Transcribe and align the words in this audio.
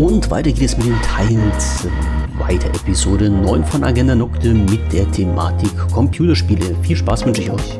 Und 0.00 0.30
weiter 0.30 0.50
geht 0.50 0.62
es 0.62 0.78
mit 0.78 0.86
dem 0.86 1.02
Teil 1.02 1.38
2 1.58 2.56
der 2.56 2.70
Episode 2.70 3.28
9 3.28 3.62
von 3.66 3.84
Agenda 3.84 4.14
Nocte 4.14 4.54
mit 4.54 4.90
der 4.90 5.08
Thematik 5.12 5.70
Computerspiele. 5.92 6.74
Viel 6.80 6.96
Spaß 6.96 7.26
wünsche 7.26 7.42
ich 7.42 7.50
euch. 7.50 7.78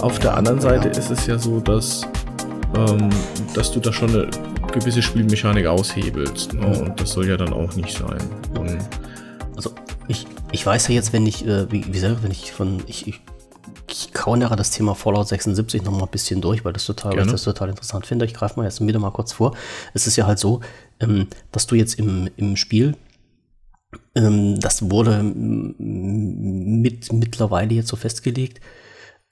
Auf 0.00 0.20
der 0.20 0.36
anderen 0.36 0.60
Seite 0.60 0.88
ist 0.90 1.10
es 1.10 1.26
ja 1.26 1.36
so, 1.36 1.58
dass, 1.58 2.02
ähm, 2.76 3.10
dass 3.52 3.72
du 3.72 3.80
da 3.80 3.92
schon 3.92 4.10
eine 4.10 4.30
gewisse 4.72 5.02
Spielmechanik 5.02 5.66
aushebelst. 5.66 6.54
Ne? 6.54 6.66
Und 6.66 7.00
das 7.00 7.10
soll 7.10 7.26
ja 7.28 7.36
dann 7.36 7.52
auch 7.52 7.74
nicht 7.74 7.98
sein. 7.98 8.20
Und 8.56 8.78
also 9.56 9.72
ich, 10.06 10.24
ich 10.52 10.64
weiß 10.64 10.86
ja 10.86 10.94
jetzt, 10.94 11.12
wenn 11.12 11.26
ich, 11.26 11.44
äh, 11.44 11.68
wie, 11.72 11.84
wie 11.84 11.90
gesagt, 11.90 12.22
wenn 12.22 12.30
ich 12.30 12.52
von, 12.52 12.80
ich, 12.86 13.08
ich, 13.08 13.20
ich 14.26 14.32
kaunere 14.32 14.56
das 14.56 14.70
Thema 14.70 14.96
Fallout 14.96 15.28
76 15.28 15.84
noch 15.84 15.92
mal 15.92 16.02
ein 16.02 16.10
bisschen 16.10 16.40
durch, 16.40 16.64
weil 16.64 16.72
das 16.72 16.84
total, 16.84 17.16
weil 17.16 17.26
ich 17.26 17.30
das 17.30 17.44
total 17.44 17.68
interessant 17.68 18.06
finde. 18.06 18.24
Ich 18.24 18.34
greife 18.34 18.58
mal 18.58 18.64
jetzt 18.64 18.84
wieder 18.84 18.98
mal 18.98 19.12
kurz 19.12 19.32
vor. 19.32 19.56
Es 19.94 20.08
ist 20.08 20.16
ja 20.16 20.26
halt 20.26 20.40
so, 20.40 20.62
ähm, 20.98 21.28
dass 21.52 21.68
du 21.68 21.76
jetzt 21.76 21.94
im, 21.94 22.28
im 22.36 22.56
Spiel 22.56 22.96
ähm, 24.16 24.58
das 24.58 24.90
wurde 24.90 25.22
mit 25.22 27.12
mittlerweile 27.12 27.72
jetzt 27.72 27.86
so 27.86 27.94
festgelegt, 27.94 28.60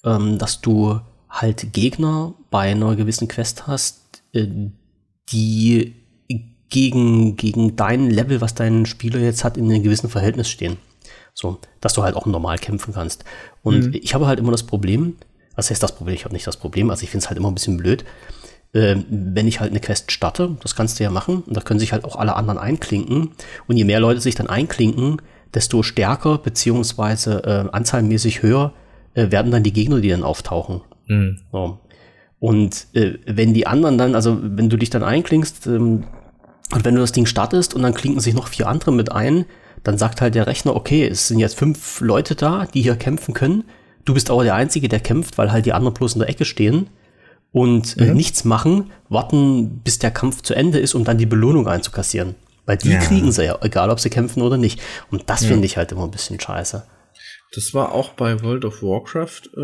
ähm, 0.05 0.39
dass 0.39 0.61
du 0.61 1.01
halt 1.29 1.73
Gegner 1.73 2.35
bei 2.51 2.71
einer 2.71 2.95
gewissen 2.95 3.27
Quest 3.27 3.67
hast, 3.67 4.23
äh, 4.33 4.47
die 5.33 5.97
gegen, 6.69 7.35
gegen 7.35 7.75
dein 7.75 8.11
Level, 8.11 8.41
was 8.41 8.55
dein 8.55 8.87
Spieler 8.87 9.19
jetzt 9.19 9.43
hat, 9.43 9.57
in 9.57 9.65
einem 9.65 9.83
gewissen 9.83 10.09
Verhältnis 10.09 10.49
stehen. 10.49 10.77
So, 11.35 11.59
dass 11.81 11.95
du 11.95 12.03
halt 12.03 12.15
auch 12.15 12.27
normal 12.27 12.59
kämpfen 12.59 12.95
kannst. 12.95 13.25
Und 13.63 13.89
mhm. 13.89 13.95
ich 14.01 14.15
habe 14.15 14.27
halt 14.27 14.39
immer 14.39 14.53
das 14.53 14.63
Problem, 14.63 15.17
was 15.57 15.71
heißt 15.71 15.83
das 15.83 15.95
Problem? 15.95 16.15
Ich 16.15 16.25
habe 16.25 16.35
nicht 16.35 16.47
das 16.47 16.57
Problem, 16.57 16.91
also 16.91 17.03
ich 17.03 17.11
finde 17.11 17.25
es 17.25 17.29
halt 17.29 17.39
immer 17.39 17.51
ein 17.51 17.55
bisschen 17.55 17.77
blöd, 17.77 18.05
äh, 18.73 18.97
wenn 19.09 19.47
ich 19.47 19.61
halt 19.61 19.71
eine 19.71 19.81
Quest 19.81 20.13
starte, 20.13 20.57
das 20.63 20.75
kannst 20.75 20.99
du 20.99 21.05
ja 21.05 21.11
machen, 21.11 21.43
und 21.47 21.57
da 21.57 21.61
können 21.61 21.81
sich 21.81 21.93
halt 21.93 22.05
auch 22.05 22.17
alle 22.17 22.37
anderen 22.37 22.59
einklinken. 22.59 23.31
Und 23.67 23.77
je 23.77 23.85
mehr 23.85 24.01
Leute 24.01 24.21
sich 24.21 24.35
dann 24.35 24.49
einklinken, 24.49 25.23
desto 25.55 25.83
stärker 25.83 26.39
beziehungsweise 26.39 27.45
äh, 27.45 27.71
anzahlmäßig 27.73 28.43
höher 28.43 28.73
äh, 29.15 29.31
werden 29.31 29.53
dann 29.53 29.63
die 29.63 29.73
Gegner, 29.73 30.01
die 30.01 30.09
dann 30.09 30.25
auftauchen. 30.25 30.83
Mhm. 31.07 31.41
So. 31.53 31.79
Und 32.41 32.89
äh, 32.95 33.19
wenn 33.27 33.55
die 33.55 33.67
anderen 33.67 33.97
dann, 33.97 34.15
also 34.15 34.39
wenn 34.43 34.69
du 34.69 34.77
dich 34.77 34.91
dann 34.91 35.03
einklingst 35.03 35.67
ähm, 35.67 36.05
und 36.73 36.85
wenn 36.85 36.95
du 36.95 37.01
das 37.01 37.13
Ding 37.13 37.27
startest 37.27 37.75
und 37.75 37.83
dann 37.83 37.95
klinken 37.95 38.21
sich 38.21 38.35
noch 38.35 38.49
vier 38.49 38.69
andere 38.69 38.93
mit 38.93 39.13
ein, 39.13 39.47
dann 39.85 39.99
sagt 39.99 40.21
halt 40.21 40.35
der 40.35 40.47
Rechner, 40.47 40.75
okay, 40.75 41.07
es 41.07 41.29
sind 41.29 41.39
jetzt 41.39 41.57
fünf 41.57 42.01
Leute 42.01 42.35
da, 42.35 42.67
die 42.67 42.83
hier 42.83 42.97
kämpfen 42.97 43.35
können. 43.35 43.65
Du 44.05 44.15
bist 44.15 44.31
aber 44.31 44.45
der 44.45 44.55
Einzige, 44.55 44.89
der 44.89 45.01
kämpft, 45.01 45.39
weil 45.39 45.53
halt 45.53 45.67
die 45.67 45.73
anderen 45.73 45.95
bloß 45.95 46.15
in 46.15 46.21
der 46.21 46.29
Ecke 46.29 46.45
stehen 46.45 46.89
und 47.53 47.97
äh, 47.99 48.07
mhm. 48.07 48.17
nichts 48.17 48.45
machen, 48.45 48.91
warten, 49.09 49.81
bis 49.85 49.99
der 49.99 50.11
Kampf 50.11 50.43
zu 50.43 50.55
Ende 50.55 50.79
ist, 50.79 50.95
um 50.95 51.05
dann 51.05 51.19
die 51.19 51.27
Belohnung 51.27 51.69
einzukassieren. 51.69 52.35
Weil 52.67 52.79
die 52.79 52.91
ja. 52.91 52.99
kriegen 52.99 53.31
sie 53.31 53.45
ja, 53.45 53.59
egal 53.61 53.91
ob 53.91 54.01
sie 54.01 54.11
kämpfen 54.11 54.43
oder 54.43 54.57
nicht. 54.57 54.81
Und 55.11 55.29
das 55.31 55.43
ja. 55.43 55.49
finde 55.49 55.67
ich 55.67 55.77
halt 55.77 55.93
immer 55.93 56.05
ein 56.05 56.11
bisschen 56.11 56.41
scheiße. 56.41 56.85
Das 57.55 57.73
war 57.73 57.93
auch 57.93 58.15
bei 58.15 58.43
World 58.43 58.65
of 58.65 58.83
Warcraft 58.83 59.51
äh, 59.57 59.61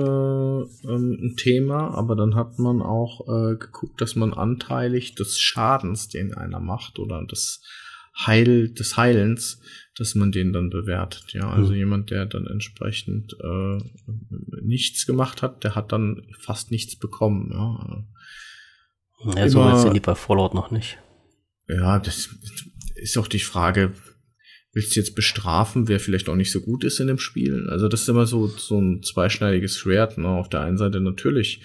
ähm, 0.88 1.18
ein 1.20 1.34
Thema, 1.36 1.92
aber 1.94 2.14
dann 2.14 2.36
hat 2.36 2.58
man 2.58 2.82
auch 2.82 3.22
äh, 3.26 3.56
geguckt, 3.56 4.00
dass 4.00 4.14
man 4.14 4.32
anteilig 4.32 5.16
des 5.16 5.40
Schadens, 5.40 6.08
den 6.08 6.34
einer 6.34 6.60
macht, 6.60 7.00
oder 7.00 7.24
des 7.26 7.62
Heil, 8.26 8.72
des 8.72 8.96
Heilens, 8.96 9.60
dass 10.00 10.14
man 10.14 10.32
den 10.32 10.54
dann 10.54 10.70
bewertet. 10.70 11.34
Ja, 11.34 11.50
also 11.50 11.72
mhm. 11.72 11.78
jemand, 11.78 12.10
der 12.10 12.24
dann 12.24 12.46
entsprechend 12.46 13.36
äh, 13.38 13.78
nichts 14.62 15.04
gemacht 15.04 15.42
hat, 15.42 15.62
der 15.62 15.74
hat 15.74 15.92
dann 15.92 16.22
fast 16.38 16.70
nichts 16.70 16.96
bekommen. 16.96 17.50
Ja, 17.52 18.04
ja 19.36 19.48
so 19.50 19.62
weit 19.62 19.78
sind 19.78 19.92
die 19.92 20.00
bei 20.00 20.14
Fallout 20.14 20.54
noch 20.54 20.70
nicht. 20.70 20.96
Ja, 21.68 21.98
das 21.98 22.30
ist 22.94 23.18
auch 23.18 23.28
die 23.28 23.40
Frage, 23.40 23.92
willst 24.72 24.96
du 24.96 25.00
jetzt 25.00 25.14
bestrafen, 25.14 25.86
wer 25.86 26.00
vielleicht 26.00 26.30
auch 26.30 26.34
nicht 26.34 26.50
so 26.50 26.62
gut 26.62 26.82
ist 26.82 26.98
in 26.98 27.08
dem 27.08 27.18
Spiel? 27.18 27.68
Also 27.68 27.86
das 27.86 28.00
ist 28.00 28.08
immer 28.08 28.24
so, 28.24 28.46
so 28.46 28.80
ein 28.80 29.02
zweischneidiges 29.02 29.76
Schwert. 29.76 30.16
Ne? 30.16 30.28
Auf 30.28 30.48
der 30.48 30.62
einen 30.62 30.78
Seite 30.78 31.02
natürlich, 31.02 31.62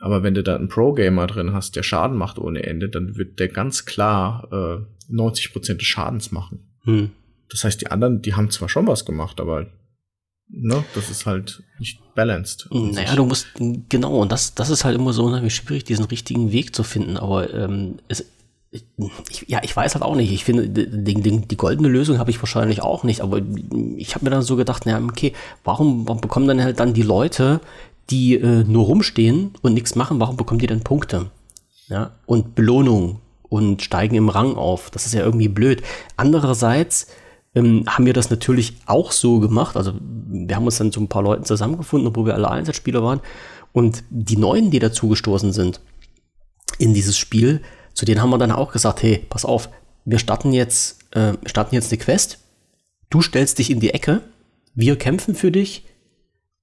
aber 0.00 0.24
wenn 0.24 0.34
du 0.34 0.42
da 0.42 0.56
einen 0.56 0.66
Pro-Gamer 0.66 1.28
drin 1.28 1.52
hast, 1.52 1.76
der 1.76 1.84
Schaden 1.84 2.16
macht 2.16 2.40
ohne 2.40 2.64
Ende, 2.64 2.88
dann 2.88 3.16
wird 3.16 3.38
der 3.38 3.46
ganz 3.46 3.84
klar 3.84 4.48
äh, 4.50 5.12
90% 5.14 5.74
des 5.74 5.86
Schadens 5.86 6.32
machen. 6.32 6.66
Hm. 6.82 7.12
Das 7.50 7.64
heißt, 7.64 7.80
die 7.80 7.90
anderen, 7.90 8.22
die 8.22 8.34
haben 8.34 8.50
zwar 8.50 8.68
schon 8.68 8.86
was 8.86 9.04
gemacht, 9.04 9.40
aber 9.40 9.66
ne, 10.48 10.84
das 10.94 11.10
ist 11.10 11.26
halt 11.26 11.62
nicht 11.78 12.00
balanced. 12.14 12.68
Naja, 12.70 13.14
du 13.14 13.24
musst, 13.24 13.48
genau, 13.88 14.18
und 14.18 14.32
das, 14.32 14.54
das 14.54 14.70
ist 14.70 14.84
halt 14.84 14.96
immer 14.96 15.12
so 15.12 15.24
unheimlich 15.24 15.54
schwierig, 15.54 15.84
diesen 15.84 16.04
richtigen 16.06 16.52
Weg 16.52 16.74
zu 16.74 16.82
finden. 16.82 17.16
Aber 17.16 17.52
ähm, 17.52 17.98
es, 18.08 18.24
ich, 18.70 18.84
ja, 19.48 19.60
ich 19.64 19.74
weiß 19.74 19.94
halt 19.94 20.04
auch 20.04 20.14
nicht. 20.14 20.30
Ich 20.30 20.44
finde, 20.44 20.68
die, 20.68 21.14
die, 21.14 21.40
die 21.40 21.56
goldene 21.56 21.88
Lösung 21.88 22.18
habe 22.18 22.30
ich 22.30 22.40
wahrscheinlich 22.40 22.82
auch 22.82 23.02
nicht. 23.02 23.20
Aber 23.20 23.40
ich 23.96 24.14
habe 24.14 24.24
mir 24.24 24.30
dann 24.30 24.42
so 24.42 24.56
gedacht, 24.56 24.84
na 24.86 25.02
okay, 25.02 25.32
warum, 25.64 26.06
warum 26.06 26.20
bekommen 26.20 26.46
dann 26.46 26.62
halt 26.62 26.78
dann 26.78 26.94
die 26.94 27.02
Leute, 27.02 27.60
die 28.10 28.36
äh, 28.36 28.64
nur 28.64 28.86
rumstehen 28.86 29.52
und 29.62 29.74
nichts 29.74 29.96
machen, 29.96 30.20
warum 30.20 30.36
bekommen 30.36 30.60
die 30.60 30.66
dann 30.66 30.82
Punkte? 30.82 31.30
Ja, 31.88 32.12
und 32.26 32.54
Belohnung 32.54 33.20
und 33.48 33.82
steigen 33.82 34.14
im 34.14 34.28
Rang 34.28 34.54
auf. 34.54 34.90
Das 34.90 35.06
ist 35.06 35.14
ja 35.14 35.24
irgendwie 35.24 35.48
blöd. 35.48 35.82
Andererseits 36.16 37.08
ähm, 37.54 37.84
haben 37.86 38.06
wir 38.06 38.12
das 38.12 38.30
natürlich 38.30 38.74
auch 38.86 39.12
so 39.12 39.40
gemacht. 39.40 39.76
Also 39.76 39.94
wir 40.00 40.54
haben 40.54 40.66
uns 40.66 40.78
dann 40.78 40.92
so 40.92 41.00
ein 41.00 41.08
paar 41.08 41.22
Leuten 41.22 41.44
zusammengefunden, 41.44 42.08
obwohl 42.08 42.26
wir 42.26 42.34
alle 42.34 42.50
Einsatzspieler 42.50 43.02
waren. 43.02 43.20
Und 43.72 44.04
die 44.10 44.36
Neuen, 44.36 44.70
die 44.70 44.78
dazugestoßen 44.78 45.52
sind 45.52 45.80
in 46.78 46.94
dieses 46.94 47.18
Spiel, 47.18 47.62
zu 47.94 48.04
denen 48.04 48.22
haben 48.22 48.30
wir 48.30 48.38
dann 48.38 48.52
auch 48.52 48.72
gesagt, 48.72 49.02
hey, 49.02 49.24
pass 49.28 49.44
auf, 49.44 49.68
wir 50.04 50.18
starten 50.18 50.52
jetzt, 50.52 50.98
äh, 51.14 51.34
starten 51.46 51.74
jetzt 51.74 51.92
eine 51.92 52.00
Quest. 52.00 52.38
Du 53.10 53.22
stellst 53.22 53.58
dich 53.58 53.70
in 53.70 53.80
die 53.80 53.90
Ecke, 53.90 54.22
wir 54.74 54.96
kämpfen 54.96 55.34
für 55.34 55.50
dich 55.50 55.84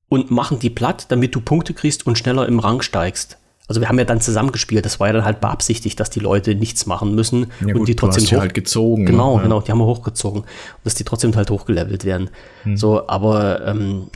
und 0.09 0.31
machen 0.31 0.59
die 0.59 0.69
platt, 0.69 1.07
damit 1.09 1.35
du 1.35 1.41
Punkte 1.41 1.73
kriegst 1.73 2.07
und 2.07 2.17
schneller 2.17 2.47
im 2.47 2.59
Rang 2.59 2.81
steigst. 2.81 3.37
Also 3.67 3.81
wir 3.81 3.89
haben 3.89 3.99
ja 3.99 4.05
dann 4.05 4.21
zusammengespielt, 4.21 4.85
das 4.85 4.99
war 4.99 5.07
ja 5.07 5.13
dann 5.13 5.25
halt 5.25 5.41
beabsichtigt, 5.41 5.99
dass 5.99 6.09
die 6.09 6.21
Leute 6.21 6.55
nichts 6.55 6.85
machen 6.85 7.15
müssen 7.15 7.47
ja, 7.59 7.67
und 7.67 7.79
gut, 7.79 7.87
die 7.87 7.95
trotzdem 7.95 8.25
hoch 8.25 8.41
halt 8.41 8.53
gezogen. 8.53 9.05
Genau, 9.05 9.37
ja. 9.37 9.43
genau, 9.43 9.61
die 9.61 9.71
haben 9.71 9.79
wir 9.79 9.85
hochgezogen 9.85 10.41
und 10.41 10.47
dass 10.83 10.95
die 10.95 11.03
trotzdem 11.03 11.35
halt 11.35 11.49
hochgelevelt 11.49 12.05
werden. 12.05 12.29
Hm. 12.63 12.77
So, 12.77 13.07
aber 13.07 13.65
ähm, 13.65 14.07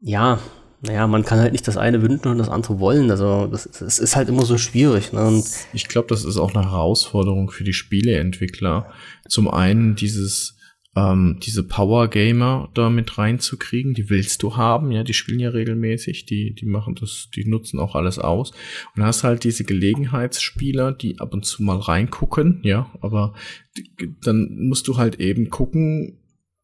ja, 0.00 0.40
naja, 0.82 1.06
man 1.06 1.24
kann 1.24 1.38
halt 1.38 1.52
nicht 1.52 1.66
das 1.66 1.76
eine 1.76 2.02
wünschen 2.02 2.28
und 2.28 2.38
das 2.38 2.48
andere 2.48 2.78
wollen. 2.80 3.10
Also 3.10 3.46
das, 3.46 3.68
das 3.78 3.98
ist 3.98 4.16
halt 4.16 4.28
immer 4.28 4.44
so 4.44 4.58
schwierig. 4.58 5.12
Ne? 5.12 5.26
Und 5.26 5.46
ich 5.72 5.88
glaube, 5.88 6.08
das 6.08 6.24
ist 6.24 6.36
auch 6.36 6.54
eine 6.54 6.70
Herausforderung 6.70 7.50
für 7.50 7.64
die 7.64 7.72
Spieleentwickler. 7.72 8.90
Zum 9.28 9.48
einen 9.48 9.94
dieses 9.94 10.55
ähm, 10.96 11.38
diese 11.42 11.62
Power 11.62 12.08
Gamer 12.08 12.70
da 12.72 12.88
mit 12.88 13.18
reinzukriegen, 13.18 13.92
die 13.92 14.08
willst 14.08 14.42
du 14.42 14.56
haben, 14.56 14.90
ja, 14.90 15.04
die 15.04 15.12
spielen 15.12 15.38
ja 15.38 15.50
regelmäßig, 15.50 16.24
die, 16.24 16.54
die 16.54 16.64
machen 16.64 16.94
das, 16.94 17.28
die 17.34 17.44
nutzen 17.44 17.78
auch 17.78 17.94
alles 17.94 18.18
aus. 18.18 18.52
Und 18.96 19.04
hast 19.04 19.22
halt 19.22 19.44
diese 19.44 19.64
Gelegenheitsspieler, 19.64 20.92
die 20.92 21.20
ab 21.20 21.34
und 21.34 21.44
zu 21.44 21.62
mal 21.62 21.78
reingucken, 21.78 22.60
ja, 22.62 22.90
aber 23.02 23.34
die, 23.76 23.90
dann 24.22 24.56
musst 24.68 24.88
du 24.88 24.96
halt 24.96 25.20
eben 25.20 25.50
gucken, 25.50 26.18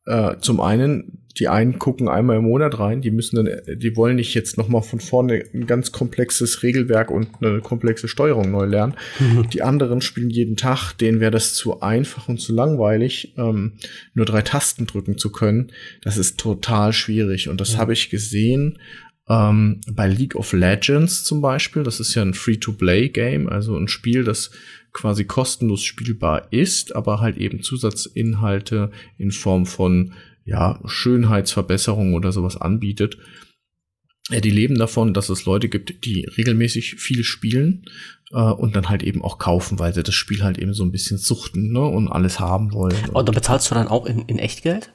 äh, 0.07 0.37
zum 0.41 0.61
einen, 0.61 1.19
die 1.39 1.49
einen 1.49 1.79
gucken 1.79 2.09
einmal 2.09 2.37
im 2.37 2.45
Monat 2.45 2.79
rein, 2.79 3.01
die 3.01 3.11
müssen 3.11 3.37
dann, 3.37 3.49
die 3.79 3.97
wollen 3.97 4.17
nicht 4.17 4.35
jetzt 4.35 4.59
nochmal 4.59 4.83
von 4.83 5.01
vorne 5.01 5.45
ein 5.55 5.67
ganz 5.67 5.93
komplexes 5.93 6.63
Regelwerk 6.63 7.11
und 7.11 7.29
eine 7.41 7.61
komplexe 7.61 8.07
Steuerung 8.09 8.51
neu 8.51 8.67
lernen. 8.67 8.95
Mhm. 9.19 9.49
Die 9.49 9.63
anderen 9.63 10.03
spielen 10.03 10.29
jeden 10.29 10.57
Tag, 10.57 10.93
denen 10.93 11.21
wäre 11.21 11.31
das 11.31 11.55
zu 11.55 11.81
einfach 11.81 12.29
und 12.29 12.39
zu 12.39 12.53
langweilig, 12.53 13.35
ähm, 13.39 13.75
nur 14.13 14.27
drei 14.27 14.43
Tasten 14.43 14.87
drücken 14.87 15.17
zu 15.17 15.33
können. 15.33 15.73
Das 16.03 16.19
ist 16.19 16.39
total 16.39 16.93
schwierig 16.93 17.49
und 17.49 17.61
das 17.61 17.75
mhm. 17.75 17.79
habe 17.79 17.93
ich 17.95 18.11
gesehen 18.11 18.79
ähm, 19.29 19.81
bei 19.91 20.09
League 20.09 20.35
of 20.35 20.53
Legends 20.53 21.25
zum 21.25 21.41
Beispiel. 21.41 21.83
Das 21.83 22.01
ist 22.01 22.15
ja 22.15 22.23
ein 22.23 22.35
Free-to-Play-Game, 22.35 23.49
also 23.49 23.77
ein 23.77 23.89
Spiel, 23.89 24.25
das 24.25 24.51
quasi 24.93 25.25
kostenlos 25.25 25.83
spielbar 25.83 26.53
ist, 26.53 26.95
aber 26.95 27.21
halt 27.21 27.39
eben 27.39 27.63
Zusatzinhalte 27.63 28.91
in 29.19 29.31
Form 29.31 29.67
von 29.67 30.13
ja, 30.45 30.81
Schönheitsverbesserungen 30.85 32.15
oder 32.15 32.33
sowas 32.33 32.57
anbietet. 32.57 33.17
Ja, 34.29 34.41
die 34.41 34.51
leben 34.51 34.79
davon, 34.79 35.15
dass 35.15 35.29
es 35.29 35.45
Leute 35.47 35.69
gibt, 35.69 36.05
die 36.05 36.25
regelmäßig 36.25 36.97
viel 36.97 37.25
spielen 37.25 37.87
äh, 38.31 38.37
und 38.37 38.77
dann 38.77 38.89
halt 38.89 39.03
eben 39.03 39.23
auch 39.23 39.39
kaufen, 39.39 39.79
weil 39.79 39.95
sie 39.95 40.03
das 40.03 40.15
Spiel 40.15 40.43
halt 40.43 40.59
eben 40.59 40.75
so 40.75 40.85
ein 40.85 40.93
bisschen 40.93 41.19
suchten 41.19 41.73
ne, 41.73 41.81
und 41.81 42.09
alles 42.09 42.39
haben 42.39 42.73
wollen. 42.73 43.11
Und 43.11 43.29
da 43.29 43.33
bezahlst 43.33 43.71
du 43.71 43.75
dann 43.75 43.89
auch 43.89 44.07
in, 44.07 44.23
in 44.23 44.39
Echtgeld? 44.39 44.93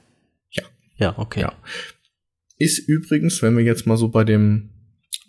Ja. 0.52 0.64
Ja, 0.98 1.18
okay. 1.18 1.42
Ja. 1.42 1.54
Ist 2.58 2.80
übrigens, 2.88 3.42
wenn 3.42 3.58
wir 3.58 3.64
jetzt 3.64 3.86
mal 3.86 3.98
so 3.98 4.08
bei 4.08 4.24
dem 4.24 4.70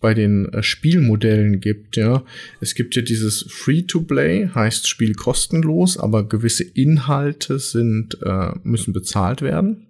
bei 0.00 0.14
den 0.14 0.52
äh, 0.52 0.62
Spielmodellen 0.62 1.60
gibt, 1.60 1.96
ja. 1.96 2.24
Es 2.60 2.74
gibt 2.74 2.94
ja 2.96 3.02
dieses 3.02 3.46
Free-to-Play, 3.48 4.50
heißt 4.54 4.88
Spiel 4.88 5.14
kostenlos, 5.14 5.96
aber 5.96 6.28
gewisse 6.28 6.64
Inhalte 6.64 7.58
sind, 7.58 8.18
äh, 8.22 8.52
müssen 8.62 8.92
bezahlt 8.92 9.42
werden. 9.42 9.88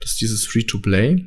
Das 0.00 0.12
ist 0.12 0.20
dieses 0.20 0.46
Free-to-Play. 0.46 1.26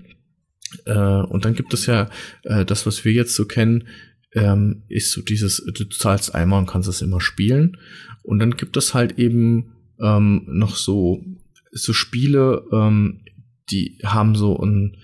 Äh, 0.85 0.93
und 0.93 1.45
dann 1.45 1.53
gibt 1.53 1.73
es 1.73 1.85
ja 1.85 2.09
äh, 2.43 2.65
das, 2.65 2.85
was 2.85 3.05
wir 3.05 3.13
jetzt 3.13 3.35
so 3.35 3.45
kennen, 3.45 3.87
ähm, 4.33 4.83
ist 4.89 5.11
so 5.11 5.21
dieses, 5.21 5.63
du 5.63 5.85
zahlst 5.85 6.33
einmal 6.33 6.59
und 6.59 6.65
kannst 6.67 6.89
es 6.89 7.01
immer 7.01 7.21
spielen. 7.21 7.77
Und 8.23 8.39
dann 8.39 8.57
gibt 8.57 8.77
es 8.77 8.93
halt 8.93 9.19
eben 9.19 9.73
ähm, 9.99 10.43
noch 10.47 10.75
so, 10.75 11.23
so 11.71 11.93
Spiele, 11.93 12.63
ähm, 12.71 13.21
die 13.69 13.99
haben 14.03 14.35
so 14.35 14.59
ein, 14.59 14.97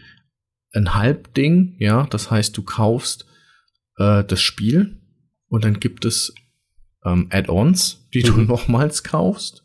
ein 0.73 0.93
Halbding, 0.93 1.75
ja, 1.79 2.05
das 2.07 2.29
heißt, 2.29 2.55
du 2.57 2.63
kaufst 2.63 3.25
äh, 3.97 4.23
das 4.23 4.41
Spiel 4.41 5.01
und 5.47 5.63
dann 5.63 5.79
gibt 5.79 6.05
es 6.05 6.33
ähm, 7.05 7.27
Add-ons, 7.31 8.07
die 8.13 8.23
mhm. 8.23 8.25
du 8.25 8.41
nochmals 8.47 9.03
kaufst. 9.03 9.63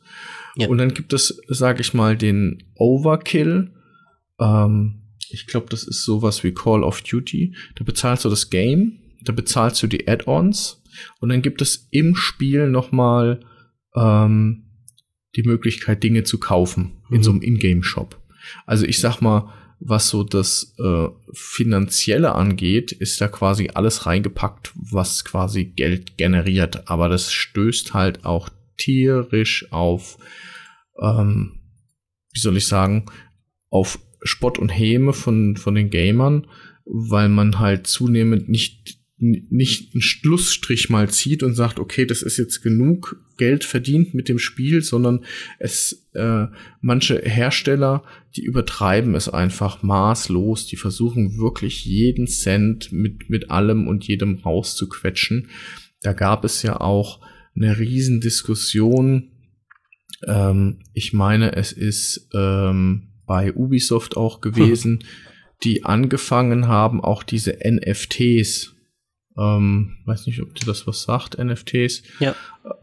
Ja. 0.57 0.69
Und 0.69 0.79
dann 0.79 0.95
gibt 0.95 1.13
es, 1.13 1.41
sage 1.49 1.81
ich 1.81 1.95
mal, 1.95 2.17
den 2.17 2.63
Overkill. 2.77 3.73
Ähm, 4.41 5.03
ich 5.31 5.47
glaube, 5.47 5.67
das 5.69 5.83
ist 5.85 6.05
sowas 6.05 6.45
wie 6.45 6.53
Call 6.53 6.85
of 6.85 7.03
Duty. 7.03 7.57
Da 7.75 7.85
bezahlst 7.85 8.25
du 8.25 8.29
das 8.29 8.51
Game, 8.51 9.01
da 9.23 9.33
bezahlst 9.33 9.83
du 9.83 9.87
die 9.87 10.07
Add-ons 10.07 10.83
und 11.21 11.29
dann 11.29 11.43
gibt 11.43 11.61
es 11.61 11.89
im 11.91 12.15
Spiel 12.15 12.69
nochmal 12.69 13.41
ähm, 13.97 14.65
die 15.35 15.43
Möglichkeit, 15.43 16.03
Dinge 16.03 16.23
zu 16.23 16.39
kaufen 16.39 17.03
mhm. 17.09 17.17
in 17.17 17.23
so 17.23 17.31
einem 17.33 17.43
Ingame-Shop. 17.43 18.21
Also 18.67 18.87
ich 18.87 19.01
sag 19.01 19.21
mal, 19.21 19.53
was 19.81 20.09
so 20.09 20.25
das 20.25 20.75
äh, 20.79 21.09
Finanzielle 21.33 22.35
angeht, 22.35 22.93
ist 22.93 23.21
da 23.21 23.29
quasi 23.29 23.71
alles 23.75 24.07
reingepackt, 24.07 24.73
was 24.75 25.25
quasi 25.25 25.65
Geld 25.65 26.17
generiert. 26.17 26.89
Aber 26.89 27.09
das 27.09 27.33
stößt 27.33 27.95
halt 27.95 28.25
auch 28.25 28.49
tierisch 28.77 29.71
auf, 29.73 30.19
ähm, 31.01 31.61
wie 32.33 32.41
soll 32.41 32.57
ich 32.57 32.67
sagen, 32.67 33.07
auf 33.71 33.99
Spott 34.23 34.59
und 34.59 34.71
Häme 34.71 35.13
von, 35.13 35.57
von 35.57 35.75
den 35.75 35.91
Gamern, 35.91 36.47
weil 36.85 37.29
man 37.29 37.59
halt 37.59 37.87
zunehmend 37.87 38.49
nicht 38.49 38.99
nicht 39.17 39.95
einen 39.95 40.03
Schlussstrich 40.03 40.91
mal 40.91 41.09
zieht 41.09 41.43
und 41.43 41.55
sagt, 41.55 41.79
okay, 41.79 42.05
das 42.05 42.23
ist 42.23 42.37
jetzt 42.37 42.63
genug 42.63 43.24
Geld 43.37 43.65
verdient 43.65 44.15
mit 44.15 44.29
dem 44.29 44.39
Spiel, 44.39 44.83
sondern 44.83 45.25
es 45.59 46.07
äh, 46.15 46.47
manche 46.81 47.19
Hersteller, 47.19 48.05
die 48.37 48.45
übertreiben 48.45 49.15
es 49.15 49.29
einfach 49.29 49.83
maßlos, 49.83 50.67
die 50.67 50.77
versuchen 50.77 51.39
wirklich 51.39 51.85
jeden 51.85 52.27
Cent 52.27 52.93
mit 52.93 53.31
mit 53.31 53.51
allem 53.51 53.87
und 53.89 54.07
jedem 54.07 54.37
rauszuquetschen. 54.37 55.49
Da 56.03 56.13
gab 56.13 56.45
es 56.45 56.63
ja 56.63 56.81
auch 56.81 57.21
eine 57.57 57.79
Riesendiskussion. 57.79 59.31
Ähm, 60.27 60.81
ich 60.93 61.13
meine, 61.13 61.57
es 61.57 61.73
ist 61.73 62.29
ähm, 62.35 63.09
bei 63.27 63.55
Ubisoft 63.55 64.17
auch 64.17 64.41
gewesen, 64.41 65.01
hm. 65.01 65.07
die 65.63 65.85
angefangen 65.85 66.69
haben, 66.69 67.03
auch 67.03 67.23
diese 67.23 67.59
NFTs 67.65 68.74
ähm, 69.37 69.97
weiß 70.05 70.27
nicht, 70.27 70.41
ob 70.43 70.55
dir 70.55 70.67
das 70.67 70.87
was 70.87 71.03
sagt, 71.03 71.39
NFTs, 71.43 72.03
ja. 72.21 72.35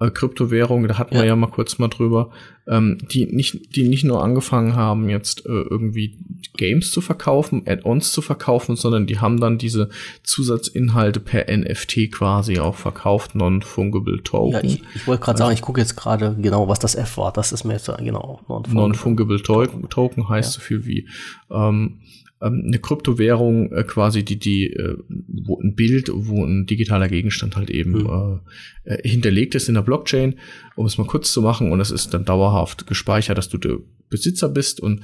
äh, 0.02 0.10
Kryptowährungen, 0.10 0.90
da 0.90 0.98
hatten 0.98 1.16
ja. 1.16 1.22
wir 1.22 1.28
ja 1.28 1.36
mal 1.38 1.48
kurz 1.48 1.78
mal 1.78 1.88
drüber, 1.88 2.32
ähm, 2.68 2.98
die 3.10 3.26
nicht, 3.26 3.74
die 3.76 3.88
nicht 3.88 4.04
nur 4.04 4.22
angefangen 4.22 4.76
haben, 4.76 5.10
jetzt 5.10 5.46
äh, 5.46 5.50
irgendwie 5.50 6.18
Games 6.58 6.92
zu 6.92 7.00
verkaufen, 7.00 7.64
Add-ons 7.66 8.12
zu 8.12 8.22
verkaufen, 8.22 8.76
sondern 8.76 9.08
die 9.08 9.20
haben 9.20 9.40
dann 9.40 9.58
diese 9.58 9.90
Zusatzinhalte 10.24 11.22
per 11.22 11.46
NFT 11.56 12.12
quasi 12.12 12.60
auch 12.60 12.76
verkauft, 12.76 13.34
Non-Fungible 13.34 14.22
Token. 14.22 14.52
Ja, 14.52 14.64
ich, 14.64 14.84
ich 14.94 15.08
wollte 15.08 15.24
gerade 15.24 15.36
also, 15.36 15.44
sagen, 15.46 15.54
ich 15.54 15.62
gucke 15.62 15.80
jetzt 15.80 15.96
gerade 15.96 16.36
genau, 16.38 16.68
was 16.68 16.80
das 16.80 16.96
F 16.96 17.18
war. 17.18 17.32
Das 17.32 17.54
ist 17.54 17.64
mir 17.64 17.74
jetzt 17.74 17.90
genau 18.00 18.42
Non-Fungible 18.50 19.38
non 19.38 19.44
Token. 19.44 19.90
Token 19.90 20.30
heißt 20.30 20.56
ja. 20.56 20.60
so 20.60 20.62
viel 20.62 20.86
wie 20.86 21.08
ähm, 21.50 22.02
ähm, 22.42 22.64
eine 22.66 22.80
Kryptowährung 22.80 23.72
äh, 23.72 23.84
quasi, 23.84 24.24
die, 24.24 24.40
die, 24.40 24.68
äh, 24.68 24.98
wo 25.46 25.60
ein 25.60 25.76
Bild, 25.76 26.10
wo 26.14 26.44
ein 26.44 26.66
digitaler 26.66 27.08
Gegenstand 27.08 27.56
halt 27.56 27.70
eben 27.70 27.92
mhm. 27.92 28.40
äh, 28.84 29.08
hinterlegt 29.08 29.56
ist 29.56 29.70
in 29.70 29.76
der 29.76 29.82
Blockchain, 29.82 30.36
um 30.76 30.86
es 30.86 30.98
mal 30.98 31.08
kurz 31.08 31.32
zu 31.32 31.42
machen, 31.42 31.72
und 31.72 31.80
das 31.80 31.92
ist 31.92 32.14
dann 32.14 32.26
dauerhaft 32.26 32.88
gespeichert, 32.88 33.38
dass 33.38 33.50
du 33.50 33.58
der 33.58 33.78
Besitzer 34.10 34.50
bist 34.50 34.80
und 34.82 35.02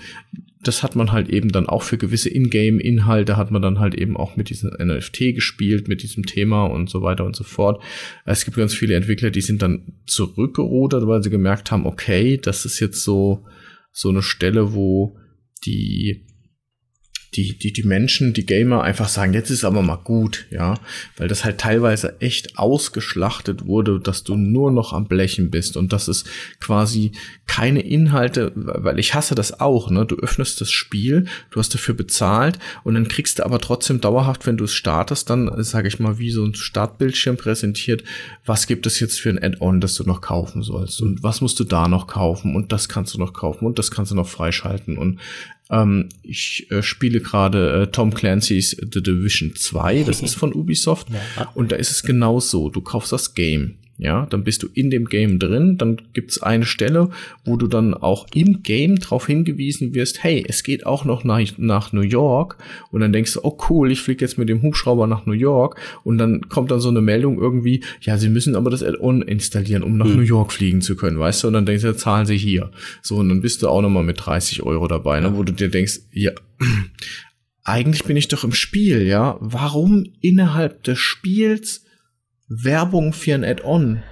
das 0.62 0.84
hat 0.84 0.96
man 0.96 1.12
halt 1.12 1.30
eben 1.30 1.50
dann 1.50 1.68
auch 1.68 1.84
für 1.84 1.98
gewisse 1.98 2.30
Ingame-Inhalte 2.30 3.38
hat 3.38 3.52
man 3.52 3.62
dann 3.62 3.80
halt 3.80 3.96
eben 3.96 4.18
auch 4.18 4.36
mit 4.36 4.50
diesem 4.50 4.72
NFT 4.78 5.34
gespielt, 5.34 5.88
mit 5.88 6.04
diesem 6.04 6.26
Thema 6.26 6.66
und 6.66 6.90
so 6.90 7.02
weiter 7.02 7.24
und 7.24 7.36
so 7.36 7.44
fort. 7.44 7.82
Es 8.26 8.44
gibt 8.44 8.58
ganz 8.58 8.74
viele 8.74 8.96
Entwickler, 8.96 9.30
die 9.30 9.42
sind 9.42 9.62
dann 9.62 9.94
zurückgerudert, 10.06 11.08
weil 11.08 11.24
sie 11.24 11.30
gemerkt 11.30 11.72
haben, 11.72 11.86
okay, 11.86 12.38
das 12.38 12.66
ist 12.66 12.80
jetzt 12.80 13.04
so, 13.04 13.46
so 13.94 14.10
eine 14.10 14.22
Stelle, 14.22 14.74
wo 14.74 15.18
die 15.66 16.27
die, 17.34 17.58
die, 17.58 17.74
die 17.74 17.84
Menschen, 17.84 18.34
die 18.34 18.46
Gamer 18.46 18.84
einfach 18.84 19.10
sagen, 19.10 19.34
jetzt 19.34 19.50
ist 19.50 19.64
aber 19.64 19.82
mal 19.82 19.98
gut, 19.98 20.46
ja, 20.50 20.76
weil 21.18 21.28
das 21.28 21.44
halt 21.44 21.60
teilweise 21.60 22.20
echt 22.22 22.58
ausgeschlachtet 22.58 23.66
wurde, 23.66 24.00
dass 24.00 24.24
du 24.24 24.36
nur 24.36 24.72
noch 24.72 24.94
am 24.94 25.08
Blechen 25.08 25.52
bist. 25.52 25.78
Und 25.78 25.94
dass 25.94 26.08
es 26.08 26.24
quasi 26.60 27.12
keine 27.46 27.82
Inhalte, 27.82 28.52
weil 28.56 29.00
ich 29.00 29.14
hasse 29.14 29.36
das 29.36 29.60
auch, 29.60 29.90
ne, 29.90 30.06
du 30.06 30.16
öffnest 30.18 30.62
das 30.62 30.72
Spiel, 30.72 31.26
du 31.52 31.60
hast 31.60 31.74
dafür 31.74 31.96
bezahlt 31.96 32.60
und 32.84 32.94
dann 32.94 33.08
kriegst 33.08 33.40
du 33.40 33.46
aber 33.46 33.60
trotzdem 33.60 34.02
dauerhaft, 34.02 34.46
wenn 34.46 34.58
du 34.58 34.66
es 34.66 34.74
startest, 34.74 35.30
dann, 35.30 35.52
sage 35.64 35.88
ich 35.88 36.00
mal, 36.00 36.20
wie 36.20 36.32
so 36.32 36.44
ein 36.44 36.56
Startbildschirm 36.56 37.38
präsentiert, 37.38 38.04
was 38.46 38.68
gibt 38.68 38.86
es 38.86 39.00
jetzt 39.00 39.20
für 39.20 39.30
ein 39.30 39.42
Add-on, 39.42 39.82
das 39.82 39.96
du 39.96 40.04
noch 40.04 40.22
kaufen 40.22 40.64
sollst? 40.64 41.02
Und 41.02 41.24
was 41.24 41.42
musst 41.42 41.60
du 41.60 41.64
da 41.64 41.88
noch 41.88 42.08
kaufen? 42.08 42.56
Und 42.56 42.72
das 42.72 42.90
kannst 42.90 43.14
du 43.14 43.20
noch 43.20 43.34
kaufen 43.34 43.66
und 43.66 43.80
das 43.80 43.92
kannst 43.92 44.12
du 44.12 44.16
noch 44.16 44.28
freischalten. 44.28 44.98
Und 44.98 45.20
ähm, 45.70 46.10
ich 46.24 46.68
äh, 46.72 46.82
spiele 46.82 47.20
gerade 47.20 47.84
äh, 47.84 47.88
Tom 47.88 48.14
Clancy's 48.14 48.78
The 48.80 49.02
Division 49.02 49.56
2, 49.56 50.04
das 50.04 50.22
ist 50.24 50.36
von 50.36 50.54
Ubisoft. 50.54 51.08
Ja. 51.10 51.52
Und 51.56 51.72
da 51.72 51.76
ist 51.76 51.92
es 51.92 52.04
genau 52.04 52.40
so. 52.40 52.70
Du 52.70 52.82
kaufst 52.82 53.12
das 53.12 53.34
Game. 53.34 53.76
Ja, 54.00 54.28
dann 54.28 54.44
bist 54.44 54.62
du 54.62 54.68
in 54.74 54.92
dem 54.92 55.06
Game 55.06 55.40
drin, 55.40 55.78
dann 55.78 55.98
gibt's 56.14 56.44
eine 56.44 56.66
Stelle, 56.66 57.10
wo 57.46 57.56
du 57.56 57.66
dann 57.66 57.96
auch 57.96 58.28
im 58.36 58.62
Game 58.62 59.00
darauf 59.00 59.26
hingewiesen 59.26 59.96
wirst, 59.96 60.24
hey, 60.24 60.46
es 60.48 60.62
geht 60.62 60.86
auch 60.86 61.04
noch 61.04 61.24
nach, 61.24 61.42
nach 61.58 61.94
New 61.94 62.02
York. 62.02 62.58
Und 62.92 63.02
dann 63.02 63.12
denkst 63.12 63.34
du, 63.34 63.40
oh 63.44 63.58
cool, 63.70 63.92
ich 63.92 64.02
fliege 64.02 64.24
jetzt 64.24 64.38
mit 64.38 64.50
dem 64.50 64.62
Hubschrauber 64.62 65.08
nach 65.08 65.26
New 65.26 65.34
York. 65.34 65.80
Und 66.04 66.20
dann 66.20 66.48
kommt 66.48 66.70
dann 66.70 66.80
so 66.80 66.90
eine 66.90 67.02
Meldung 67.02 67.40
irgendwie, 67.40 67.84
ja, 68.02 68.18
sie 68.20 68.30
müssen 68.30 68.56
aber 68.56 68.70
das 68.70 68.84
Add-on 68.84 69.24
installieren, 69.24 69.82
um 69.82 69.98
nach 69.98 70.06
hm. 70.06 70.18
New 70.18 70.22
York 70.22 70.52
fliegen 70.52 70.82
zu 70.82 70.96
können, 70.96 71.18
weißt 71.18 71.44
du, 71.44 71.48
und 71.48 71.54
dann 71.54 71.66
denkst 71.66 71.84
du, 71.84 71.96
zahlen 71.96 72.28
sie 72.28 72.38
hier. 72.38 72.72
So, 73.02 73.16
und 73.16 73.30
dann 73.30 73.42
bist 73.42 73.64
du 73.64 73.70
auch 73.70 73.82
nochmal 73.82 74.04
mit 74.04 74.24
30 74.24 74.62
Euro 74.62 74.88
dabei, 74.88 75.20
ne, 75.20 75.36
wo 75.36 75.42
du 75.42 75.54
dir 75.54 75.70
denkst, 75.70 76.02
ja, 76.12 76.32
eigentlich 77.64 78.04
bin 78.04 78.16
ich 78.16 78.28
doch 78.28 78.44
im 78.44 78.54
Spiel, 78.54 79.08
ja, 79.08 79.38
warum 79.40 80.06
innerhalb 80.22 80.84
des 80.84 81.00
Spiels 81.00 81.84
Werbung 82.48 83.14
für 83.14 83.36
ein 83.36 83.44
Add-on. 83.44 84.04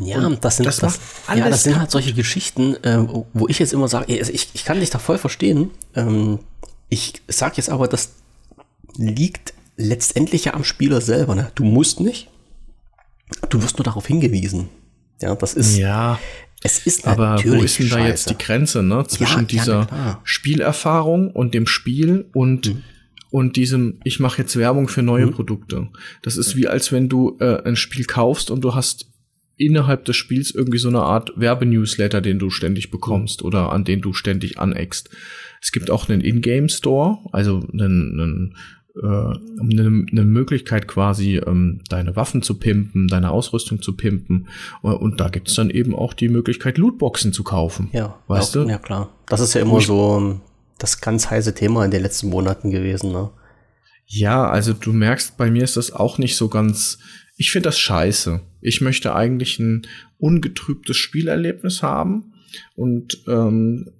Ja, 0.00 0.26
und 0.26 0.44
das 0.44 0.56
sind, 0.56 0.66
das, 0.66 0.78
das 0.78 0.98
ja, 1.34 1.48
das 1.48 1.62
sind 1.62 1.78
halt 1.78 1.90
solche 1.90 2.14
Geschichten, 2.14 2.74
äh, 2.82 2.98
wo 3.32 3.46
ich 3.48 3.60
jetzt 3.60 3.72
immer 3.72 3.86
sage, 3.86 4.12
ich, 4.12 4.50
ich 4.52 4.64
kann 4.64 4.80
dich 4.80 4.90
da 4.90 4.98
voll 4.98 5.18
verstehen. 5.18 5.70
Ähm, 5.94 6.40
ich 6.88 7.22
sag 7.28 7.56
jetzt 7.56 7.70
aber, 7.70 7.86
das 7.86 8.10
liegt 8.96 9.54
letztendlich 9.76 10.46
ja 10.46 10.54
am 10.54 10.64
Spieler 10.64 11.00
selber. 11.00 11.36
Ne? 11.36 11.52
Du 11.54 11.64
musst 11.64 12.00
nicht, 12.00 12.28
du 13.50 13.62
wirst 13.62 13.78
nur 13.78 13.84
darauf 13.84 14.06
hingewiesen. 14.06 14.68
Ja, 15.20 15.34
das 15.36 15.54
ist. 15.54 15.76
Ja. 15.76 16.18
Es 16.66 16.78
ist 16.86 17.06
aber 17.06 17.36
wo 17.44 17.62
ist 17.62 17.78
denn 17.78 17.90
da 17.90 17.96
Scheiße. 17.96 18.08
jetzt 18.08 18.30
die 18.30 18.38
Grenze 18.38 18.82
ne, 18.82 19.06
zwischen 19.06 19.40
ja, 19.40 19.46
dieser 19.46 19.80
ja, 19.90 20.20
Spielerfahrung 20.24 21.30
und 21.30 21.52
dem 21.52 21.66
Spiel 21.66 22.24
und 22.32 22.74
mhm 22.74 22.82
und 23.34 23.56
diesem, 23.56 23.98
ich 24.04 24.20
mache 24.20 24.42
jetzt 24.42 24.56
Werbung 24.56 24.86
für 24.86 25.02
neue 25.02 25.26
mhm. 25.26 25.32
Produkte. 25.32 25.88
Das 26.22 26.36
ist 26.36 26.54
wie 26.54 26.68
als 26.68 26.92
wenn 26.92 27.08
du 27.08 27.36
äh, 27.40 27.64
ein 27.64 27.74
Spiel 27.74 28.04
kaufst 28.04 28.48
und 28.48 28.62
du 28.62 28.76
hast 28.76 29.10
innerhalb 29.56 30.04
des 30.04 30.14
Spiels 30.14 30.52
irgendwie 30.52 30.78
so 30.78 30.86
eine 30.86 31.00
Art 31.00 31.32
Werbenewsletter, 31.34 32.20
den 32.20 32.38
du 32.38 32.50
ständig 32.50 32.92
bekommst 32.92 33.42
oder 33.42 33.72
an 33.72 33.82
den 33.82 34.00
du 34.00 34.12
ständig 34.12 34.60
aneckst. 34.60 35.10
Es 35.60 35.72
gibt 35.72 35.90
auch 35.90 36.08
einen 36.08 36.20
Ingame 36.20 36.68
Store, 36.68 37.18
also 37.32 37.60
einen, 37.72 38.20
einen 38.20 38.56
äh, 39.02 39.02
eine, 39.02 40.06
eine 40.12 40.24
Möglichkeit 40.24 40.86
quasi, 40.86 41.38
ähm, 41.44 41.80
deine 41.88 42.14
Waffen 42.14 42.40
zu 42.40 42.60
pimpen, 42.60 43.08
deine 43.08 43.32
Ausrüstung 43.32 43.82
zu 43.82 43.96
pimpen. 43.96 44.46
Und 44.80 45.18
da 45.18 45.28
gibt's 45.28 45.56
dann 45.56 45.70
eben 45.70 45.96
auch 45.96 46.12
die 46.12 46.28
Möglichkeit, 46.28 46.78
Lootboxen 46.78 47.32
zu 47.32 47.42
kaufen. 47.42 47.90
Ja, 47.92 48.16
weißt 48.28 48.54
ja, 48.54 48.62
du? 48.62 48.70
Ja, 48.70 48.78
klar. 48.78 49.12
Das 49.26 49.40
ist 49.40 49.54
ja 49.54 49.62
immer 49.62 49.80
so 49.80 50.40
das 50.78 51.00
ganz 51.00 51.30
heiße 51.30 51.54
Thema 51.54 51.84
in 51.84 51.90
den 51.90 52.02
letzten 52.02 52.28
Monaten 52.28 52.70
gewesen, 52.70 53.12
ne? 53.12 53.30
Ja, 54.06 54.48
also 54.48 54.74
du 54.74 54.92
merkst, 54.92 55.36
bei 55.36 55.50
mir 55.50 55.64
ist 55.64 55.76
das 55.76 55.92
auch 55.92 56.18
nicht 56.18 56.36
so 56.36 56.48
ganz. 56.48 56.98
Ich 57.36 57.50
finde 57.50 57.68
das 57.68 57.78
scheiße. 57.78 58.40
Ich 58.60 58.80
möchte 58.80 59.14
eigentlich 59.14 59.58
ein 59.58 59.86
ungetrübtes 60.18 60.96
Spielerlebnis 60.96 61.82
haben. 61.82 62.34
Und 62.76 63.22
ähm, 63.26 63.90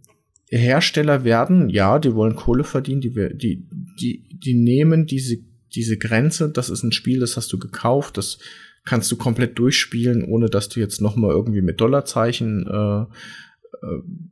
Hersteller 0.50 1.24
werden, 1.24 1.68
ja, 1.68 1.98
die 1.98 2.14
wollen 2.14 2.36
Kohle 2.36 2.64
verdienen, 2.64 3.00
die, 3.00 3.12
die, 3.34 3.66
die, 4.00 4.28
die 4.30 4.54
nehmen 4.54 5.06
diese, 5.06 5.38
diese 5.74 5.96
Grenze, 5.96 6.50
das 6.50 6.70
ist 6.70 6.84
ein 6.84 6.92
Spiel, 6.92 7.20
das 7.20 7.36
hast 7.36 7.52
du 7.52 7.58
gekauft, 7.58 8.18
das 8.18 8.38
kannst 8.84 9.10
du 9.10 9.16
komplett 9.16 9.58
durchspielen, 9.58 10.24
ohne 10.24 10.48
dass 10.48 10.68
du 10.68 10.78
jetzt 10.78 11.00
noch 11.00 11.16
mal 11.16 11.30
irgendwie 11.30 11.62
mit 11.62 11.80
Dollarzeichen 11.80 12.66
äh, 12.66 13.06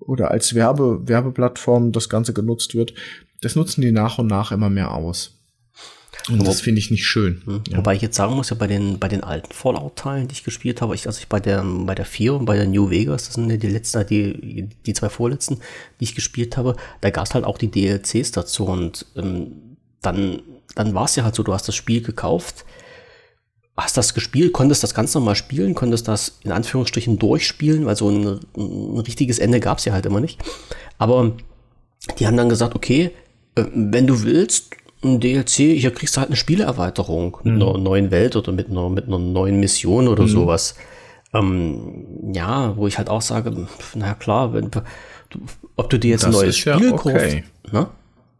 oder 0.00 0.30
als 0.30 0.54
Werbe, 0.54 1.06
Werbeplattform 1.08 1.92
das 1.92 2.08
Ganze 2.08 2.32
genutzt 2.32 2.74
wird, 2.74 2.94
das 3.40 3.56
nutzen 3.56 3.80
die 3.80 3.92
nach 3.92 4.18
und 4.18 4.26
nach 4.26 4.52
immer 4.52 4.70
mehr 4.70 4.92
aus. 4.92 5.38
Und 6.28 6.46
das 6.46 6.60
finde 6.60 6.78
ich 6.78 6.90
nicht 6.90 7.04
schön. 7.04 7.42
Hm. 7.44 7.62
Ja. 7.68 7.78
Wobei 7.78 7.96
ich 7.96 8.02
jetzt 8.02 8.16
sagen 8.16 8.34
muss, 8.34 8.50
ja 8.50 8.56
bei 8.56 8.66
den, 8.68 8.98
bei 8.98 9.08
den 9.08 9.24
alten 9.24 9.52
Fallout-Teilen, 9.52 10.28
die 10.28 10.34
ich 10.34 10.44
gespielt 10.44 10.80
habe, 10.80 10.94
ich, 10.94 11.06
also 11.06 11.18
ich 11.18 11.28
bei 11.28 11.40
der, 11.40 11.64
bei 11.64 11.94
der 11.94 12.04
4 12.04 12.34
und 12.34 12.44
bei 12.44 12.56
der 12.56 12.66
New 12.66 12.90
Vegas, 12.90 13.26
das 13.26 13.34
sind 13.34 13.50
ja 13.50 13.56
die 13.56 13.68
letzten, 13.68 14.06
die, 14.06 14.68
die 14.86 14.92
zwei 14.92 15.08
vorletzten, 15.08 15.58
die 15.98 16.04
ich 16.04 16.14
gespielt 16.14 16.56
habe, 16.56 16.76
da 17.00 17.10
gab 17.10 17.26
es 17.26 17.34
halt 17.34 17.44
auch 17.44 17.58
die 17.58 17.70
DLCs 17.70 18.30
dazu 18.30 18.66
und 18.66 19.06
ähm, 19.16 19.76
dann, 20.00 20.42
dann 20.76 20.94
war 20.94 21.06
es 21.06 21.16
ja 21.16 21.24
halt 21.24 21.34
so, 21.34 21.42
du 21.42 21.52
hast 21.52 21.66
das 21.66 21.74
Spiel 21.74 22.02
gekauft, 22.02 22.64
hast 23.76 23.96
das 23.96 24.14
gespielt, 24.14 24.52
konntest 24.52 24.82
das 24.82 24.94
ganz 24.94 25.14
normal 25.14 25.34
spielen, 25.34 25.74
konntest 25.74 26.08
das 26.08 26.38
in 26.44 26.52
Anführungsstrichen 26.52 27.18
durchspielen, 27.18 27.86
weil 27.86 27.96
so 27.96 28.10
ein, 28.10 28.40
ein 28.56 28.98
richtiges 28.98 29.38
Ende 29.38 29.60
gab 29.60 29.78
es 29.78 29.84
ja 29.84 29.92
halt 29.92 30.06
immer 30.06 30.20
nicht. 30.20 30.40
Aber 30.98 31.32
die 32.18 32.26
haben 32.26 32.36
dann 32.36 32.48
gesagt, 32.48 32.74
okay, 32.74 33.12
äh, 33.54 33.64
wenn 33.74 34.06
du 34.06 34.22
willst, 34.22 34.76
ein 35.04 35.18
DLC, 35.18 35.78
hier 35.78 35.92
kriegst 35.92 36.16
du 36.16 36.20
halt 36.20 36.28
eine 36.28 36.36
Spieleerweiterung 36.36 37.38
mhm. 37.42 37.52
mit 37.52 37.62
einer 37.62 37.78
neuen 37.78 38.10
Welt 38.10 38.36
oder 38.36 38.52
mit 38.52 38.70
einer, 38.70 38.88
mit 38.88 39.06
einer 39.08 39.18
neuen 39.18 39.58
Mission 39.58 40.06
oder 40.06 40.24
mhm. 40.24 40.28
sowas. 40.28 40.74
Ähm, 41.34 42.32
ja, 42.34 42.76
wo 42.76 42.86
ich 42.86 42.98
halt 42.98 43.08
auch 43.08 43.22
sage, 43.22 43.66
na 43.94 44.14
klar, 44.14 44.52
wenn, 44.52 44.70
ob 45.76 45.90
du 45.90 45.98
dir 45.98 46.10
jetzt 46.10 46.24
das 46.24 46.34
ein 46.34 46.40
neues 46.40 46.56
Spiel 46.56 46.88
ja 46.88 46.92
okay. 46.92 47.42
kaufst, 47.42 47.72
ne? 47.72 47.88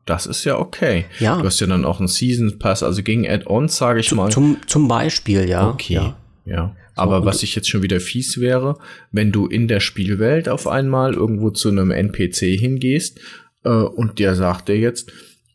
Das 0.04 0.26
ist 0.26 0.44
ja 0.44 0.58
okay. 0.58 1.04
Ja. 1.20 1.38
Du 1.38 1.44
hast 1.44 1.60
ja 1.60 1.66
dann 1.66 1.84
auch 1.84 2.00
einen 2.00 2.08
Season 2.08 2.58
Pass, 2.58 2.82
also 2.82 3.02
gegen 3.02 3.28
Add-ons, 3.28 3.76
sage 3.76 4.00
ich 4.00 4.08
zum, 4.08 4.18
mal. 4.18 4.30
Zum, 4.30 4.56
zum 4.66 4.88
Beispiel, 4.88 5.48
ja. 5.48 5.70
Okay. 5.70 5.94
Ja. 5.94 6.16
ja. 6.44 6.76
Aber 6.94 7.20
so, 7.20 7.26
was 7.26 7.42
ich 7.42 7.54
jetzt 7.54 7.68
schon 7.68 7.82
wieder 7.82 8.00
fies 8.00 8.40
wäre, 8.40 8.78
wenn 9.12 9.32
du 9.32 9.46
in 9.46 9.68
der 9.68 9.80
Spielwelt 9.80 10.48
auf 10.48 10.66
einmal 10.66 11.14
irgendwo 11.14 11.50
zu 11.50 11.68
einem 11.68 11.90
NPC 11.90 12.58
hingehst 12.58 13.20
äh, 13.64 13.70
und 13.70 14.18
der 14.18 14.34
sagt 14.34 14.68
dir 14.68 14.78
jetzt, 14.78 15.10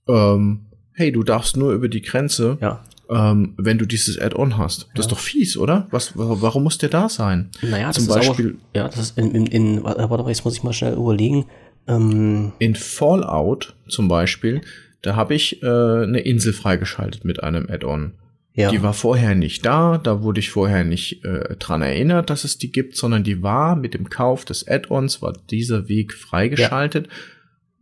ähm, 0.08 0.68
hey, 0.94 1.12
du 1.12 1.24
darfst 1.24 1.58
nur 1.58 1.74
über 1.74 1.90
die 1.90 2.02
Grenze, 2.02 2.58
ja. 2.62 2.84
ähm, 3.10 3.54
wenn 3.58 3.78
du 3.78 3.86
dieses 3.86 4.18
Add-on 4.20 4.58
hast. 4.58 4.88
Das 4.96 4.96
ja. 4.96 5.02
ist 5.02 5.12
doch 5.12 5.20
fies, 5.20 5.58
oder? 5.58 5.88
Was, 5.92 6.14
warum 6.16 6.64
muss 6.64 6.78
der 6.80 6.90
da 6.90 7.08
sein? 7.10 7.52
Naja, 7.62 7.92
Zum 7.92 8.08
das 8.08 8.16
Beispiel, 8.16 8.46
ist 8.48 8.56
aber, 8.74 8.80
ja, 8.80 8.88
das 8.88 9.00
ist 9.00 9.18
in, 9.18 9.32
in, 9.32 9.46
in 9.46 9.84
warte 9.84 10.08
mal, 10.08 10.30
jetzt 10.30 10.44
muss 10.44 10.56
ich 10.56 10.64
mal 10.64 10.74
schnell 10.74 10.94
überlegen. 10.94 11.46
Ähm, 11.88 12.54
in 12.60 12.76
Fallout 12.76 13.76
zum 13.88 14.08
Beispiel, 14.08 14.62
da 15.02 15.16
habe 15.16 15.36
ich 15.36 15.62
äh, 15.64 15.66
eine 15.66 16.20
Insel 16.20 16.54
freigeschaltet 16.54 17.26
mit 17.26 17.44
einem 17.44 17.68
Add-on. 17.70 18.14
Ja. 18.54 18.72
Die 18.72 18.82
war 18.82 18.94
vorher 18.94 19.36
nicht 19.36 19.66
da, 19.66 20.00
da 20.00 20.24
wurde 20.24 20.40
ich 20.40 20.50
vorher 20.50 20.84
nicht 20.84 21.24
äh, 21.24 21.56
dran 21.58 21.84
erinnert, 21.84 22.32
dass 22.32 22.44
es 22.44 22.58
die 22.58 22.72
gibt, 22.72 22.96
sondern 22.96 23.24
die 23.24 23.44
war 23.44 23.76
mit 23.76 23.94
dem 23.94 24.10
Kauf 24.10 24.46
des 24.46 24.68
Add-ons, 24.68 25.22
war 25.22 25.34
dieser 25.50 25.88
Weg 25.88 26.14
freigeschaltet. 26.14 27.08
Ja 27.08 27.14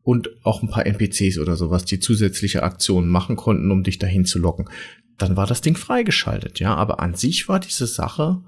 und 0.06 0.30
auch 0.46 0.62
ein 0.62 0.70
paar 0.70 0.86
NPCs 0.86 1.40
oder 1.40 1.56
sowas, 1.56 1.84
die 1.84 2.00
zusätzliche 2.00 2.62
Aktionen 2.62 3.10
machen 3.10 3.36
konnten, 3.36 3.72
um 3.72 3.82
dich 3.84 3.98
dahin 3.98 4.24
zu 4.24 4.38
locken. 4.38 4.70
Dann 5.18 5.36
war 5.36 5.48
das 5.48 5.62
Ding 5.62 5.76
freigeschaltet, 5.76 6.60
ja. 6.60 6.76
Aber 6.76 7.00
an 7.00 7.16
sich 7.16 7.50
war 7.50 7.60
diese 7.60 7.88
Sache 7.88 8.42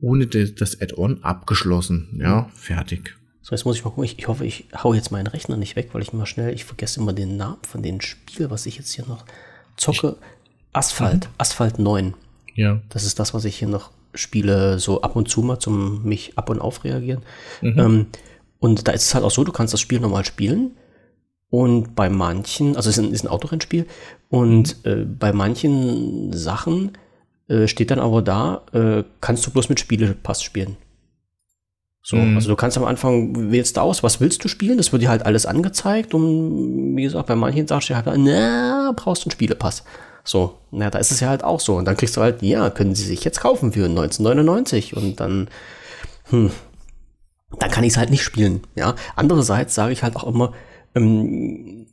ohne 0.00 0.26
das 0.26 0.80
Add-on 0.80 1.22
abgeschlossen, 1.22 2.18
ja, 2.20 2.50
fertig. 2.54 3.14
So, 3.44 3.54
jetzt 3.54 3.66
muss 3.66 3.76
ich 3.76 3.84
mal 3.84 3.90
gucken. 3.90 4.04
Ich, 4.04 4.18
ich, 4.18 4.26
hoffe, 4.26 4.46
ich 4.46 4.64
hau 4.82 4.94
jetzt 4.94 5.12
meinen 5.12 5.26
Rechner 5.26 5.58
nicht 5.58 5.76
weg, 5.76 5.90
weil 5.92 6.00
ich 6.00 6.14
immer 6.14 6.24
schnell, 6.24 6.54
ich 6.54 6.64
vergesse 6.64 6.98
immer 6.98 7.12
den 7.12 7.36
Namen 7.36 7.58
von 7.60 7.82
dem 7.82 8.00
Spiel, 8.00 8.50
was 8.50 8.64
ich 8.64 8.78
jetzt 8.78 8.92
hier 8.92 9.04
noch 9.06 9.26
zocke. 9.76 10.16
Asphalt, 10.72 11.26
mhm. 11.26 11.34
Asphalt 11.36 11.78
9. 11.78 12.14
Ja. 12.54 12.80
Das 12.88 13.04
ist 13.04 13.20
das, 13.20 13.34
was 13.34 13.44
ich 13.44 13.58
hier 13.58 13.68
noch 13.68 13.90
spiele, 14.14 14.78
so 14.78 15.02
ab 15.02 15.14
und 15.14 15.28
zu 15.28 15.42
mal 15.42 15.58
zum 15.58 16.04
mich 16.04 16.38
ab 16.38 16.48
und 16.48 16.58
auf 16.58 16.84
reagieren. 16.84 17.20
Mhm. 17.60 17.78
Ähm, 17.78 18.06
und 18.60 18.88
da 18.88 18.92
ist 18.92 19.02
es 19.02 19.14
halt 19.14 19.24
auch 19.24 19.30
so, 19.30 19.44
du 19.44 19.52
kannst 19.52 19.74
das 19.74 19.80
Spiel 19.82 20.00
normal 20.00 20.24
spielen 20.24 20.70
und 21.50 21.94
bei 21.94 22.08
manchen, 22.08 22.76
also 22.76 22.88
es 22.88 22.96
ist 22.96 23.04
ein, 23.04 23.12
ist 23.12 23.24
ein 23.24 23.28
Autorennspiel, 23.28 23.86
und 24.30 24.84
mhm. 24.86 24.90
äh, 24.90 25.04
bei 25.04 25.34
manchen 25.34 26.32
Sachen 26.32 26.92
äh, 27.48 27.68
steht 27.68 27.90
dann 27.90 27.98
aber 27.98 28.22
da, 28.22 28.62
äh, 28.72 29.04
kannst 29.20 29.46
du 29.46 29.50
bloß 29.50 29.68
mit 29.68 29.80
Spielepass 29.80 30.42
spielen. 30.42 30.78
So, 32.06 32.16
mhm. 32.16 32.36
also 32.36 32.50
du 32.50 32.56
kannst 32.56 32.76
am 32.76 32.84
Anfang 32.84 33.50
wählst 33.50 33.78
du 33.78 33.80
aus, 33.80 34.02
was 34.02 34.20
willst 34.20 34.44
du 34.44 34.48
spielen? 34.48 34.76
Das 34.76 34.92
wird 34.92 35.00
dir 35.00 35.08
halt 35.08 35.24
alles 35.24 35.46
angezeigt 35.46 36.12
und 36.12 36.96
wie 36.96 37.02
gesagt, 37.02 37.26
bei 37.26 37.34
manchen 37.34 37.66
sagst 37.66 37.88
du 37.88 37.96
halt, 37.96 38.06
na, 38.18 38.92
brauchst 38.94 39.24
du 39.24 39.28
einen 39.28 39.32
Spielepass. 39.32 39.84
So, 40.22 40.58
na, 40.70 40.90
da 40.90 40.98
ist 40.98 41.12
es 41.12 41.20
ja 41.20 41.30
halt 41.30 41.42
auch 41.42 41.60
so. 41.60 41.76
Und 41.76 41.86
dann 41.86 41.96
kriegst 41.96 42.18
du 42.18 42.20
halt, 42.20 42.42
ja, 42.42 42.68
können 42.68 42.94
sie 42.94 43.04
sich 43.04 43.24
jetzt 43.24 43.40
kaufen 43.40 43.72
für 43.72 43.86
1999 43.86 44.94
und 44.94 45.18
dann, 45.18 45.48
hm, 46.28 46.50
dann 47.58 47.70
kann 47.70 47.84
ich 47.84 47.94
es 47.94 47.96
halt 47.96 48.10
nicht 48.10 48.22
spielen. 48.22 48.60
Ja, 48.74 48.96
andererseits 49.16 49.74
sage 49.74 49.94
ich 49.94 50.02
halt 50.02 50.16
auch 50.16 50.24
immer, 50.24 50.52
ähm, 50.94 51.86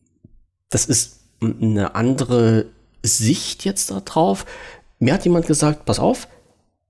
das 0.69 0.85
ist 0.85 1.21
eine 1.41 1.95
andere 1.95 2.65
Sicht 3.01 3.63
jetzt 3.63 3.91
darauf. 3.91 4.45
Mir 4.99 5.13
hat 5.13 5.23
jemand 5.23 5.47
gesagt, 5.47 5.85
pass 5.85 5.99
auf, 5.99 6.27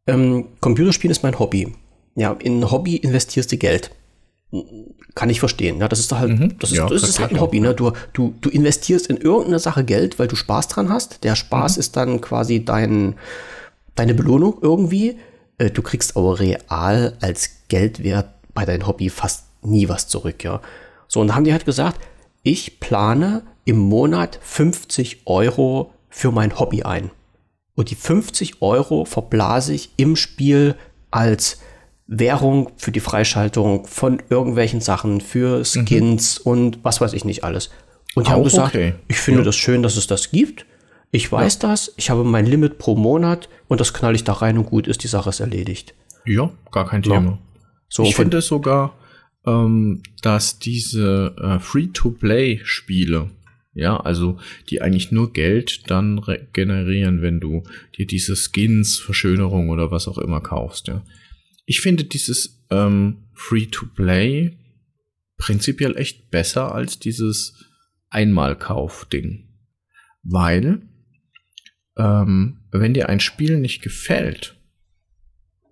ähm, 0.08 0.48
Computerspielen 0.60 1.12
ist 1.12 1.22
mein 1.22 1.38
Hobby. 1.38 1.76
Ja, 2.16 2.34
in 2.34 2.70
Hobby 2.70 2.96
investierst 2.98 3.52
du 3.52 3.58
Geld. 3.58 3.92
Kann 5.16 5.30
ich 5.30 5.40
verstehen. 5.40 5.80
Ja, 5.80 5.88
das 5.88 6.00
ist 6.00 6.12
halt, 6.12 6.32
mhm. 6.32 6.60
das 6.60 6.72
ist, 6.72 6.78
ja, 6.78 6.88
das 6.88 7.04
ist 7.04 7.20
halt 7.20 7.32
ein 7.32 7.40
Hobby. 7.40 7.60
Ne? 7.62 7.74
Du, 7.74 7.94
du, 8.14 8.34
du 8.42 8.50
investierst 8.50 9.08
in 9.08 9.18
irgendeine 9.18 9.60
Sache 9.60 9.84
Geld, 9.84 10.20
weil 10.20 10.28
du 10.28 10.36
Spaß 10.36 10.68
dran 10.68 10.90
hast. 10.90 11.24
Der 11.24 11.36
Spaß 11.36 11.76
mhm. 11.76 11.80
ist 11.80 11.96
dann 11.96 12.22
quasi 12.22 12.66
dein, 12.66 13.16
deine 13.96 14.14
Belohnung 14.14 14.58
irgendwie. 14.62 15.18
Äh, 15.58 15.70
du 15.70 15.82
kriegst 15.82 16.18
aber 16.18 16.40
real 16.40 17.16
als 17.22 17.50
Geldwert 17.70 18.30
bei 18.54 18.66
deinem 18.66 18.88
Hobby 18.88 19.10
fast 19.10 19.46
nie 19.62 19.88
was 19.88 20.08
zurück. 20.08 20.44
Ja. 20.44 20.62
So, 21.08 21.22
und 21.22 21.28
da 21.28 21.36
haben 21.36 21.46
die 21.46 21.54
halt 21.54 21.66
gesagt, 21.66 22.02
ich 22.44 22.80
plane 22.80 23.44
im 23.66 23.78
Monat 23.78 24.40
50 24.42 25.22
Euro 25.26 25.94
für 26.10 26.32
mein 26.32 26.60
Hobby 26.60 26.84
ein. 26.84 27.12
Und 27.76 27.90
die 27.90 27.96
50 27.96 28.62
Euro 28.62 29.06
verblase 29.06 29.74
ich 29.74 29.92
im 29.98 30.16
Spiel 30.16 30.76
als 31.10 31.60
Währung 32.14 32.72
für 32.78 32.92
die 32.92 33.00
Freischaltung 33.00 33.88
von 33.88 34.22
irgendwelchen 34.30 34.82
Sachen, 34.82 35.22
für 35.22 35.64
Skins 35.64 36.44
mhm. 36.44 36.52
und 36.52 36.80
was 36.84 37.02
weiß 37.02 37.14
ich 37.14 37.26
nicht 37.26 37.44
alles. 37.44 37.70
Und 38.16 38.28
die 38.28 38.32
haben 38.32 38.44
gesagt, 38.44 38.76
okay. 38.76 38.96
ich 39.08 39.18
finde 39.18 39.42
ja. 39.42 39.46
das 39.46 39.56
schön, 39.56 39.82
dass 39.82 39.96
es 39.96 40.08
das 40.08 40.32
gibt. 40.32 40.66
Ich 41.12 41.32
weiß 41.32 41.60
ja. 41.62 41.70
das, 41.70 41.94
ich 41.98 42.10
habe 42.10 42.24
mein 42.24 42.46
Limit 42.46 42.78
pro 42.78 42.96
Monat 42.96 43.48
und 43.68 43.80
das 43.80 43.94
knall 43.94 44.16
ich 44.16 44.24
da 44.24 44.34
rein 44.34 44.58
und 44.58 44.66
gut 44.66 44.88
ist, 44.88 45.04
die 45.04 45.08
Sache 45.08 45.30
ist 45.30 45.40
erledigt. 45.40 45.94
Ja, 46.26 46.52
gar 46.72 46.88
kein 46.88 47.02
Thema. 47.02 47.32
Ja. 47.32 47.38
So, 47.90 48.04
ich 48.04 48.16
finde 48.16 48.38
es 48.38 48.48
sogar 48.48 48.94
ähm, 49.46 50.04
dass 50.22 50.60
diese 50.60 51.36
äh, 51.42 51.60
Free-to-Play-Spiele, 51.60 53.30
ja, 53.74 53.98
also 53.98 54.38
die 54.70 54.82
eigentlich 54.82 55.12
nur 55.12 55.34
Geld 55.34 55.90
dann 55.90 56.22
generieren, 56.54 57.22
wenn 57.22 57.40
du 57.40 57.64
dir 57.98 58.06
diese 58.06 58.36
Skins, 58.36 59.00
Verschönerung 59.00 59.70
oder 59.70 59.92
was 59.92 60.08
auch 60.08 60.18
immer 60.18 60.42
kaufst, 60.42 60.88
ja. 60.88 61.02
Ich 61.72 61.80
finde 61.80 62.04
dieses 62.04 62.66
ähm, 62.70 63.30
Free-to-Play 63.34 64.58
prinzipiell 65.38 65.96
echt 65.96 66.30
besser 66.30 66.76
als 66.76 67.00
dieses 67.00 67.64
Einmalkauf-Ding. 68.10 69.48
Weil, 70.22 70.82
ähm, 71.96 72.60
wenn 72.74 72.94
dir 72.94 73.08
ein 73.08 73.22
Spiel 73.22 73.58
nicht 73.58 73.82
gefällt, 73.82 74.60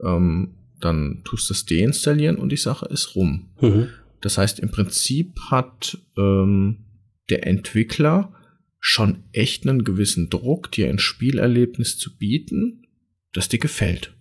ähm, 0.02 0.56
dann 0.80 1.22
tust 1.26 1.50
du 1.50 1.54
es 1.54 1.66
deinstallieren 1.66 2.38
und 2.38 2.54
die 2.54 2.56
Sache 2.56 2.86
ist 2.86 3.16
rum. 3.16 3.50
Mhm. 3.60 3.90
Das 4.22 4.38
heißt, 4.38 4.62
im 4.62 4.72
Prinzip 4.72 5.38
hat 5.52 5.98
ähm, 6.18 6.86
der 7.30 7.46
Entwickler 7.46 8.34
schon 8.80 9.26
echt 9.34 9.68
einen 9.68 9.84
gewissen 9.84 10.30
Druck, 10.30 10.72
dir 10.72 10.88
ein 10.88 10.98
Spielerlebnis 10.98 11.98
zu 11.98 12.18
bieten, 12.18 12.88
das 13.34 13.50
dir 13.50 13.60
gefällt. 13.60 14.16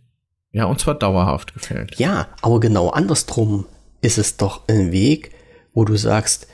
Ja, 0.58 0.66
und 0.66 0.80
zwar 0.80 0.94
dauerhaft 0.94 1.54
gefällt. 1.54 1.96
Ja, 1.98 2.28
aber 2.42 2.60
genau 2.60 2.90
andersrum 2.90 3.66
ist 4.00 4.18
es 4.18 4.36
doch 4.36 4.68
ein 4.68 4.92
Weg, 4.92 5.32
wo 5.72 5.84
du 5.84 5.96
sagst, 5.96 6.48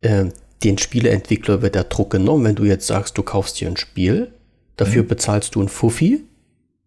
äh, 0.00 0.26
den 0.62 0.78
Spieleentwickler 0.78 1.62
wird 1.62 1.74
der 1.74 1.84
Druck 1.84 2.10
genommen, 2.10 2.44
wenn 2.44 2.54
du 2.56 2.64
jetzt 2.64 2.86
sagst, 2.86 3.16
du 3.16 3.22
kaufst 3.22 3.60
dir 3.60 3.68
ein 3.68 3.76
Spiel, 3.76 4.32
dafür 4.76 5.04
mhm. 5.04 5.08
bezahlst 5.08 5.54
du 5.54 5.62
ein 5.62 5.68
Fuffi 5.68 6.24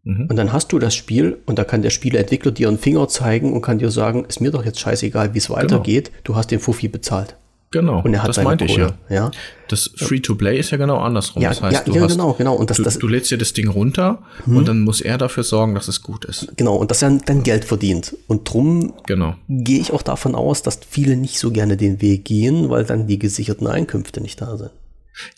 Mhm. 0.03 0.27
Und 0.29 0.35
dann 0.35 0.51
hast 0.51 0.71
du 0.71 0.79
das 0.79 0.95
Spiel 0.95 1.39
und 1.45 1.57
da 1.57 1.63
kann 1.63 1.81
der 1.81 1.89
Spieleentwickler 1.89 2.51
dir 2.51 2.67
einen 2.67 2.77
Finger 2.77 3.07
zeigen 3.07 3.53
und 3.53 3.61
kann 3.61 3.79
dir 3.79 3.89
sagen, 3.89 4.25
ist 4.25 4.41
mir 4.41 4.51
doch 4.51 4.65
jetzt 4.65 4.79
scheißegal, 4.79 5.33
wie 5.33 5.37
es 5.37 5.49
weitergeht, 5.49 6.11
genau. 6.11 6.21
du 6.25 6.35
hast 6.35 6.51
den 6.51 6.59
Fuffi 6.59 6.89
bezahlt. 6.89 7.37
Genau, 7.73 8.01
und 8.01 8.13
er 8.13 8.23
hat 8.23 8.29
das 8.29 8.41
meinte 8.41 8.63
ich 8.63 8.77
ja. 8.77 8.93
ja. 9.09 9.31
Das 9.67 9.91
Free-to-Play 9.97 10.57
ist 10.57 10.71
ja 10.71 10.77
genau 10.77 10.99
andersrum. 10.99 11.41
Ja, 11.41 11.49
das 11.49 11.61
heißt, 11.61 11.73
ja, 11.73 11.83
du, 11.83 11.93
ja, 11.93 12.03
hast, 12.03 12.11
genau, 12.11 12.33
genau. 12.33 12.55
Und 12.55 12.69
das, 12.69 12.77
du, 12.77 12.83
das, 12.83 12.99
du 12.99 13.07
lädst 13.07 13.31
dir 13.31 13.37
das 13.37 13.51
Ding 13.51 13.67
runter 13.67 14.23
hm. 14.45 14.55
und 14.55 14.67
dann 14.67 14.81
muss 14.81 15.01
er 15.01 15.17
dafür 15.17 15.43
sorgen, 15.43 15.75
dass 15.75 15.89
es 15.89 16.01
gut 16.01 16.23
ist. 16.23 16.55
Genau, 16.55 16.75
und 16.75 16.91
dass 16.91 17.01
er 17.01 17.19
dann 17.25 17.43
Geld 17.43 17.65
verdient. 17.65 18.15
Und 18.27 18.49
drum 18.49 18.93
genau. 19.05 19.35
gehe 19.49 19.81
ich 19.81 19.91
auch 19.91 20.03
davon 20.03 20.35
aus, 20.35 20.61
dass 20.61 20.79
viele 20.87 21.17
nicht 21.17 21.39
so 21.39 21.51
gerne 21.51 21.75
den 21.75 22.01
Weg 22.01 22.23
gehen, 22.23 22.69
weil 22.69 22.85
dann 22.85 23.07
die 23.07 23.19
gesicherten 23.19 23.67
Einkünfte 23.67 24.21
nicht 24.21 24.39
da 24.39 24.55
sind. 24.55 24.71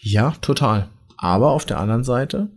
Ja, 0.02 0.36
total. 0.42 0.90
Aber 1.18 1.52
auf 1.52 1.66
der 1.66 1.80
anderen 1.80 2.04
Seite, 2.04 2.50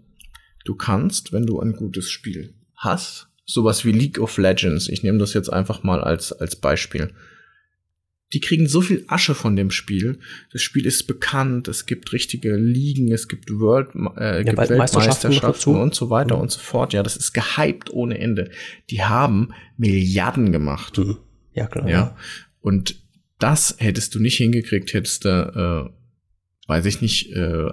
Du 0.68 0.74
kannst, 0.74 1.32
wenn 1.32 1.46
du 1.46 1.60
ein 1.60 1.72
gutes 1.72 2.10
Spiel 2.10 2.52
hast, 2.76 3.28
sowas 3.46 3.86
wie 3.86 3.92
League 3.92 4.18
of 4.18 4.36
Legends, 4.36 4.90
ich 4.90 5.02
nehme 5.02 5.16
das 5.16 5.32
jetzt 5.32 5.50
einfach 5.50 5.82
mal 5.82 6.02
als, 6.04 6.30
als 6.30 6.56
Beispiel, 6.56 7.10
die 8.32 8.40
kriegen 8.40 8.68
so 8.68 8.80
viel 8.80 9.04
Asche 9.08 9.34
von 9.34 9.56
dem 9.56 9.70
Spiel. 9.70 10.18
Das 10.52 10.60
Spiel 10.60 10.84
ist 10.84 11.06
bekannt, 11.06 11.66
es 11.66 11.86
gibt 11.86 12.12
richtige 12.12 12.56
Ligen, 12.56 13.10
es 13.10 13.26
gibt 13.28 13.50
World, 13.50 13.90
äh, 14.16 14.38
ja, 14.38 14.42
gibt 14.42 14.58
Weltmeisterschaften 14.58 15.76
und 15.76 15.94
so 15.94 16.10
weiter 16.10 16.36
mhm. 16.36 16.42
und 16.42 16.50
so 16.50 16.60
fort. 16.60 16.92
Ja, 16.92 17.02
das 17.02 17.16
ist 17.16 17.32
gehypt 17.32 17.90
ohne 17.90 18.18
Ende. 18.18 18.50
Die 18.90 19.02
haben 19.02 19.54
Milliarden 19.78 20.52
gemacht. 20.52 20.98
Mhm. 20.98 21.16
Ja, 21.54 21.66
klar. 21.66 21.88
Ja. 21.88 22.16
Und 22.60 23.02
das 23.38 23.76
hättest 23.78 24.14
du 24.14 24.20
nicht 24.20 24.36
hingekriegt, 24.36 24.92
hättest 24.92 25.24
du, 25.24 25.90
äh, 25.90 26.68
weiß 26.68 26.84
ich 26.84 27.00
nicht, 27.00 27.32
äh, 27.32 27.70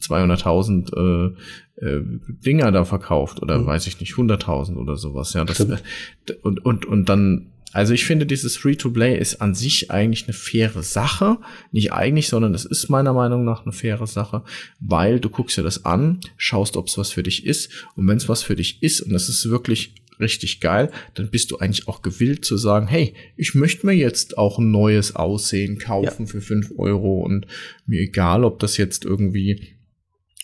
200.000 0.00 0.94
äh, 0.96 1.84
äh, 1.84 2.02
Dinger 2.28 2.72
da 2.72 2.84
verkauft 2.84 3.42
oder 3.42 3.58
mhm. 3.58 3.66
weiß 3.66 3.86
ich 3.86 4.00
nicht, 4.00 4.14
100.000 4.14 4.76
oder 4.76 4.96
sowas. 4.96 5.32
Ja, 5.32 5.44
das, 5.44 5.60
äh, 5.60 5.76
und, 6.42 6.64
und, 6.64 6.86
und 6.86 7.08
dann 7.08 7.52
also 7.72 7.92
ich 7.92 8.06
finde, 8.06 8.24
dieses 8.24 8.56
Free-to-Play 8.56 9.18
ist 9.18 9.42
an 9.42 9.54
sich 9.54 9.90
eigentlich 9.90 10.24
eine 10.24 10.32
faire 10.32 10.82
Sache. 10.82 11.36
Nicht 11.72 11.92
eigentlich, 11.92 12.28
sondern 12.28 12.54
es 12.54 12.64
ist 12.64 12.88
meiner 12.88 13.12
Meinung 13.12 13.44
nach 13.44 13.64
eine 13.64 13.72
faire 13.72 14.06
Sache, 14.06 14.44
weil 14.80 15.20
du 15.20 15.28
guckst 15.28 15.58
dir 15.58 15.62
das 15.62 15.84
an, 15.84 16.20
schaust, 16.38 16.78
ob 16.78 16.86
es 16.86 16.96
was 16.96 17.10
für 17.10 17.22
dich 17.22 17.44
ist. 17.44 17.86
Und 17.94 18.08
wenn 18.08 18.16
es 18.16 18.30
was 18.30 18.42
für 18.42 18.56
dich 18.56 18.82
ist 18.82 19.02
und 19.02 19.14
es 19.14 19.28
ist 19.28 19.50
wirklich 19.50 19.94
richtig 20.18 20.60
geil, 20.60 20.90
dann 21.14 21.28
bist 21.28 21.50
du 21.50 21.58
eigentlich 21.58 21.86
auch 21.88 22.00
gewillt 22.00 22.46
zu 22.46 22.56
sagen, 22.56 22.86
hey, 22.86 23.12
ich 23.36 23.54
möchte 23.54 23.84
mir 23.84 23.92
jetzt 23.92 24.38
auch 24.38 24.58
ein 24.58 24.70
neues 24.70 25.14
Aussehen 25.14 25.78
kaufen 25.78 26.24
ja. 26.24 26.30
für 26.30 26.40
fünf 26.40 26.72
Euro 26.78 27.20
und 27.20 27.46
mir 27.86 28.00
egal, 28.00 28.44
ob 28.44 28.58
das 28.58 28.78
jetzt 28.78 29.04
irgendwie 29.04 29.75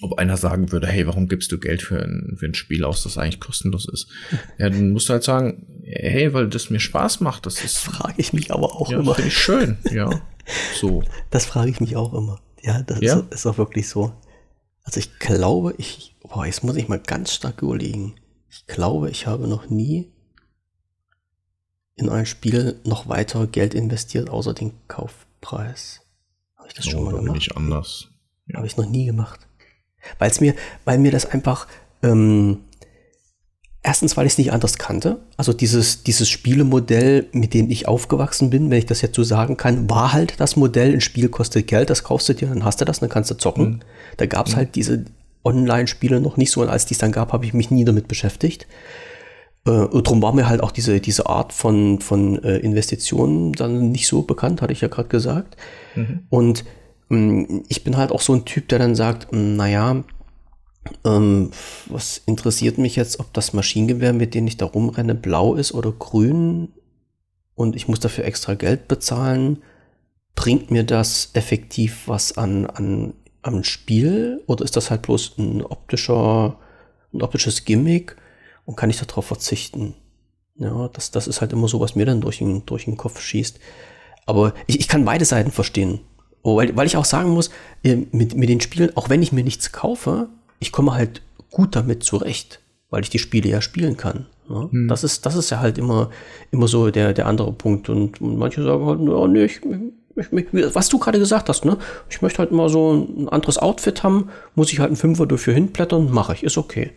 ob 0.02 0.18
einer 0.18 0.36
sagen 0.36 0.72
würde, 0.72 0.86
hey, 0.86 1.06
warum 1.06 1.28
gibst 1.28 1.52
du 1.52 1.58
Geld 1.58 1.82
für 1.82 2.02
ein, 2.02 2.36
für 2.38 2.46
ein 2.46 2.54
Spiel 2.54 2.84
aus, 2.84 3.04
das 3.04 3.18
eigentlich 3.18 3.40
kostenlos 3.40 3.86
ist? 3.88 4.08
Ja, 4.58 4.68
dann 4.68 4.90
musst 4.90 5.08
du 5.08 5.14
halt 5.14 5.24
sagen, 5.24 5.66
hey, 5.84 6.32
weil 6.34 6.48
das 6.48 6.70
mir 6.70 6.80
Spaß 6.80 7.20
macht. 7.20 7.46
Das 7.46 7.64
ist. 7.64 7.78
Frage 7.78 8.14
ich 8.18 8.32
mich 8.32 8.52
aber 8.52 8.76
auch 8.76 8.90
ja, 8.90 8.98
immer. 8.98 9.14
Finde 9.14 9.28
ich 9.28 9.38
schön, 9.38 9.78
ja. 9.90 10.10
So. 10.74 11.04
Das 11.30 11.46
frage 11.46 11.70
ich 11.70 11.80
mich 11.80 11.96
auch 11.96 12.12
immer. 12.14 12.40
Ja, 12.62 12.82
das 12.82 13.00
ja? 13.00 13.20
Ist, 13.20 13.34
ist 13.34 13.46
auch 13.46 13.58
wirklich 13.58 13.88
so. 13.88 14.12
Also 14.82 14.98
ich 14.98 15.18
glaube, 15.18 15.74
ich, 15.78 16.16
boah, 16.22 16.46
jetzt 16.46 16.64
muss 16.64 16.76
ich 16.76 16.88
mal 16.88 16.98
ganz 16.98 17.32
stark 17.32 17.62
überlegen. 17.62 18.14
Ich 18.50 18.66
glaube, 18.66 19.10
ich 19.10 19.26
habe 19.26 19.46
noch 19.46 19.70
nie 19.70 20.12
in 21.94 22.08
ein 22.08 22.26
Spiel 22.26 22.80
noch 22.84 23.08
weiter 23.08 23.46
Geld 23.46 23.74
investiert, 23.74 24.30
außer 24.30 24.54
den 24.54 24.72
Kaufpreis. 24.88 26.00
Habe 26.56 26.68
ich 26.68 26.74
das 26.74 26.86
schon 26.86 27.00
oh, 27.00 27.04
mal 27.04 27.14
gemacht? 27.14 27.34
Nicht 27.36 27.56
anders. 27.56 28.08
Ja. 28.46 28.56
Habe 28.56 28.66
ich 28.66 28.76
noch 28.76 28.88
nie 28.88 29.06
gemacht. 29.06 29.48
Weil 30.18 30.30
es 30.30 30.40
mir, 30.40 30.54
weil 30.84 30.98
mir 30.98 31.10
das 31.10 31.26
einfach, 31.26 31.66
ähm, 32.02 32.58
erstens, 33.82 34.16
weil 34.16 34.26
ich 34.26 34.32
es 34.32 34.38
nicht 34.38 34.52
anders 34.52 34.78
kannte. 34.78 35.20
Also 35.36 35.52
dieses, 35.52 36.02
dieses 36.02 36.28
Spielemodell, 36.28 37.28
mit 37.32 37.54
dem 37.54 37.70
ich 37.70 37.88
aufgewachsen 37.88 38.50
bin, 38.50 38.70
wenn 38.70 38.78
ich 38.78 38.86
das 38.86 39.02
jetzt 39.02 39.16
so 39.16 39.24
sagen 39.24 39.56
kann, 39.56 39.90
war 39.90 40.12
halt 40.12 40.40
das 40.40 40.56
Modell, 40.56 40.92
ein 40.92 41.00
Spiel 41.00 41.28
kostet 41.28 41.66
Geld, 41.66 41.90
das 41.90 42.04
kaufst 42.04 42.28
du 42.28 42.34
dir, 42.34 42.48
dann 42.48 42.64
hast 42.64 42.80
du 42.80 42.84
das, 42.84 43.00
dann 43.00 43.08
kannst 43.08 43.30
du 43.30 43.34
zocken. 43.34 43.64
Mhm. 43.64 43.80
Da 44.16 44.26
gab 44.26 44.46
es 44.46 44.52
mhm. 44.52 44.56
halt 44.58 44.74
diese 44.76 45.04
Online-Spiele 45.44 46.20
noch 46.20 46.36
nicht 46.36 46.52
so 46.52 46.62
und 46.62 46.68
als 46.68 46.86
die 46.86 46.94
es 46.94 46.98
dann 46.98 47.12
gab, 47.12 47.32
habe 47.32 47.44
ich 47.44 47.54
mich 47.54 47.70
nie 47.70 47.84
damit 47.84 48.08
beschäftigt. 48.08 48.66
Äh, 49.66 49.70
und 49.70 50.06
darum 50.06 50.22
war 50.22 50.32
mir 50.32 50.48
halt 50.48 50.62
auch 50.62 50.70
diese, 50.70 51.00
diese 51.00 51.26
Art 51.26 51.52
von, 51.52 52.00
von 52.00 52.42
äh, 52.44 52.58
Investitionen 52.58 53.52
dann 53.52 53.90
nicht 53.90 54.06
so 54.06 54.22
bekannt, 54.22 54.62
hatte 54.62 54.72
ich 54.72 54.80
ja 54.80 54.88
gerade 54.88 55.08
gesagt. 55.08 55.56
Mhm. 55.96 56.20
Und 56.30 56.64
ich 57.68 57.84
bin 57.84 57.96
halt 57.96 58.10
auch 58.10 58.20
so 58.20 58.32
ein 58.32 58.44
Typ, 58.44 58.68
der 58.68 58.78
dann 58.78 58.94
sagt, 58.94 59.32
hm, 59.32 59.56
naja, 59.56 60.02
ähm, 61.04 61.50
was 61.86 62.22
interessiert 62.26 62.78
mich 62.78 62.96
jetzt, 62.96 63.20
ob 63.20 63.32
das 63.32 63.52
Maschinengewehr, 63.52 64.12
mit 64.12 64.34
dem 64.34 64.46
ich 64.46 64.56
da 64.56 64.66
rumrenne, 64.66 65.14
blau 65.14 65.54
ist 65.54 65.72
oder 65.72 65.92
grün 65.92 66.72
und 67.54 67.76
ich 67.76 67.88
muss 67.88 68.00
dafür 68.00 68.24
extra 68.24 68.54
Geld 68.54 68.88
bezahlen? 68.88 69.62
Bringt 70.34 70.70
mir 70.70 70.84
das 70.84 71.30
effektiv 71.34 72.04
was 72.06 72.36
an, 72.38 72.66
an, 72.66 73.14
am 73.42 73.64
Spiel 73.64 74.42
oder 74.46 74.64
ist 74.64 74.76
das 74.76 74.90
halt 74.90 75.02
bloß 75.02 75.38
ein 75.38 75.62
optischer, 75.62 76.58
ein 77.12 77.22
optisches 77.22 77.64
Gimmick 77.64 78.16
und 78.64 78.76
kann 78.76 78.90
ich 78.90 78.98
darauf 78.98 79.26
verzichten? 79.26 79.94
Ja, 80.56 80.88
das, 80.88 81.10
das 81.10 81.26
ist 81.26 81.40
halt 81.40 81.52
immer 81.52 81.68
so, 81.68 81.80
was 81.80 81.94
mir 81.94 82.06
dann 82.06 82.20
durch 82.20 82.38
den, 82.38 82.64
durch 82.66 82.84
den 82.86 82.96
Kopf 82.96 83.20
schießt. 83.20 83.58
Aber 84.26 84.54
ich, 84.66 84.80
ich 84.80 84.88
kann 84.88 85.04
beide 85.04 85.24
Seiten 85.24 85.50
verstehen. 85.50 86.00
Oh, 86.42 86.56
weil, 86.56 86.76
weil 86.76 86.86
ich 86.86 86.96
auch 86.96 87.04
sagen 87.04 87.30
muss, 87.30 87.50
äh, 87.84 87.96
mit, 88.10 88.34
mit 88.34 88.48
den 88.48 88.60
Spielen, 88.60 88.96
auch 88.96 89.08
wenn 89.08 89.22
ich 89.22 89.32
mir 89.32 89.44
nichts 89.44 89.72
kaufe, 89.72 90.28
ich 90.58 90.72
komme 90.72 90.94
halt 90.94 91.22
gut 91.50 91.76
damit 91.76 92.02
zurecht, 92.02 92.60
weil 92.90 93.02
ich 93.02 93.10
die 93.10 93.18
Spiele 93.18 93.48
ja 93.48 93.60
spielen 93.60 93.96
kann. 93.96 94.26
Ne? 94.48 94.68
Hm. 94.70 94.88
Das, 94.88 95.04
ist, 95.04 95.24
das 95.24 95.36
ist 95.36 95.50
ja 95.50 95.60
halt 95.60 95.78
immer, 95.78 96.10
immer 96.50 96.68
so 96.68 96.90
der, 96.90 97.12
der 97.12 97.26
andere 97.26 97.52
Punkt. 97.52 97.88
Und, 97.88 98.20
und 98.20 98.38
manche 98.38 98.62
sagen 98.62 98.84
halt, 98.86 99.00
ja, 99.00 99.28
nee, 99.28 99.44
ich, 99.44 99.60
ich, 100.16 100.32
ich, 100.32 100.74
was 100.74 100.88
du 100.88 100.98
gerade 100.98 101.18
gesagt 101.18 101.48
hast, 101.48 101.64
ne? 101.64 101.78
Ich 102.10 102.22
möchte 102.22 102.38
halt 102.38 102.52
mal 102.52 102.68
so 102.68 102.92
ein 102.92 103.28
anderes 103.28 103.58
Outfit 103.58 104.02
haben, 104.02 104.28
muss 104.54 104.72
ich 104.72 104.80
halt 104.80 104.88
einen 104.88 104.96
Fünfer 104.96 105.26
dafür 105.26 105.54
hinblättern, 105.54 106.10
mache 106.10 106.34
ich, 106.34 106.42
ist 106.42 106.58
okay. 106.58 106.90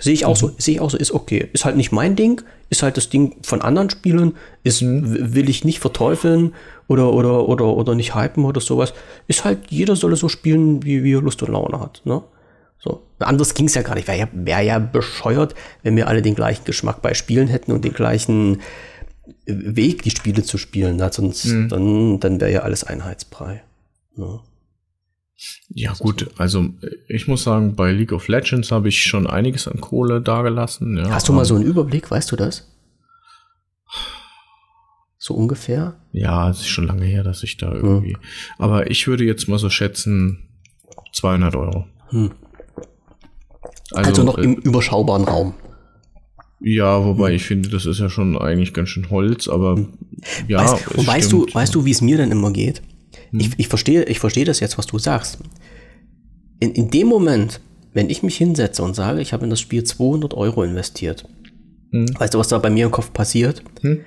Sehe 0.00 0.14
ich 0.14 0.24
auch 0.24 0.36
mhm. 0.36 0.46
so, 0.48 0.50
sehe 0.56 0.74
ich 0.74 0.80
auch 0.80 0.90
so, 0.90 0.96
ist 0.96 1.12
okay. 1.12 1.48
Ist 1.52 1.64
halt 1.66 1.76
nicht 1.76 1.92
mein 1.92 2.16
Ding, 2.16 2.42
ist 2.70 2.82
halt 2.82 2.96
das 2.96 3.10
Ding 3.10 3.36
von 3.42 3.60
anderen 3.60 3.90
Spielen, 3.90 4.36
ist, 4.62 4.80
mhm. 4.80 5.34
will 5.34 5.50
ich 5.50 5.64
nicht 5.64 5.80
verteufeln 5.80 6.54
oder, 6.92 7.12
oder, 7.12 7.48
oder, 7.48 7.64
oder 7.64 7.94
nicht 7.94 8.14
hypen 8.14 8.44
oder 8.44 8.60
sowas. 8.60 8.92
Ist 9.26 9.44
halt, 9.44 9.70
jeder 9.70 9.96
soll 9.96 10.14
so 10.16 10.28
spielen, 10.28 10.84
wie, 10.84 11.02
wie 11.02 11.14
er 11.14 11.22
Lust 11.22 11.42
und 11.42 11.50
Laune 11.50 11.80
hat, 11.80 12.02
ne? 12.04 12.22
So. 12.78 13.02
Anders 13.20 13.54
ging 13.54 13.66
es 13.66 13.74
ja 13.74 13.82
gar 13.82 13.94
nicht. 13.94 14.08
Wäre 14.08 14.18
ja, 14.18 14.28
wär 14.32 14.60
ja 14.60 14.78
bescheuert, 14.80 15.54
wenn 15.82 15.96
wir 15.96 16.08
alle 16.08 16.20
den 16.20 16.34
gleichen 16.34 16.64
Geschmack 16.64 17.00
bei 17.00 17.14
Spielen 17.14 17.46
hätten 17.46 17.70
und 17.70 17.84
den 17.84 17.92
gleichen 17.92 18.60
Weg, 19.46 20.02
die 20.02 20.10
Spiele 20.10 20.42
zu 20.42 20.58
spielen. 20.58 20.96
Na, 20.96 21.12
sonst, 21.12 21.44
mhm. 21.44 21.68
dann, 21.68 22.20
dann 22.20 22.40
wäre 22.40 22.52
ja 22.52 22.60
alles 22.62 22.82
Einheitsbrei. 22.82 23.62
Ne? 24.16 24.40
Ja, 25.68 25.92
gut, 25.94 26.30
also 26.38 26.70
ich 27.08 27.28
muss 27.28 27.44
sagen, 27.44 27.74
bei 27.74 27.92
League 27.92 28.12
of 28.12 28.28
Legends 28.28 28.70
habe 28.70 28.88
ich 28.88 29.02
schon 29.02 29.26
einiges 29.26 29.66
an 29.68 29.80
Kohle 29.80 30.20
dagelassen. 30.20 30.96
Ja. 30.96 31.10
Hast 31.10 31.28
du 31.28 31.32
mal 31.32 31.44
so 31.44 31.54
einen 31.54 31.64
Überblick, 31.64 32.10
weißt 32.10 32.30
du 32.32 32.36
das? 32.36 32.68
So 35.24 35.34
ungefähr? 35.34 35.94
Ja, 36.10 36.50
es 36.50 36.62
ist 36.62 36.66
schon 36.66 36.88
lange 36.88 37.04
her, 37.04 37.22
dass 37.22 37.44
ich 37.44 37.56
da 37.56 37.72
irgendwie. 37.72 38.14
Hm. 38.14 38.22
Aber 38.58 38.90
ich 38.90 39.06
würde 39.06 39.22
jetzt 39.22 39.46
mal 39.46 39.56
so 39.56 39.70
schätzen 39.70 40.48
200 41.12 41.54
Euro. 41.54 41.86
Hm. 42.08 42.32
Also, 43.92 44.08
also, 44.10 44.24
noch 44.24 44.36
äh, 44.36 44.42
im 44.42 44.54
überschaubaren 44.54 45.22
Raum. 45.22 45.54
Ja, 46.58 47.04
wobei 47.04 47.28
hm. 47.28 47.36
ich 47.36 47.44
finde, 47.44 47.68
das 47.68 47.86
ist 47.86 48.00
ja 48.00 48.08
schon 48.08 48.36
eigentlich 48.36 48.74
ganz 48.74 48.88
schön 48.88 49.10
Holz, 49.10 49.46
aber 49.46 49.76
hm. 49.76 49.92
ja. 50.48 50.58
Weißt, 50.58 50.88
und 50.88 51.06
weißt 51.06 51.30
du, 51.30 51.46
weißt 51.52 51.72
du, 51.72 51.84
wie 51.84 51.92
es 51.92 52.00
mir 52.00 52.16
denn 52.16 52.32
immer 52.32 52.50
geht? 52.50 52.82
Hm. 53.30 53.38
Ich, 53.38 53.50
ich 53.58 53.68
verstehe, 53.68 54.02
ich 54.06 54.18
verstehe 54.18 54.44
das 54.44 54.58
jetzt, 54.58 54.76
was 54.76 54.86
du 54.88 54.98
sagst. 54.98 55.38
In, 56.58 56.72
in 56.72 56.90
dem 56.90 57.06
Moment, 57.06 57.60
wenn 57.92 58.10
ich 58.10 58.24
mich 58.24 58.36
hinsetze 58.36 58.82
und 58.82 58.94
sage, 58.94 59.20
ich 59.20 59.32
habe 59.32 59.44
in 59.44 59.50
das 59.50 59.60
Spiel 59.60 59.84
200 59.84 60.34
Euro 60.34 60.64
investiert, 60.64 61.28
hm. 61.92 62.06
weißt 62.18 62.34
du, 62.34 62.40
was 62.40 62.48
da 62.48 62.58
bei 62.58 62.70
mir 62.70 62.86
im 62.86 62.90
Kopf 62.90 63.12
passiert? 63.12 63.62
Hm. 63.82 64.00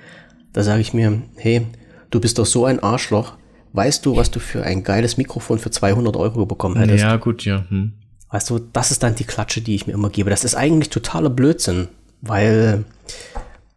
Da 0.56 0.62
sage 0.62 0.80
ich 0.80 0.94
mir, 0.94 1.20
hey, 1.36 1.66
du 2.08 2.18
bist 2.18 2.38
doch 2.38 2.46
so 2.46 2.64
ein 2.64 2.80
Arschloch. 2.80 3.34
Weißt 3.74 4.06
du, 4.06 4.16
was 4.16 4.30
du 4.30 4.40
für 4.40 4.62
ein 4.62 4.84
geiles 4.84 5.18
Mikrofon 5.18 5.58
für 5.58 5.70
200 5.70 6.16
Euro 6.16 6.46
bekommen 6.46 6.76
hättest? 6.78 7.04
Ja, 7.04 7.16
gut, 7.16 7.44
ja. 7.44 7.66
Hm. 7.68 7.92
Weißt 8.30 8.48
du, 8.48 8.60
das 8.72 8.90
ist 8.90 9.02
dann 9.02 9.14
die 9.14 9.24
Klatsche, 9.24 9.60
die 9.60 9.74
ich 9.74 9.86
mir 9.86 9.92
immer 9.92 10.08
gebe. 10.08 10.30
Das 10.30 10.44
ist 10.44 10.54
eigentlich 10.54 10.88
totaler 10.88 11.28
Blödsinn, 11.28 11.88
weil, 12.22 12.86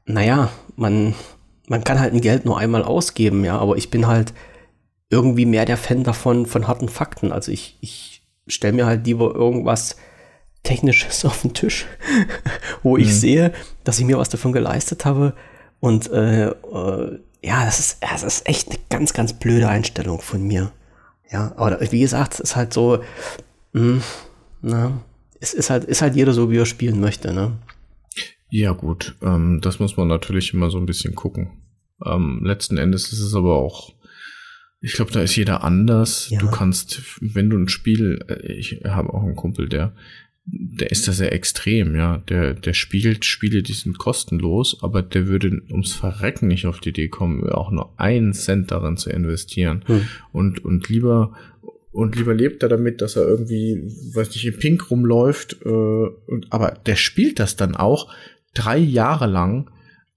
naja, 0.06 0.52
man, 0.78 1.16
man 1.68 1.84
kann 1.84 2.00
halt 2.00 2.14
ein 2.14 2.22
Geld 2.22 2.46
nur 2.46 2.58
einmal 2.58 2.86
ausgeben, 2.86 3.44
ja, 3.44 3.58
aber 3.58 3.76
ich 3.76 3.90
bin 3.90 4.08
halt 4.08 4.34
irgendwie 5.10 5.46
mehr 5.46 5.66
der 5.66 5.76
Fan 5.76 6.06
davon, 6.06 6.46
von 6.46 6.70
harten 6.70 6.88
Fakten. 6.88 7.34
Also 7.34 7.52
ich, 7.52 7.78
ich 7.82 8.24
stelle 8.48 8.72
mir 8.72 8.86
halt 8.86 9.06
lieber 9.06 9.36
irgendwas 9.36 9.98
Technisches 10.64 11.26
auf 11.26 11.42
den 11.42 11.54
Tisch, 11.54 11.88
wo 12.84 12.96
ich 12.96 13.08
mhm. 13.08 13.12
sehe, 13.12 13.54
dass 13.84 14.00
ich 14.00 14.06
mir 14.06 14.18
was 14.18 14.30
davon 14.30 14.54
geleistet 14.54 15.04
habe. 15.04 15.34
Und 15.80 16.12
äh, 16.12 16.50
äh, 16.50 17.20
ja, 17.42 17.66
das 17.66 17.80
ist, 17.80 17.98
das 18.02 18.24
ist 18.24 18.48
echt 18.48 18.70
eine 18.70 18.80
ganz, 18.90 19.14
ganz 19.14 19.34
blöde 19.34 19.68
Einstellung 19.70 20.22
von 20.22 20.44
mir. 20.44 20.72
Ja, 21.32 21.54
aber 21.58 21.80
wie 21.92 22.02
gesagt, 22.02 22.34
es 22.34 22.40
ist 22.40 22.56
halt 22.56 22.74
so, 22.74 23.04
mh, 23.74 23.82
hm, 23.82 24.02
na, 24.62 25.04
es 25.40 25.54
ist 25.54 25.70
halt, 25.70 25.86
ist 25.86 26.02
halt 26.02 26.16
jeder 26.16 26.34
so, 26.34 26.52
wie 26.52 26.58
er 26.58 26.66
spielen 26.66 27.00
möchte, 27.00 27.34
ne? 27.34 27.58
Ja, 28.50 28.72
gut, 28.72 29.16
ähm, 29.22 29.60
das 29.62 29.80
muss 29.80 29.96
man 29.96 30.08
natürlich 30.08 30.54
immer 30.54 30.70
so 30.70 30.78
ein 30.80 30.86
bisschen 30.86 31.16
gucken. 31.16 31.52
Ähm, 32.04 32.42
letzten 32.44 32.78
Endes 32.78 33.14
ist 33.14 33.20
es 33.20 33.36
aber 33.36 33.56
auch 33.56 33.94
ich 34.82 34.94
glaube, 34.94 35.12
da 35.12 35.22
ist 35.22 35.36
jeder 35.36 35.64
anders. 35.64 36.30
Ja. 36.30 36.40
Du 36.40 36.50
kannst, 36.50 37.02
wenn 37.20 37.50
du 37.50 37.58
ein 37.58 37.68
Spiel, 37.68 38.24
äh, 38.28 38.54
ich 38.54 38.82
habe 38.86 39.14
auch 39.14 39.24
einen 39.24 39.36
Kumpel, 39.36 39.68
der, 39.68 39.94
der 40.46 40.92
ist 40.92 41.08
da 41.08 41.12
sehr 41.12 41.34
extrem, 41.34 41.96
ja. 41.96 42.18
Der, 42.30 42.54
der 42.54 42.74
spielt 42.74 43.26
Spiele, 43.26 43.62
die 43.62 43.74
sind 43.74 43.98
kostenlos, 43.98 44.78
aber 44.82 45.02
der 45.02 45.28
würde 45.28 45.62
ums 45.70 45.94
Verrecken 45.94 46.48
nicht 46.48 46.66
auf 46.66 46.80
die 46.80 46.90
Idee 46.90 47.10
kommen, 47.10 47.48
auch 47.50 47.72
nur 47.72 48.00
einen 48.00 48.34
Cent 48.34 48.72
darin 48.72 48.98
zu 48.98 49.10
investieren. 49.10 49.84
Hm. 49.86 50.08
Und, 50.32 50.66
und 50.66 50.90
lieber, 50.90 51.34
und 51.92 52.16
lieber 52.16 52.34
lebt 52.34 52.64
er 52.64 52.70
damit, 52.70 53.02
dass 53.02 53.16
er 53.16 53.28
irgendwie, 53.28 53.82
weiß 54.14 54.30
nicht, 54.30 54.46
in 54.46 54.58
Pink 54.58 54.90
rumläuft, 54.90 55.58
äh, 55.66 55.70
und, 55.70 56.48
aber 56.50 56.72
der 56.86 56.96
spielt 56.96 57.40
das 57.40 57.56
dann 57.56 57.76
auch 57.76 58.12
drei 58.54 58.78
Jahre 58.78 59.28
lang 59.28 59.70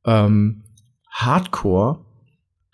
ähm, 0.04 0.62
Hardcore 1.10 2.04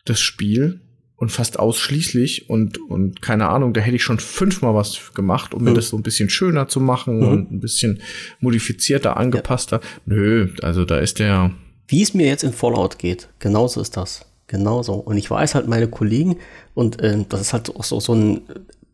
das 0.04 0.20
Spiel 0.20 0.80
und 1.18 1.30
fast 1.30 1.58
ausschließlich 1.58 2.48
und, 2.48 2.78
und 2.78 3.20
keine 3.20 3.48
Ahnung, 3.48 3.74
da 3.74 3.80
hätte 3.80 3.96
ich 3.96 4.04
schon 4.04 4.20
fünfmal 4.20 4.74
was 4.74 5.12
gemacht, 5.14 5.52
um 5.52 5.60
mhm. 5.60 5.70
mir 5.70 5.74
das 5.74 5.88
so 5.88 5.96
ein 5.96 6.02
bisschen 6.04 6.30
schöner 6.30 6.68
zu 6.68 6.80
machen 6.80 7.18
mhm. 7.18 7.28
und 7.28 7.52
ein 7.52 7.60
bisschen 7.60 8.00
modifizierter, 8.40 9.16
angepasster. 9.16 9.80
Ja. 9.82 9.88
Nö, 10.06 10.48
also 10.62 10.84
da 10.84 10.98
ist 10.98 11.18
der. 11.18 11.50
Wie 11.88 12.02
es 12.02 12.14
mir 12.14 12.26
jetzt 12.26 12.44
in 12.44 12.52
Fallout 12.52 12.98
geht, 12.98 13.28
genauso 13.40 13.80
ist 13.80 13.96
das. 13.96 14.26
Genauso. 14.46 14.94
Und 14.94 15.16
ich 15.16 15.30
weiß 15.30 15.56
halt, 15.56 15.68
meine 15.68 15.88
Kollegen, 15.88 16.36
und 16.74 17.00
äh, 17.00 17.24
das 17.28 17.40
ist 17.40 17.52
halt 17.52 17.74
auch 17.74 17.84
so, 17.84 18.00
so 18.00 18.14
ein, 18.14 18.42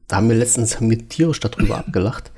da 0.09 0.17
haben 0.17 0.29
wir 0.29 0.37
letztens 0.37 0.81
mit 0.81 1.11
tierisch 1.11 1.41
darüber 1.41 1.79
abgelacht. 1.79 2.33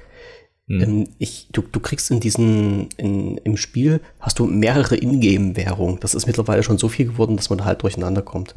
Mhm. 0.66 0.80
Ähm, 0.80 1.08
ich, 1.18 1.48
du, 1.52 1.62
du 1.62 1.78
kriegst 1.78 2.10
in 2.10 2.18
diesen, 2.18 2.88
in, 2.96 3.38
im 3.38 3.56
Spiel, 3.56 4.00
hast 4.18 4.40
du 4.40 4.46
mehrere 4.46 4.96
Ingame-Währungen. 4.96 6.00
Das 6.00 6.14
ist 6.14 6.26
mittlerweile 6.26 6.64
schon 6.64 6.78
so 6.78 6.88
viel 6.88 7.06
geworden, 7.06 7.36
dass 7.36 7.50
man 7.50 7.64
halt 7.64 7.82
durcheinander 7.82 8.22
kommt. 8.22 8.54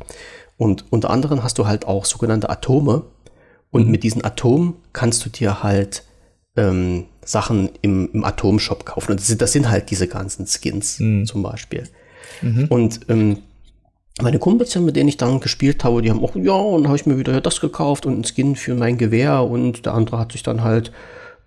Und 0.60 0.84
unter 0.90 1.10
anderem 1.10 1.42
hast 1.42 1.58
du 1.58 1.66
halt 1.66 1.88
auch 1.88 2.04
sogenannte 2.04 2.50
Atome. 2.50 3.04
Und 3.72 3.86
mhm. 3.86 3.92
mit 3.92 4.04
diesen 4.04 4.26
Atomen 4.26 4.76
kannst 4.92 5.26
du 5.26 5.30
dir 5.30 5.64
halt 5.64 6.04
ähm, 6.58 7.06
Sachen 7.24 7.70
im, 7.82 8.10
im 8.12 8.26
Atomshop 8.26 8.86
kaufen. 8.86 9.12
Und 9.12 9.22
das 9.22 9.28
sind, 9.28 9.42
das 9.42 9.54
sind 9.54 9.70
halt 9.70 9.90
diese 9.90 10.08
ganzen 10.08 10.46
Skins 10.46 11.00
mhm. 11.00 11.26
zum 11.26 11.44
Beispiel. 11.44 11.88
Mhm. 12.42 12.66
Und 12.70 13.00
ähm, 13.08 13.38
meine 14.22 14.38
Kumpels, 14.38 14.76
mit 14.76 14.98
denen 14.98 15.08
ich 15.08 15.16
dann 15.16 15.40
gespielt 15.40 15.86
habe, 15.86 16.02
die 16.02 16.10
haben 16.10 16.22
auch, 16.22 16.36
ja, 16.36 16.52
und 16.52 16.88
habe 16.88 16.98
ich 16.98 17.06
mir 17.06 17.18
wieder 17.18 17.40
das 17.40 17.62
gekauft 17.62 18.06
und 18.06 18.16
einen 18.16 18.26
Skin 18.26 18.58
für 18.58 18.76
mein 18.76 18.98
Gewehr 18.98 19.44
und 19.44 19.86
der 19.86 19.94
andere 19.94 20.20
hat 20.20 20.34
sich 20.34 20.44
dann 20.44 20.62
halt, 20.62 20.90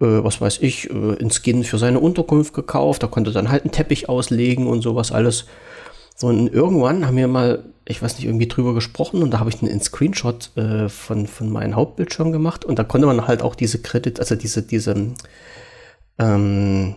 äh, 0.00 0.06
was 0.24 0.40
weiß 0.40 0.60
ich, 0.62 0.88
äh, 0.88 0.92
einen 0.92 1.30
Skin 1.30 1.64
für 1.64 1.76
seine 1.76 2.00
Unterkunft 2.00 2.54
gekauft. 2.54 3.02
Da 3.02 3.08
konnte 3.08 3.30
dann 3.30 3.50
halt 3.50 3.64
einen 3.64 3.72
Teppich 3.72 4.08
auslegen 4.08 4.66
und 4.68 4.80
sowas 4.80 5.12
alles. 5.12 5.44
So, 6.16 6.28
und 6.28 6.48
irgendwann 6.48 7.06
haben 7.06 7.16
wir 7.16 7.28
mal, 7.28 7.64
ich 7.84 8.02
weiß 8.02 8.16
nicht, 8.16 8.26
irgendwie 8.26 8.48
drüber 8.48 8.74
gesprochen 8.74 9.22
und 9.22 9.32
da 9.32 9.40
habe 9.40 9.50
ich 9.50 9.62
einen 9.62 9.80
Screenshot 9.80 10.56
äh, 10.56 10.88
von, 10.88 11.26
von 11.26 11.50
meinem 11.50 11.74
Hauptbildschirm 11.74 12.32
gemacht 12.32 12.64
und 12.64 12.78
da 12.78 12.84
konnte 12.84 13.06
man 13.06 13.26
halt 13.26 13.42
auch 13.42 13.54
diese 13.54 13.80
Kredit, 13.80 14.20
also 14.20 14.36
diese, 14.36 14.62
diese, 14.62 15.14
ähm, 16.18 16.94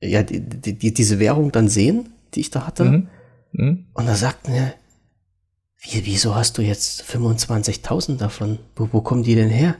ja, 0.00 0.22
die, 0.22 0.40
die, 0.40 0.92
diese 0.92 1.18
Währung 1.18 1.52
dann 1.52 1.68
sehen, 1.68 2.10
die 2.34 2.40
ich 2.40 2.50
da 2.50 2.66
hatte. 2.66 2.84
Mhm. 2.84 3.08
Mhm. 3.52 3.86
Und 3.94 4.06
da 4.06 4.14
sagt 4.14 4.48
mir, 4.48 4.74
wie, 5.80 6.04
wieso 6.04 6.34
hast 6.34 6.58
du 6.58 6.62
jetzt 6.62 7.02
25.000 7.04 8.16
davon? 8.16 8.58
Wo, 8.74 8.88
wo 8.92 9.00
kommen 9.00 9.22
die 9.22 9.34
denn 9.34 9.50
her? 9.50 9.76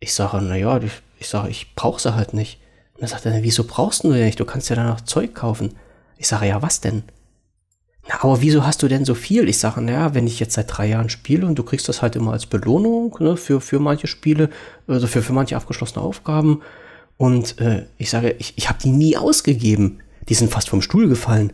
Ich 0.00 0.14
sage, 0.14 0.42
naja, 0.42 0.78
ich, 0.78 0.92
ich 1.18 1.28
sage, 1.28 1.48
ich 1.48 1.74
brauche 1.74 2.00
sie 2.00 2.14
halt 2.14 2.34
nicht. 2.34 2.60
Und 2.94 3.02
er 3.02 3.08
sagt 3.08 3.26
er, 3.26 3.42
wieso 3.42 3.64
brauchst 3.64 4.04
du 4.04 4.12
die 4.12 4.20
nicht? 4.20 4.40
Du 4.40 4.44
kannst 4.44 4.68
ja 4.68 4.76
danach 4.76 5.02
Zeug 5.02 5.34
kaufen. 5.34 5.74
Ich 6.18 6.28
sage, 6.28 6.46
ja, 6.46 6.62
was 6.62 6.80
denn? 6.80 7.04
Aber 8.20 8.40
wieso 8.40 8.64
hast 8.64 8.82
du 8.82 8.88
denn 8.88 9.04
so 9.04 9.14
viel? 9.14 9.48
Ich 9.48 9.58
sage, 9.58 9.80
naja, 9.80 10.14
wenn 10.14 10.26
ich 10.26 10.38
jetzt 10.38 10.54
seit 10.54 10.66
drei 10.68 10.86
Jahren 10.86 11.08
spiele 11.08 11.46
und 11.46 11.58
du 11.58 11.62
kriegst 11.64 11.88
das 11.88 12.02
halt 12.02 12.16
immer 12.16 12.32
als 12.32 12.46
Belohnung 12.46 13.16
ne, 13.18 13.36
für, 13.36 13.60
für 13.60 13.80
manche 13.80 14.06
Spiele, 14.06 14.48
also 14.86 15.06
für, 15.06 15.22
für 15.22 15.32
manche 15.32 15.56
abgeschlossene 15.56 16.04
Aufgaben. 16.04 16.62
Und 17.16 17.60
äh, 17.60 17.86
ich 17.98 18.10
sage, 18.10 18.36
ich, 18.38 18.54
ich 18.56 18.68
habe 18.68 18.78
die 18.82 18.90
nie 18.90 19.16
ausgegeben. 19.16 20.00
Die 20.28 20.34
sind 20.34 20.50
fast 20.50 20.68
vom 20.68 20.82
Stuhl 20.82 21.08
gefallen. 21.08 21.52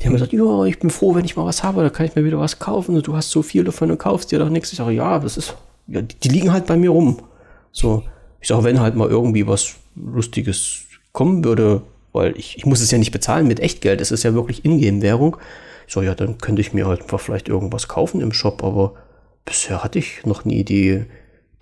Die 0.00 0.06
haben 0.06 0.14
gesagt, 0.14 0.32
ja, 0.32 0.64
ich 0.64 0.78
bin 0.78 0.90
froh, 0.90 1.14
wenn 1.14 1.24
ich 1.24 1.36
mal 1.36 1.46
was 1.46 1.62
habe, 1.62 1.82
da 1.82 1.90
kann 1.90 2.06
ich 2.06 2.14
mir 2.14 2.24
wieder 2.24 2.38
was 2.38 2.58
kaufen. 2.58 3.00
Du 3.02 3.14
hast 3.14 3.30
so 3.30 3.42
viel 3.42 3.64
davon 3.64 3.90
und 3.90 3.98
kaufst 3.98 4.32
dir 4.32 4.38
doch 4.38 4.48
nichts. 4.48 4.72
Ich 4.72 4.78
sage, 4.78 4.92
ja, 4.92 5.18
das 5.18 5.36
ist, 5.36 5.54
ja, 5.86 6.02
die, 6.02 6.14
die 6.16 6.28
liegen 6.28 6.52
halt 6.52 6.66
bei 6.66 6.76
mir 6.76 6.90
rum. 6.90 7.22
So, 7.72 8.02
ich 8.40 8.48
sage, 8.48 8.64
wenn 8.64 8.80
halt 8.80 8.96
mal 8.96 9.08
irgendwie 9.08 9.46
was 9.46 9.74
Lustiges 9.94 10.84
kommen 11.12 11.44
würde, 11.44 11.82
weil 12.12 12.36
ich, 12.36 12.58
ich 12.58 12.66
muss 12.66 12.80
es 12.80 12.90
ja 12.90 12.98
nicht 12.98 13.12
bezahlen 13.12 13.46
mit 13.46 13.60
Echtgeld, 13.60 14.00
es 14.00 14.10
ist 14.10 14.22
ja 14.22 14.34
wirklich 14.34 14.64
Ingame-Währung, 14.64 15.36
so, 15.92 16.00
ja, 16.00 16.14
dann 16.14 16.38
könnte 16.38 16.62
ich 16.62 16.72
mir 16.72 16.86
halt 16.86 17.02
einfach 17.02 17.20
vielleicht 17.20 17.50
irgendwas 17.50 17.86
kaufen 17.86 18.22
im 18.22 18.32
Shop, 18.32 18.64
aber 18.64 18.94
bisher 19.44 19.84
hatte 19.84 19.98
ich 19.98 20.24
noch 20.24 20.46
nie 20.46 20.64
die, 20.64 21.04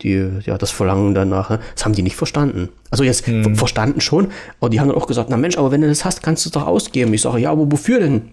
die, 0.03 0.25
ja, 0.45 0.57
das 0.57 0.71
Verlangen 0.71 1.15
danach. 1.15 1.51
Ne? 1.51 1.59
Das 1.75 1.85
haben 1.85 1.95
die 1.95 2.03
nicht 2.03 2.15
verstanden. 2.15 2.69
Also 2.93 3.03
jetzt 3.03 3.27
hm. 3.27 3.57
verstanden 3.57 4.01
schon, 4.01 4.29
aber 4.61 4.71
die 4.71 4.79
haben 4.79 4.87
dann 4.87 4.97
auch 4.97 5.09
gesagt, 5.09 5.31
na 5.31 5.37
Mensch, 5.37 5.59
aber 5.59 5.73
wenn 5.73 5.81
du 5.81 5.89
das 5.89 6.05
hast, 6.05 6.23
kannst 6.23 6.45
du 6.45 6.49
es 6.49 6.53
doch 6.53 6.65
ausgeben. 6.65 7.13
Ich 7.13 7.23
sage, 7.23 7.41
ja, 7.41 7.51
aber 7.51 7.73
wofür 7.73 7.99
denn? 7.99 8.31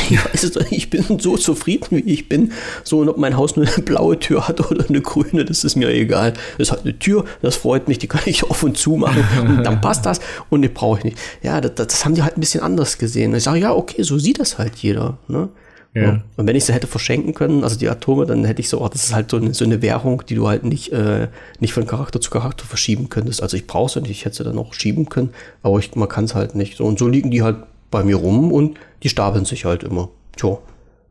Ich 0.00 0.24
weiß 0.24 0.42
es 0.44 0.56
ich 0.70 0.90
bin 0.90 1.04
so 1.18 1.36
zufrieden, 1.36 1.86
wie 1.90 2.12
ich 2.12 2.28
bin. 2.28 2.52
So, 2.82 2.98
und 2.98 3.08
ob 3.08 3.16
mein 3.16 3.36
Haus 3.36 3.56
nur 3.56 3.66
eine 3.66 3.82
blaue 3.84 4.18
Tür 4.18 4.48
hat 4.48 4.60
oder 4.70 4.88
eine 4.88 5.00
grüne, 5.00 5.44
das 5.44 5.64
ist 5.64 5.76
mir 5.76 5.88
egal. 5.88 6.34
Es 6.58 6.72
hat 6.72 6.82
eine 6.82 6.98
Tür, 6.98 7.24
das 7.42 7.56
freut 7.56 7.88
mich, 7.88 7.98
die 7.98 8.08
kann 8.08 8.22
ich 8.26 8.44
auf 8.44 8.62
und 8.62 8.76
zu 8.76 8.96
machen. 8.96 9.24
Und 9.40 9.64
dann 9.64 9.80
passt 9.80 10.04
das 10.04 10.20
und 10.50 10.62
die 10.62 10.68
brauche 10.68 10.98
ich 10.98 11.04
nicht. 11.04 11.18
Ja, 11.42 11.60
das, 11.60 11.74
das, 11.74 12.04
haben 12.04 12.14
die 12.14 12.22
halt 12.22 12.36
ein 12.36 12.40
bisschen 12.40 12.60
anders 12.60 12.98
gesehen. 12.98 13.34
ich 13.34 13.44
sage, 13.44 13.60
ja, 13.60 13.72
okay, 13.72 14.02
so 14.02 14.18
sieht 14.18 14.40
das 14.40 14.58
halt 14.58 14.76
jeder. 14.76 15.18
Ne? 15.28 15.48
Ja. 15.94 16.20
Und 16.36 16.46
wenn 16.48 16.56
ich 16.56 16.64
sie 16.64 16.72
hätte 16.72 16.88
verschenken 16.88 17.34
können, 17.34 17.62
also 17.62 17.78
die 17.78 17.88
Atome, 17.88 18.26
dann 18.26 18.44
hätte 18.44 18.60
ich 18.60 18.68
so, 18.68 18.80
oh, 18.80 18.88
das 18.88 19.04
ist 19.04 19.14
halt 19.14 19.30
so 19.30 19.36
eine, 19.36 19.54
so 19.54 19.64
eine 19.64 19.80
Währung, 19.80 20.24
die 20.28 20.34
du 20.34 20.48
halt 20.48 20.64
nicht, 20.64 20.92
äh, 20.92 21.28
nicht 21.60 21.72
von 21.72 21.86
Charakter 21.86 22.20
zu 22.20 22.30
Charakter 22.30 22.66
verschieben 22.66 23.08
könntest. 23.10 23.42
Also 23.42 23.56
ich 23.56 23.68
brauche 23.68 23.92
sie 23.92 24.00
nicht, 24.00 24.10
ich 24.10 24.24
hätte 24.24 24.38
sie 24.38 24.44
dann 24.44 24.58
auch 24.58 24.74
schieben 24.74 25.08
können, 25.08 25.30
aber 25.62 25.78
ich, 25.78 25.94
man 25.94 26.08
kann 26.08 26.24
es 26.24 26.34
halt 26.34 26.56
nicht. 26.56 26.76
So, 26.76 26.84
und 26.84 26.98
so 26.98 27.06
liegen 27.06 27.30
die 27.30 27.42
halt 27.42 27.58
bei 27.94 28.02
mir 28.02 28.16
rum 28.16 28.50
und 28.50 28.76
die 29.04 29.08
stapeln 29.08 29.44
sich 29.44 29.64
halt 29.64 29.84
immer. 29.84 30.10
Tja, 30.36 30.58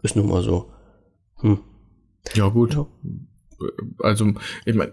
ist 0.01 0.17
nun 0.17 0.27
mal 0.27 0.43
so. 0.43 0.69
Hm. 1.39 1.59
Ja, 2.35 2.49
gut. 2.49 2.73
Ja. 2.73 2.85
Also, 3.99 4.33
ich 4.65 4.75
meine, 4.75 4.91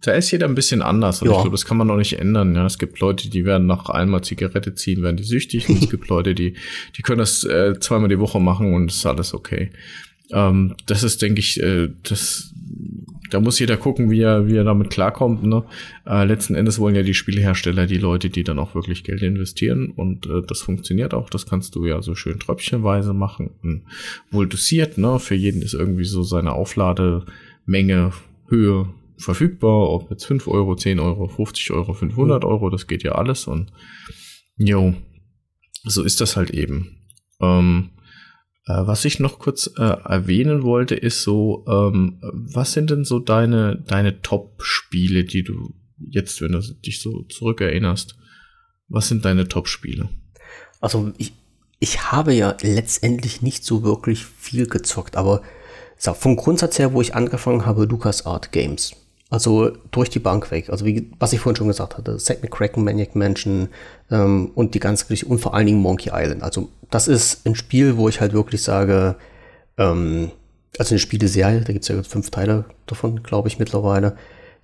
da 0.00 0.12
ist 0.12 0.30
jeder 0.30 0.48
ein 0.48 0.54
bisschen 0.54 0.80
anders. 0.80 1.20
Und 1.20 1.28
ja. 1.28 1.34
ich 1.34 1.42
glaube, 1.42 1.54
das 1.54 1.66
kann 1.66 1.76
man 1.76 1.88
noch 1.88 1.98
nicht 1.98 2.18
ändern. 2.18 2.54
Ja, 2.54 2.64
es 2.64 2.78
gibt 2.78 3.00
Leute, 3.00 3.28
die 3.28 3.44
werden 3.44 3.66
nach 3.66 3.90
einmal 3.90 4.24
Zigarette 4.24 4.74
ziehen, 4.74 5.02
werden 5.02 5.18
die 5.18 5.24
süchtig. 5.24 5.68
und 5.68 5.82
es 5.82 5.90
gibt 5.90 6.08
Leute, 6.08 6.34
die, 6.34 6.56
die 6.96 7.02
können 7.02 7.18
das 7.18 7.44
äh, 7.44 7.78
zweimal 7.78 8.08
die 8.08 8.18
Woche 8.18 8.40
machen 8.40 8.72
und 8.72 8.90
es 8.90 8.96
ist 8.96 9.04
alles 9.06 9.34
okay. 9.34 9.72
Ähm, 10.30 10.74
das 10.86 11.02
ist, 11.02 11.20
denke 11.20 11.40
ich, 11.40 11.62
äh, 11.62 11.90
das 12.02 12.54
da 13.32 13.40
muss 13.40 13.58
jeder 13.58 13.76
gucken, 13.76 14.10
wie 14.10 14.20
er, 14.20 14.46
wie 14.46 14.56
er 14.56 14.64
damit 14.64 14.90
klarkommt. 14.90 15.42
Ne? 15.42 15.64
Äh, 16.06 16.24
letzten 16.24 16.54
Endes 16.54 16.78
wollen 16.78 16.94
ja 16.94 17.02
die 17.02 17.14
Spielehersteller 17.14 17.86
die 17.86 17.96
Leute, 17.96 18.28
die 18.28 18.44
dann 18.44 18.58
auch 18.58 18.74
wirklich 18.74 19.04
Geld 19.04 19.22
investieren 19.22 19.90
und 19.90 20.26
äh, 20.26 20.42
das 20.46 20.60
funktioniert 20.60 21.14
auch. 21.14 21.30
Das 21.30 21.46
kannst 21.46 21.74
du 21.74 21.86
ja 21.86 22.02
so 22.02 22.14
schön 22.14 22.38
tröpfchenweise 22.38 23.14
machen, 23.14 23.50
und 23.62 23.84
wohl 24.30 24.46
dosiert. 24.46 24.98
Ne? 24.98 25.18
Für 25.18 25.34
jeden 25.34 25.62
ist 25.62 25.74
irgendwie 25.74 26.04
so 26.04 26.22
seine 26.22 26.52
Auflademenge, 26.52 28.12
Höhe 28.48 28.88
verfügbar, 29.16 29.88
ob 29.88 30.10
jetzt 30.10 30.26
5 30.26 30.46
Euro, 30.48 30.76
10 30.76 31.00
Euro, 31.00 31.28
50 31.28 31.70
Euro, 31.70 31.94
500 31.94 32.44
Euro, 32.44 32.68
das 32.68 32.86
geht 32.86 33.02
ja 33.02 33.12
alles 33.12 33.46
und 33.46 33.72
jo, 34.56 34.94
so 35.84 36.02
ist 36.02 36.20
das 36.20 36.36
halt 36.36 36.50
eben. 36.50 36.98
Ähm, 37.40 37.90
äh, 37.96 38.01
was 38.66 39.04
ich 39.04 39.18
noch 39.18 39.38
kurz 39.38 39.70
äh, 39.76 39.82
erwähnen 39.82 40.62
wollte, 40.62 40.94
ist 40.94 41.22
so, 41.22 41.64
ähm, 41.68 42.20
was 42.22 42.72
sind 42.72 42.90
denn 42.90 43.04
so 43.04 43.18
deine, 43.18 43.82
deine 43.86 44.22
Top-Spiele, 44.22 45.24
die 45.24 45.42
du 45.42 45.74
jetzt, 45.98 46.40
wenn 46.40 46.52
du 46.52 46.60
dich 46.60 47.00
so 47.00 47.22
zurückerinnerst, 47.24 48.16
was 48.88 49.08
sind 49.08 49.24
deine 49.24 49.48
Top-Spiele? 49.48 50.08
Also 50.80 51.12
ich, 51.18 51.32
ich 51.80 52.12
habe 52.12 52.34
ja 52.34 52.56
letztendlich 52.62 53.42
nicht 53.42 53.64
so 53.64 53.82
wirklich 53.82 54.24
viel 54.24 54.66
gezockt, 54.66 55.16
aber 55.16 55.42
sag, 55.96 56.16
vom 56.16 56.36
Grundsatz 56.36 56.78
her, 56.78 56.92
wo 56.92 57.00
ich 57.00 57.14
angefangen 57.14 57.66
habe, 57.66 57.84
Lucas 57.84 58.26
Art 58.26 58.52
Games. 58.52 58.94
Also 59.32 59.70
durch 59.92 60.10
die 60.10 60.18
Bank 60.18 60.50
weg. 60.50 60.68
Also 60.68 60.84
wie, 60.84 61.10
was 61.18 61.32
ich 61.32 61.40
vorhin 61.40 61.56
schon 61.56 61.68
gesagt 61.68 61.96
hatte, 61.96 62.18
Zack 62.18 62.42
McCracken, 62.42 62.84
Maniac 62.84 63.16
Mansion 63.16 63.70
ähm, 64.10 64.50
und 64.54 64.74
die 64.74 64.78
ganze 64.78 65.06
Geschichte 65.06 65.24
und 65.32 65.38
vor 65.38 65.54
allen 65.54 65.64
Dingen 65.64 65.80
Monkey 65.80 66.10
Island. 66.12 66.42
Also 66.42 66.68
das 66.90 67.08
ist 67.08 67.46
ein 67.46 67.54
Spiel, 67.54 67.96
wo 67.96 68.10
ich 68.10 68.20
halt 68.20 68.34
wirklich 68.34 68.62
sage, 68.62 69.16
ähm, 69.78 70.32
also 70.76 70.90
eine 70.90 70.98
Spieleserie, 70.98 71.62
da 71.62 71.72
gibt 71.72 71.84
es 71.84 71.88
ja 71.88 72.02
fünf 72.02 72.28
Teile 72.28 72.66
davon, 72.84 73.22
glaube 73.22 73.48
ich, 73.48 73.58
mittlerweile, 73.58 74.18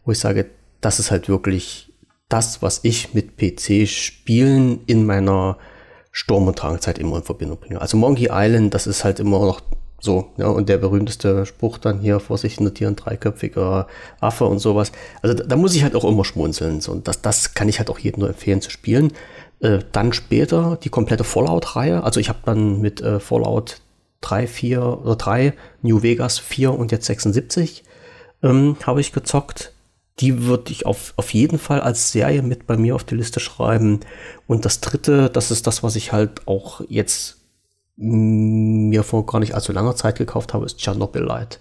wo 0.04 0.12
ich 0.12 0.18
sage, 0.18 0.50
das 0.82 0.98
ist 0.98 1.10
halt 1.10 1.30
wirklich 1.30 1.94
das, 2.28 2.60
was 2.60 2.80
ich 2.82 3.14
mit 3.14 3.38
PC-Spielen 3.38 4.80
in 4.84 5.06
meiner 5.06 5.56
Sturm- 6.12 6.46
und 6.46 6.58
Tragenzeit 6.58 6.98
immer 6.98 7.16
in 7.16 7.22
Verbindung 7.22 7.58
bringe. 7.58 7.80
Also 7.80 7.96
Monkey 7.96 8.28
Island, 8.30 8.74
das 8.74 8.86
ist 8.86 9.02
halt 9.02 9.18
immer 9.18 9.38
noch 9.38 9.62
so, 10.00 10.30
ja, 10.36 10.46
und 10.46 10.68
der 10.68 10.78
berühmteste 10.78 11.44
Spruch 11.44 11.78
dann 11.78 11.98
hier, 11.98 12.20
Vorsicht, 12.20 12.60
notieren, 12.60 12.94
dreiköpfiger 12.94 13.88
Affe 14.20 14.44
und 14.44 14.60
sowas. 14.60 14.92
Also 15.22 15.34
da, 15.34 15.44
da, 15.44 15.56
muss 15.56 15.74
ich 15.74 15.82
halt 15.82 15.96
auch 15.96 16.04
immer 16.04 16.24
schmunzeln. 16.24 16.80
So, 16.80 16.92
und 16.92 17.08
das, 17.08 17.20
das 17.20 17.54
kann 17.54 17.68
ich 17.68 17.78
halt 17.78 17.90
auch 17.90 17.98
jedem 17.98 18.20
nur 18.20 18.28
empfehlen 18.28 18.60
zu 18.60 18.70
spielen. 18.70 19.12
Äh, 19.60 19.80
dann 19.90 20.12
später 20.12 20.78
die 20.82 20.88
komplette 20.88 21.24
Fallout-Reihe. 21.24 22.04
Also 22.04 22.20
ich 22.20 22.28
habe 22.28 22.38
dann 22.44 22.80
mit 22.80 23.00
äh, 23.00 23.18
Fallout 23.18 23.80
3, 24.20 24.46
4 24.46 24.82
oder 24.82 25.16
3, 25.16 25.54
New 25.82 26.02
Vegas 26.02 26.38
4 26.38 26.72
und 26.72 26.92
jetzt 26.92 27.06
76 27.06 27.82
ähm, 28.42 28.76
habe 28.84 29.00
ich 29.00 29.12
gezockt. 29.12 29.72
Die 30.20 30.44
würde 30.44 30.70
ich 30.70 30.86
auf, 30.86 31.12
auf 31.16 31.32
jeden 31.34 31.58
Fall 31.58 31.80
als 31.80 32.12
Serie 32.12 32.42
mit 32.42 32.66
bei 32.68 32.76
mir 32.76 32.94
auf 32.94 33.04
die 33.04 33.14
Liste 33.16 33.40
schreiben. 33.40 34.00
Und 34.46 34.64
das 34.64 34.80
dritte, 34.80 35.28
das 35.30 35.50
ist 35.50 35.66
das, 35.66 35.82
was 35.82 35.96
ich 35.96 36.12
halt 36.12 36.46
auch 36.46 36.82
jetzt 36.88 37.37
mir 37.98 39.02
vor 39.02 39.26
gar 39.26 39.40
nicht 39.40 39.54
allzu 39.54 39.72
langer 39.72 39.96
Zeit 39.96 40.16
gekauft 40.16 40.54
habe, 40.54 40.64
ist 40.64 40.80
Chernobyl 40.80 41.22
Light. 41.22 41.60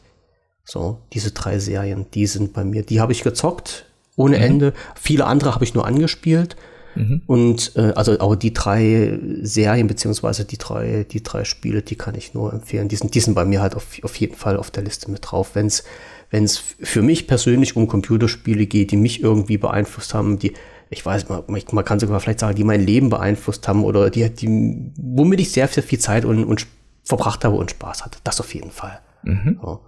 So, 0.63 0.99
diese 1.13 1.31
drei 1.31 1.59
Serien, 1.59 2.05
die 2.13 2.27
sind 2.27 2.53
bei 2.53 2.63
mir, 2.63 2.83
die 2.83 3.01
habe 3.01 3.11
ich 3.11 3.23
gezockt 3.23 3.85
ohne 4.15 4.37
mhm. 4.37 4.43
Ende. 4.43 4.73
Viele 4.95 5.25
andere 5.25 5.53
habe 5.53 5.63
ich 5.63 5.73
nur 5.73 5.85
angespielt. 5.85 6.55
Mhm. 6.95 7.21
Und 7.25 7.73
äh, 7.75 7.93
also 7.95 8.19
aber 8.19 8.35
die 8.35 8.53
drei 8.53 9.17
Serien 9.41 9.87
beziehungsweise 9.87 10.45
die 10.45 10.57
drei 10.57 11.05
die 11.09 11.23
drei 11.23 11.43
Spiele, 11.43 11.81
die 11.81 11.95
kann 11.95 12.15
ich 12.15 12.33
nur 12.33 12.51
empfehlen. 12.53 12.87
Die 12.87 12.95
sind, 12.95 13.15
die 13.15 13.19
sind 13.19 13.35
bei 13.35 13.45
mir 13.45 13.61
halt 13.61 13.75
auf, 13.75 13.85
auf 14.03 14.15
jeden 14.15 14.35
Fall 14.35 14.57
auf 14.57 14.71
der 14.71 14.83
Liste 14.83 15.09
mit 15.09 15.21
drauf. 15.23 15.51
Wenn 15.53 15.67
es 15.67 15.83
wenn 16.29 16.43
es 16.43 16.57
für 16.57 17.01
mich 17.01 17.27
persönlich 17.27 17.75
um 17.75 17.87
Computerspiele 17.87 18.65
geht, 18.65 18.91
die 18.91 18.97
mich 18.97 19.23
irgendwie 19.23 19.57
beeinflusst 19.57 20.13
haben, 20.13 20.39
die 20.39 20.53
ich 20.89 21.05
weiß, 21.05 21.29
man, 21.29 21.43
man 21.47 21.85
kann 21.85 21.99
sogar 21.99 22.19
vielleicht 22.19 22.39
sagen, 22.39 22.55
die 22.55 22.63
mein 22.63 22.85
Leben 22.85 23.09
beeinflusst 23.09 23.67
haben 23.67 23.83
oder 23.83 24.09
die, 24.09 24.29
die 24.33 24.91
womit 24.97 25.39
ich 25.39 25.51
sehr, 25.51 25.67
sehr 25.67 25.83
viel 25.83 25.99
Zeit 25.99 26.25
und, 26.25 26.43
und 26.43 26.67
verbracht 27.03 27.43
habe 27.43 27.55
und 27.55 27.71
Spaß 27.71 28.05
hatte. 28.05 28.19
Das 28.23 28.39
auf 28.39 28.53
jeden 28.53 28.71
Fall. 28.71 28.99
Mhm. 29.23 29.59
Ja. 29.61 29.79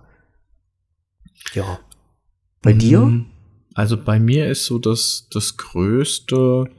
ja. 1.54 1.80
Bei 2.62 2.74
mhm. 2.74 2.80
dir? 2.80 3.26
Also 3.74 4.02
bei 4.02 4.20
mir 4.20 4.50
ist 4.50 4.66
so 4.66 4.80
das, 4.80 5.28
das 5.32 5.58
größte 5.58 6.70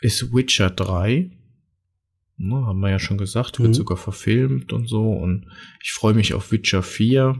ist 0.00 0.34
Witcher 0.34 0.70
3. 0.70 1.30
Na, 2.42 2.64
haben 2.64 2.80
wir 2.80 2.88
ja 2.88 2.98
schon 2.98 3.18
gesagt, 3.18 3.58
wird 3.58 3.70
mhm. 3.70 3.74
sogar 3.74 3.98
verfilmt 3.98 4.72
und 4.72 4.88
so. 4.88 5.12
Und 5.12 5.46
ich 5.82 5.92
freue 5.92 6.14
mich 6.14 6.32
auf 6.32 6.52
Witcher 6.52 6.82
4, 6.82 7.36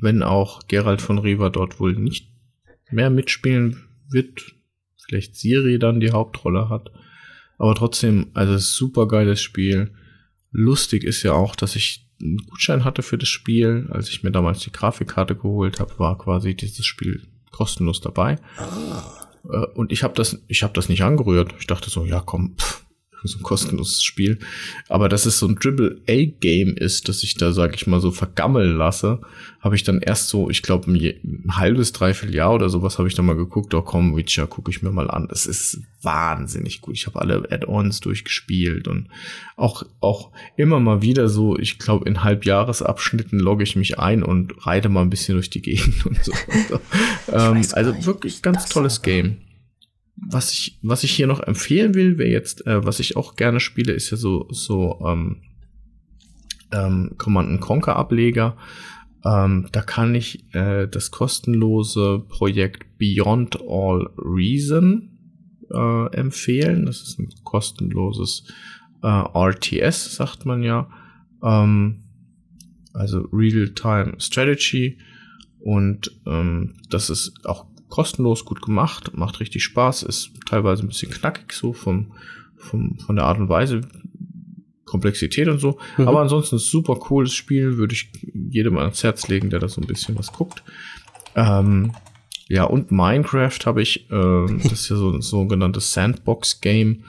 wenn 0.00 0.24
auch 0.24 0.66
Gerald 0.66 1.00
von 1.00 1.18
Riva 1.18 1.50
dort 1.50 1.78
wohl 1.78 1.94
nicht 1.94 2.28
mehr 2.90 3.10
mitspielen 3.10 3.84
wird. 4.08 4.56
Vielleicht 5.10 5.34
Siri 5.34 5.80
dann 5.80 5.98
die 5.98 6.12
Hauptrolle 6.12 6.68
hat. 6.68 6.92
Aber 7.58 7.74
trotzdem, 7.74 8.28
also 8.32 8.56
super 8.58 9.08
geiles 9.08 9.42
Spiel. 9.42 9.90
Lustig 10.52 11.02
ist 11.02 11.24
ja 11.24 11.32
auch, 11.32 11.56
dass 11.56 11.74
ich 11.74 12.08
einen 12.20 12.36
Gutschein 12.36 12.84
hatte 12.84 13.02
für 13.02 13.18
das 13.18 13.28
Spiel. 13.28 13.88
Als 13.90 14.08
ich 14.08 14.22
mir 14.22 14.30
damals 14.30 14.60
die 14.60 14.70
Grafikkarte 14.70 15.34
geholt 15.34 15.80
habe, 15.80 15.98
war 15.98 16.16
quasi 16.16 16.54
dieses 16.54 16.86
Spiel 16.86 17.26
kostenlos 17.50 18.00
dabei. 18.00 18.36
Ah. 18.56 19.66
Und 19.74 19.90
ich 19.90 20.04
habe 20.04 20.14
das, 20.14 20.40
ich 20.46 20.62
habe 20.62 20.74
das 20.74 20.88
nicht 20.88 21.02
angerührt. 21.02 21.54
Ich 21.58 21.66
dachte 21.66 21.90
so, 21.90 22.04
ja 22.04 22.20
komm, 22.20 22.54
pff, 22.56 22.86
so 23.28 23.38
ein 23.38 23.42
kostenloses 23.42 24.02
Spiel. 24.02 24.38
Aber 24.88 25.08
dass 25.08 25.26
es 25.26 25.38
so 25.38 25.46
ein 25.46 25.56
Triple 25.56 26.00
A 26.08 26.24
Game 26.40 26.76
ist, 26.76 27.08
dass 27.08 27.22
ich 27.22 27.34
da, 27.34 27.52
sag 27.52 27.74
ich 27.74 27.86
mal, 27.86 28.00
so 28.00 28.10
vergammeln 28.10 28.76
lasse, 28.76 29.20
habe 29.60 29.76
ich 29.76 29.84
dann 29.84 30.00
erst 30.00 30.28
so, 30.28 30.48
ich 30.48 30.62
glaube, 30.62 30.90
ein, 30.90 30.96
ein, 30.96 31.56
halbes, 31.56 31.92
dreiviertel 31.92 32.34
Jahr 32.34 32.54
oder 32.54 32.70
sowas 32.70 32.98
habe 32.98 33.08
ich 33.08 33.14
dann 33.14 33.26
mal 33.26 33.36
geguckt. 33.36 33.74
Oh 33.74 33.82
komm, 33.82 34.16
Witcher, 34.16 34.46
gucke 34.46 34.70
ich 34.70 34.82
mir 34.82 34.90
mal 34.90 35.10
an. 35.10 35.28
Das 35.28 35.46
ist 35.46 35.82
wahnsinnig 36.02 36.80
gut. 36.80 36.94
Ich 36.96 37.06
habe 37.06 37.20
alle 37.20 37.46
Add-ons 37.50 38.00
durchgespielt 38.00 38.88
und 38.88 39.08
auch, 39.56 39.84
auch 40.00 40.30
immer 40.56 40.80
mal 40.80 41.02
wieder 41.02 41.28
so, 41.28 41.58
ich 41.58 41.78
glaube, 41.78 42.08
in 42.08 42.24
Halbjahresabschnitten 42.24 43.38
logge 43.38 43.64
ich 43.64 43.76
mich 43.76 43.98
ein 43.98 44.22
und 44.22 44.66
reite 44.66 44.88
mal 44.88 45.02
ein 45.02 45.10
bisschen 45.10 45.34
durch 45.34 45.50
die 45.50 45.62
Gegend 45.62 46.06
und 46.06 46.24
so. 46.24 46.32
ähm, 47.32 47.62
also 47.72 48.06
wirklich 48.06 48.40
ganz 48.40 48.66
tolles 48.66 49.02
Game 49.02 49.36
was 50.28 50.52
ich, 50.52 50.78
was 50.82 51.04
ich 51.04 51.12
hier 51.12 51.26
noch 51.26 51.40
empfehlen 51.40 51.94
will, 51.94 52.18
wäre 52.18 52.30
jetzt, 52.30 52.66
äh, 52.66 52.84
was 52.84 53.00
ich 53.00 53.16
auch 53.16 53.36
gerne 53.36 53.60
spiele, 53.60 53.92
ist 53.92 54.10
ja 54.10 54.16
so, 54.16 54.48
so 54.50 55.00
ähm, 55.06 55.42
ähm, 56.72 57.14
Command 57.16 57.60
Conquer 57.60 57.96
Ableger. 57.96 58.56
Ähm, 59.24 59.68
da 59.72 59.82
kann 59.82 60.14
ich 60.14 60.54
äh, 60.54 60.86
das 60.86 61.10
kostenlose 61.10 62.24
Projekt 62.28 62.98
Beyond 62.98 63.60
All 63.60 64.10
Reason 64.16 65.10
äh, 65.70 66.14
empfehlen. 66.14 66.86
Das 66.86 67.02
ist 67.02 67.18
ein 67.18 67.28
kostenloses 67.44 68.44
äh, 69.02 69.06
RTS, 69.06 70.16
sagt 70.16 70.46
man 70.46 70.62
ja. 70.62 70.88
Ähm, 71.42 72.04
also 72.92 73.28
Real-Time 73.32 74.14
Strategy. 74.18 74.98
Und 75.60 76.10
ähm, 76.26 76.76
das 76.88 77.10
ist 77.10 77.44
auch 77.46 77.66
kostenlos 77.90 78.44
gut 78.44 78.62
gemacht, 78.62 79.16
macht 79.16 79.40
richtig 79.40 79.62
Spaß, 79.64 80.04
ist 80.04 80.30
teilweise 80.48 80.84
ein 80.84 80.88
bisschen 80.88 81.10
knackig 81.10 81.52
so 81.52 81.72
vom, 81.72 82.12
vom, 82.56 82.98
von 82.98 83.16
der 83.16 83.26
Art 83.26 83.38
und 83.38 83.48
Weise, 83.48 83.82
Komplexität 84.86 85.48
und 85.48 85.58
so. 85.58 85.78
Mhm. 85.98 86.08
Aber 86.08 86.20
ansonsten 86.20 86.56
ist 86.56 86.70
super 86.70 86.96
cooles 86.96 87.34
Spiel, 87.34 87.76
würde 87.76 87.94
ich 87.94 88.10
jedem 88.32 88.78
ans 88.78 89.02
Herz 89.02 89.28
legen, 89.28 89.50
der 89.50 89.60
da 89.60 89.68
so 89.68 89.80
ein 89.80 89.86
bisschen 89.86 90.18
was 90.18 90.32
guckt. 90.32 90.62
Ähm, 91.36 91.92
ja, 92.48 92.64
und 92.64 92.90
Minecraft 92.90 93.58
habe 93.66 93.82
ich, 93.82 94.10
äh, 94.10 94.46
das 94.62 94.72
ist 94.72 94.88
ja 94.88 94.96
so 94.96 95.10
ein 95.10 95.20
sogenanntes 95.20 95.92
Sandbox-Game. 95.92 97.04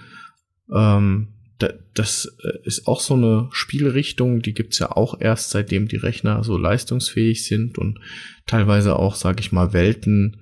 Ähm, 0.71 1.27
da, 1.57 1.69
das 1.93 2.31
äh, 2.43 2.59
ist 2.63 2.87
auch 2.87 2.99
so 2.99 3.15
eine 3.15 3.49
Spielrichtung, 3.51 4.41
die 4.41 4.53
gibt's 4.53 4.79
ja 4.79 4.91
auch 4.91 5.19
erst 5.19 5.49
seitdem 5.49 5.87
die 5.87 5.97
Rechner 5.97 6.43
so 6.43 6.57
leistungsfähig 6.57 7.43
sind 7.45 7.77
und 7.77 7.99
teilweise 8.45 8.97
auch, 8.97 9.15
sage 9.15 9.39
ich 9.39 9.51
mal, 9.51 9.73
Welten 9.73 10.37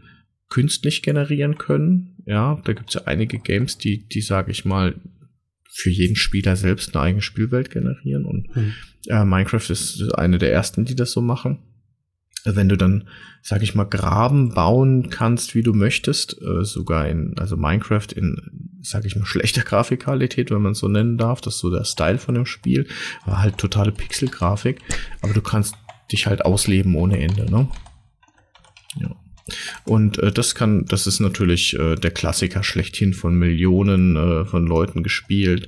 künstlich 0.49 1.01
generieren 1.01 1.57
können. 1.57 2.17
Ja, 2.25 2.59
da 2.63 2.73
gibt 2.73 2.89
es 2.89 2.95
ja 2.95 3.01
einige 3.05 3.39
Games, 3.39 3.77
die, 3.77 4.07
die 4.07 4.21
sage 4.21 4.51
ich 4.51 4.65
mal, 4.65 4.95
für 5.71 5.89
jeden 5.89 6.15
Spieler 6.15 6.55
selbst 6.55 6.95
eine 6.95 7.03
eigene 7.03 7.21
Spielwelt 7.21 7.69
generieren. 7.69 8.25
Und 8.25 8.55
mhm. 8.55 8.73
äh, 9.07 9.23
Minecraft 9.23 9.69
ist 9.69 10.13
eine 10.15 10.37
der 10.37 10.51
ersten, 10.51 10.85
die 10.85 10.95
das 10.95 11.11
so 11.11 11.21
machen. 11.21 11.59
Wenn 12.45 12.69
du 12.69 12.77
dann, 12.77 13.07
sag 13.41 13.61
ich 13.61 13.75
mal, 13.75 13.83
Graben 13.83 14.53
bauen 14.53 15.09
kannst, 15.09 15.55
wie 15.55 15.61
du 15.61 15.73
möchtest, 15.73 16.41
äh, 16.41 16.63
sogar 16.63 17.07
in, 17.07 17.37
also 17.37 17.57
Minecraft 17.57 18.07
in, 18.15 18.79
sag 18.81 19.05
ich 19.05 19.15
mal, 19.15 19.25
schlechter 19.25 19.61
Grafikqualität, 19.61 20.49
wenn 20.49 20.61
man 20.61 20.71
es 20.71 20.79
so 20.79 20.87
nennen 20.87 21.17
darf, 21.17 21.41
das 21.41 21.55
ist 21.55 21.61
so 21.61 21.69
der 21.69 21.83
Style 21.83 22.17
von 22.17 22.35
dem 22.35 22.45
Spiel, 22.45 22.87
war 23.25 23.41
halt 23.41 23.57
totale 23.57 23.91
Pixelgrafik, 23.91 24.79
aber 25.21 25.33
du 25.33 25.41
kannst 25.41 25.75
dich 26.11 26.27
halt 26.27 26.43
ausleben 26.45 26.95
ohne 26.95 27.19
Ende, 27.19 27.51
ne? 27.51 27.67
Und 29.85 30.17
äh, 30.19 30.31
das 30.31 30.55
kann, 30.55 30.85
das 30.85 31.07
ist 31.07 31.19
natürlich 31.19 31.77
äh, 31.77 31.95
der 31.95 32.11
Klassiker 32.11 32.63
schlechthin 32.63 33.13
von 33.13 33.35
Millionen 33.35 34.15
äh, 34.15 34.45
von 34.45 34.65
Leuten 34.67 35.03
gespielt. 35.03 35.67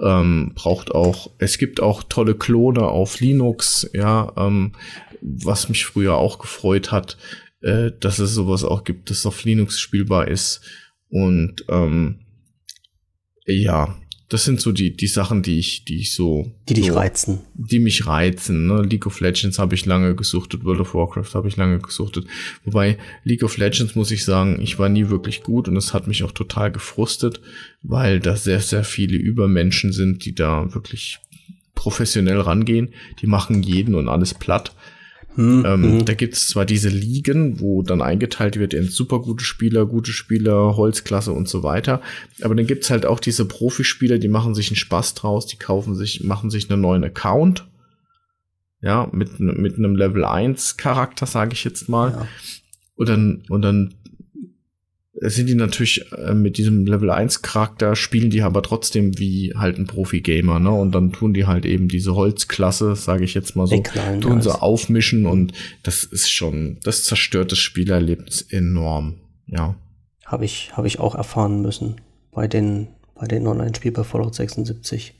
Ähm, 0.00 0.52
braucht 0.54 0.92
auch, 0.92 1.30
es 1.38 1.58
gibt 1.58 1.80
auch 1.80 2.02
tolle 2.04 2.34
Klone 2.34 2.82
auf 2.82 3.20
Linux, 3.20 3.90
ja, 3.92 4.32
ähm, 4.36 4.72
was 5.20 5.68
mich 5.68 5.84
früher 5.84 6.16
auch 6.16 6.38
gefreut 6.38 6.92
hat, 6.92 7.18
äh, 7.60 7.90
dass 7.98 8.18
es 8.18 8.32
sowas 8.32 8.64
auch 8.64 8.84
gibt, 8.84 9.10
das 9.10 9.26
auf 9.26 9.44
Linux 9.44 9.80
spielbar 9.80 10.28
ist. 10.28 10.60
Und 11.08 11.64
ähm, 11.68 12.20
ja, 13.46 13.96
das 14.30 14.44
sind 14.44 14.60
so 14.60 14.70
die, 14.70 14.96
die 14.96 15.08
Sachen, 15.08 15.42
die 15.42 15.58
ich, 15.58 15.84
die 15.84 15.98
ich 15.98 16.12
so. 16.12 16.52
Die 16.68 16.74
dich 16.74 16.86
so, 16.86 16.94
reizen. 16.94 17.40
Die 17.54 17.80
mich 17.80 18.06
reizen. 18.06 18.68
Ne? 18.68 18.82
League 18.82 19.04
of 19.06 19.18
Legends 19.18 19.58
habe 19.58 19.74
ich 19.74 19.86
lange 19.86 20.14
gesuchtet, 20.14 20.64
World 20.64 20.80
of 20.80 20.94
Warcraft 20.94 21.34
habe 21.34 21.48
ich 21.48 21.56
lange 21.56 21.80
gesuchtet. 21.80 22.26
Wobei 22.64 22.96
League 23.24 23.42
of 23.42 23.58
Legends 23.58 23.96
muss 23.96 24.12
ich 24.12 24.24
sagen, 24.24 24.60
ich 24.62 24.78
war 24.78 24.88
nie 24.88 25.08
wirklich 25.08 25.42
gut 25.42 25.66
und 25.66 25.76
es 25.76 25.92
hat 25.92 26.06
mich 26.06 26.22
auch 26.22 26.30
total 26.30 26.70
gefrustet, 26.70 27.40
weil 27.82 28.20
da 28.20 28.36
sehr, 28.36 28.60
sehr 28.60 28.84
viele 28.84 29.16
Übermenschen 29.16 29.92
sind, 29.92 30.24
die 30.24 30.34
da 30.34 30.72
wirklich 30.74 31.18
professionell 31.74 32.40
rangehen. 32.40 32.90
Die 33.22 33.26
machen 33.26 33.64
jeden 33.64 33.96
und 33.96 34.08
alles 34.08 34.34
platt. 34.34 34.72
Mhm. 35.36 35.64
Ähm, 35.64 35.82
hm. 35.82 36.04
da 36.04 36.14
gibt 36.14 36.34
es 36.34 36.48
zwar 36.48 36.64
diese 36.64 36.88
Ligen, 36.88 37.60
wo 37.60 37.82
dann 37.82 38.02
eingeteilt 38.02 38.58
wird 38.58 38.74
in 38.74 38.88
super 38.88 39.20
gute 39.20 39.44
Spieler, 39.44 39.86
gute 39.86 40.12
Spieler, 40.12 40.76
Holzklasse 40.76 41.32
und 41.32 41.48
so 41.48 41.62
weiter. 41.62 42.02
Aber 42.42 42.54
dann 42.54 42.66
gibt 42.66 42.84
es 42.84 42.90
halt 42.90 43.06
auch 43.06 43.20
diese 43.20 43.44
Profispieler, 43.44 44.18
die 44.18 44.28
machen 44.28 44.54
sich 44.54 44.68
einen 44.68 44.76
Spaß 44.76 45.14
draus, 45.14 45.46
die 45.46 45.56
kaufen 45.56 45.94
sich, 45.94 46.24
machen 46.24 46.50
sich 46.50 46.70
einen 46.70 46.82
neuen 46.82 47.04
Account. 47.04 47.66
Ja, 48.82 49.08
mit, 49.12 49.38
mit 49.40 49.76
einem 49.76 49.94
Level 49.94 50.24
1 50.24 50.78
Charakter, 50.78 51.26
sage 51.26 51.52
ich 51.52 51.64
jetzt 51.64 51.88
mal. 51.88 52.10
Ja. 52.10 52.26
Und 52.96 53.08
dann, 53.08 53.42
und 53.48 53.62
dann 53.62 53.94
sind 55.22 55.48
die 55.48 55.54
natürlich 55.54 56.10
äh, 56.12 56.34
mit 56.34 56.56
diesem 56.56 56.86
Level 56.86 57.10
1 57.10 57.42
Charakter, 57.42 57.94
spielen 57.94 58.30
die 58.30 58.42
aber 58.42 58.62
trotzdem 58.62 59.18
wie 59.18 59.52
halt 59.54 59.78
ein 59.78 59.86
Profi-Gamer, 59.86 60.60
ne? 60.60 60.70
Und 60.70 60.94
dann 60.94 61.12
tun 61.12 61.34
die 61.34 61.46
halt 61.46 61.66
eben 61.66 61.88
diese 61.88 62.14
Holzklasse, 62.14 62.96
sage 62.96 63.24
ich 63.24 63.34
jetzt 63.34 63.54
mal 63.54 63.66
so, 63.66 63.76
Wegknallen, 63.76 64.20
tun 64.20 64.40
sie 64.40 64.60
aufmischen 64.60 65.26
und 65.26 65.52
das 65.82 66.04
ist 66.04 66.30
schon, 66.30 66.78
das 66.82 67.04
zerstört 67.04 67.52
das 67.52 67.58
Spielerlebnis 67.58 68.42
enorm, 68.42 69.16
ja. 69.46 69.74
Habe 70.24 70.44
ich, 70.44 70.76
habe 70.76 70.86
ich 70.86 70.98
auch 70.98 71.14
erfahren 71.14 71.60
müssen 71.60 71.96
bei 72.32 72.48
den, 72.48 72.88
bei 73.14 73.26
den 73.26 73.46
Online-Spielen 73.46 73.94
bei 73.94 74.04
Fallout 74.04 74.34
76. 74.34 75.14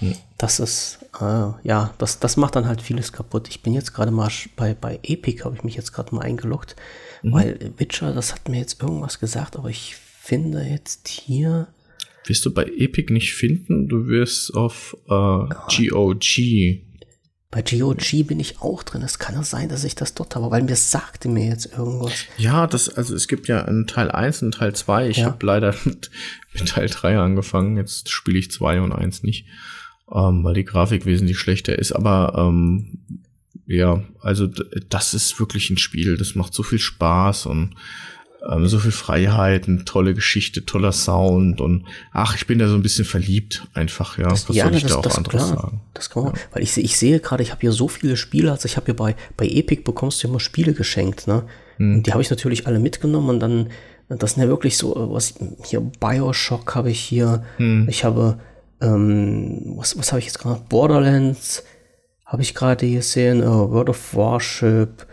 Hm. 0.00 0.14
Das 0.38 0.60
ist, 0.60 0.98
äh, 1.20 1.50
ja, 1.62 1.94
das, 1.98 2.18
das 2.18 2.36
macht 2.36 2.56
dann 2.56 2.66
halt 2.66 2.82
vieles 2.82 3.12
kaputt. 3.12 3.48
Ich 3.48 3.62
bin 3.62 3.74
jetzt 3.74 3.94
gerade 3.94 4.10
mal 4.10 4.30
bei, 4.56 4.74
bei 4.74 4.98
Epic, 5.02 5.44
habe 5.44 5.56
ich 5.56 5.64
mich 5.64 5.76
jetzt 5.76 5.92
gerade 5.92 6.14
mal 6.14 6.22
eingeloggt. 6.22 6.76
Mhm. 7.22 7.32
Weil 7.32 7.72
Witcher, 7.76 8.12
das 8.12 8.32
hat 8.32 8.48
mir 8.48 8.58
jetzt 8.58 8.82
irgendwas 8.82 9.20
gesagt, 9.20 9.56
aber 9.56 9.70
ich 9.70 9.96
finde 9.96 10.62
jetzt 10.62 11.08
hier. 11.08 11.68
Wirst 12.26 12.44
du 12.46 12.52
bei 12.52 12.64
Epic 12.64 13.12
nicht 13.12 13.34
finden? 13.34 13.88
Du 13.88 14.06
wirst 14.06 14.54
auf 14.54 14.96
äh, 15.06 15.88
GOG. 15.88 16.84
Bei 17.54 17.62
GOG 17.62 18.26
bin 18.26 18.40
ich 18.40 18.60
auch 18.62 18.82
drin. 18.82 19.02
Es 19.02 19.20
kann 19.20 19.36
ja 19.36 19.44
sein, 19.44 19.68
dass 19.68 19.84
ich 19.84 19.94
das 19.94 20.14
dort 20.14 20.34
habe, 20.34 20.50
weil 20.50 20.62
mir 20.62 20.74
sagte 20.74 21.28
mir 21.28 21.46
jetzt 21.46 21.66
irgendwas. 21.66 22.12
Ja, 22.36 22.66
das, 22.66 22.88
also 22.88 23.14
es 23.14 23.28
gibt 23.28 23.46
ja 23.46 23.64
einen 23.64 23.86
Teil 23.86 24.10
1 24.10 24.42
und 24.42 24.54
Teil 24.54 24.74
2. 24.74 25.08
Ich 25.10 25.18
ja. 25.18 25.26
habe 25.26 25.46
leider 25.46 25.72
mit, 25.84 26.10
mit, 26.52 26.68
Teil 26.68 26.88
3 26.88 27.18
angefangen. 27.18 27.76
Jetzt 27.76 28.10
spiele 28.10 28.40
ich 28.40 28.50
2 28.50 28.80
und 28.80 28.90
1 28.90 29.22
nicht, 29.22 29.46
ähm, 30.12 30.44
weil 30.44 30.54
die 30.54 30.64
Grafik 30.64 31.06
wesentlich 31.06 31.38
schlechter 31.38 31.78
ist. 31.78 31.92
Aber 31.92 32.34
ähm, 32.36 32.98
ja, 33.66 34.02
also 34.20 34.48
das 34.88 35.14
ist 35.14 35.38
wirklich 35.40 35.70
ein 35.70 35.78
Spiel, 35.78 36.16
das 36.16 36.34
macht 36.34 36.54
so 36.54 36.62
viel 36.62 36.78
Spaß 36.78 37.46
und 37.46 37.74
ähm, 38.50 38.66
so 38.66 38.78
viel 38.78 38.90
Freiheiten, 38.90 39.84
tolle 39.84 40.14
Geschichte, 40.14 40.64
toller 40.64 40.92
Sound 40.92 41.60
und 41.60 41.86
ach, 42.12 42.36
ich 42.36 42.46
bin 42.46 42.58
da 42.58 42.68
so 42.68 42.74
ein 42.74 42.82
bisschen 42.82 43.04
verliebt 43.04 43.66
einfach, 43.72 44.18
ja. 44.18 44.28
Das, 44.28 44.48
Was 44.48 44.56
ja, 44.56 44.64
soll 44.64 44.74
ich 44.74 44.82
das, 44.82 44.92
da 44.92 44.98
auch 44.98 45.16
anderes 45.16 45.46
klar. 45.46 45.56
sagen? 45.56 45.80
Das 45.94 46.10
kann 46.10 46.24
man, 46.24 46.34
ja. 46.34 46.40
weil 46.52 46.62
ich, 46.62 46.76
ich 46.76 46.96
sehe 46.96 47.20
gerade, 47.20 47.42
ich 47.42 47.50
habe 47.50 47.60
hier 47.60 47.72
so 47.72 47.88
viele 47.88 48.16
Spiele, 48.16 48.50
also 48.50 48.66
ich 48.66 48.76
habe 48.76 48.86
hier 48.86 48.96
bei, 48.96 49.16
bei 49.36 49.46
Epic 49.46 49.82
bekommst 49.82 50.22
du 50.22 50.28
immer 50.28 50.40
Spiele 50.40 50.74
geschenkt, 50.74 51.26
ne? 51.26 51.44
Hm. 51.78 51.94
Und 51.94 52.06
die 52.06 52.12
habe 52.12 52.22
ich 52.22 52.30
natürlich 52.30 52.66
alle 52.66 52.78
mitgenommen 52.78 53.30
und 53.30 53.40
dann, 53.40 53.70
das 54.08 54.32
sind 54.32 54.42
ja 54.42 54.48
wirklich 54.48 54.76
so, 54.76 54.94
was, 55.10 55.34
hier 55.64 55.80
Bioshock 55.80 56.74
habe 56.74 56.90
ich 56.90 57.00
hier, 57.00 57.44
hm. 57.56 57.88
ich 57.88 58.04
habe, 58.04 58.38
ähm, 58.80 59.74
was, 59.76 59.98
was 59.98 60.12
habe 60.12 60.20
ich 60.20 60.26
jetzt 60.26 60.38
gerade? 60.38 60.60
Borderlands 60.68 61.64
habe 62.24 62.42
ich 62.42 62.54
gerade 62.54 62.90
gesehen, 62.90 63.42
uh, 63.42 63.70
World 63.70 63.90
of 63.90 64.16
Warship, 64.16 65.06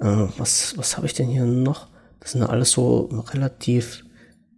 uh, 0.00 0.28
was, 0.36 0.76
was 0.76 0.96
habe 0.96 1.06
ich 1.06 1.14
denn 1.14 1.28
hier 1.28 1.44
noch? 1.44 1.88
Das 2.20 2.32
sind 2.32 2.42
alles 2.42 2.72
so 2.72 3.08
relativ 3.32 4.04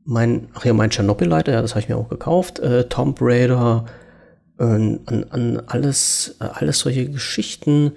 mein, 0.04 0.48
ach 0.54 0.64
ja, 0.64 0.72
mein 0.72 0.90
Tschernobyl-Leiter, 0.90 1.52
ja, 1.52 1.62
das 1.62 1.72
habe 1.72 1.80
ich 1.80 1.88
mir 1.88 1.96
auch 1.96 2.08
gekauft, 2.08 2.58
äh, 2.58 2.88
Tomb 2.88 3.18
Raider, 3.20 3.86
äh, 4.58 4.64
an, 4.64 5.26
an 5.30 5.62
alles, 5.66 6.36
äh, 6.40 6.44
alles 6.44 6.80
solche 6.80 7.08
Geschichten, 7.08 7.92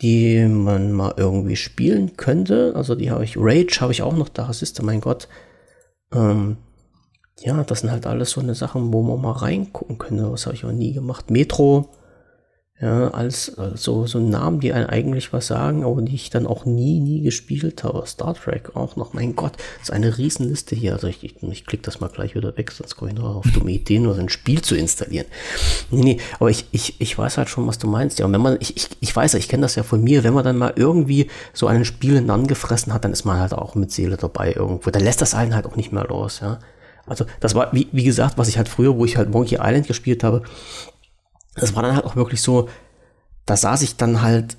die 0.00 0.44
man 0.46 0.92
mal 0.92 1.14
irgendwie 1.16 1.56
spielen 1.56 2.16
könnte. 2.16 2.72
Also 2.74 2.94
die 2.94 3.10
habe 3.10 3.24
ich, 3.24 3.36
Rage 3.36 3.78
habe 3.80 3.92
ich 3.92 4.02
auch 4.02 4.16
noch 4.16 4.28
da, 4.28 4.50
du, 4.50 4.82
mein 4.82 5.00
Gott. 5.00 5.28
Ähm, 6.12 6.56
ja, 7.40 7.64
das 7.64 7.80
sind 7.80 7.90
halt 7.90 8.06
alles 8.06 8.30
so 8.30 8.40
eine 8.40 8.54
Sachen, 8.54 8.92
wo 8.92 9.02
man 9.02 9.20
mal 9.20 9.32
reingucken 9.32 9.98
könnte. 9.98 10.30
Was 10.30 10.46
habe 10.46 10.54
ich 10.54 10.64
auch 10.64 10.72
nie 10.72 10.92
gemacht. 10.92 11.30
Metro, 11.30 11.90
ja, 12.80 13.08
als, 13.12 13.56
also 13.56 14.04
so 14.06 14.18
Namen, 14.18 14.58
die 14.58 14.72
einen 14.72 14.86
eigentlich 14.86 15.32
was 15.32 15.46
sagen, 15.46 15.84
aber 15.84 16.02
die 16.02 16.16
ich 16.16 16.30
dann 16.30 16.46
auch 16.46 16.64
nie, 16.64 16.98
nie 16.98 17.22
gespielt 17.22 17.84
habe. 17.84 18.04
Star 18.06 18.34
Trek 18.34 18.74
auch 18.74 18.96
noch. 18.96 19.12
Mein 19.12 19.36
Gott, 19.36 19.52
das 19.78 19.88
ist 19.88 19.90
eine 19.92 20.18
Riesenliste 20.18 20.74
hier. 20.74 20.92
Also 20.92 21.06
ich, 21.06 21.22
ich, 21.22 21.40
ich 21.40 21.66
klicke 21.66 21.84
das 21.84 22.00
mal 22.00 22.08
gleich 22.08 22.34
wieder 22.34 22.56
weg, 22.56 22.72
sonst 22.72 22.96
komme 22.96 23.12
ich 23.12 23.16
noch 23.16 23.36
auf 23.36 23.46
dumme 23.52 23.70
Ideen, 23.70 24.02
nur 24.02 24.14
so 24.14 24.20
ein 24.20 24.28
Spiel 24.28 24.60
zu 24.60 24.74
installieren. 24.74 25.26
Nee, 25.90 26.02
nee, 26.02 26.20
aber 26.40 26.50
ich, 26.50 26.66
ich, 26.72 27.00
ich 27.00 27.16
weiß 27.16 27.38
halt 27.38 27.48
schon, 27.48 27.66
was 27.68 27.78
du 27.78 27.86
meinst. 27.86 28.18
Ja, 28.18 28.26
und 28.26 28.32
wenn 28.32 28.42
man, 28.42 28.56
ich, 28.58 28.76
ich, 28.76 28.88
ich 28.98 29.14
weiß, 29.14 29.34
ich 29.34 29.48
kenne 29.48 29.62
das 29.62 29.76
ja 29.76 29.84
von 29.84 30.02
mir, 30.02 30.24
wenn 30.24 30.34
man 30.34 30.44
dann 30.44 30.58
mal 30.58 30.72
irgendwie 30.74 31.30
so 31.52 31.68
ein 31.68 31.84
Spiel 31.84 32.28
angefressen 32.28 32.92
hat, 32.92 33.04
dann 33.04 33.12
ist 33.12 33.24
man 33.24 33.38
halt 33.38 33.52
auch 33.52 33.76
mit 33.76 33.92
Seele 33.92 34.16
dabei 34.16 34.52
irgendwo. 34.52 34.90
Dann 34.90 35.04
lässt 35.04 35.22
das 35.22 35.34
einen 35.34 35.54
halt 35.54 35.66
auch 35.66 35.76
nicht 35.76 35.92
mehr 35.92 36.06
los, 36.08 36.40
ja. 36.40 36.58
Also 37.06 37.26
das 37.40 37.54
war, 37.54 37.72
wie, 37.72 37.88
wie 37.92 38.04
gesagt, 38.04 38.38
was 38.38 38.48
ich 38.48 38.56
halt 38.56 38.68
früher, 38.68 38.96
wo 38.96 39.04
ich 39.04 39.16
halt 39.16 39.30
Monkey 39.30 39.56
Island 39.60 39.86
gespielt 39.86 40.24
habe, 40.24 40.42
das 41.54 41.74
war 41.74 41.82
dann 41.82 41.94
halt 41.94 42.04
auch 42.04 42.16
wirklich 42.16 42.40
so, 42.42 42.68
da 43.46 43.56
saß 43.56 43.82
ich 43.82 43.96
dann 43.96 44.22
halt 44.22 44.56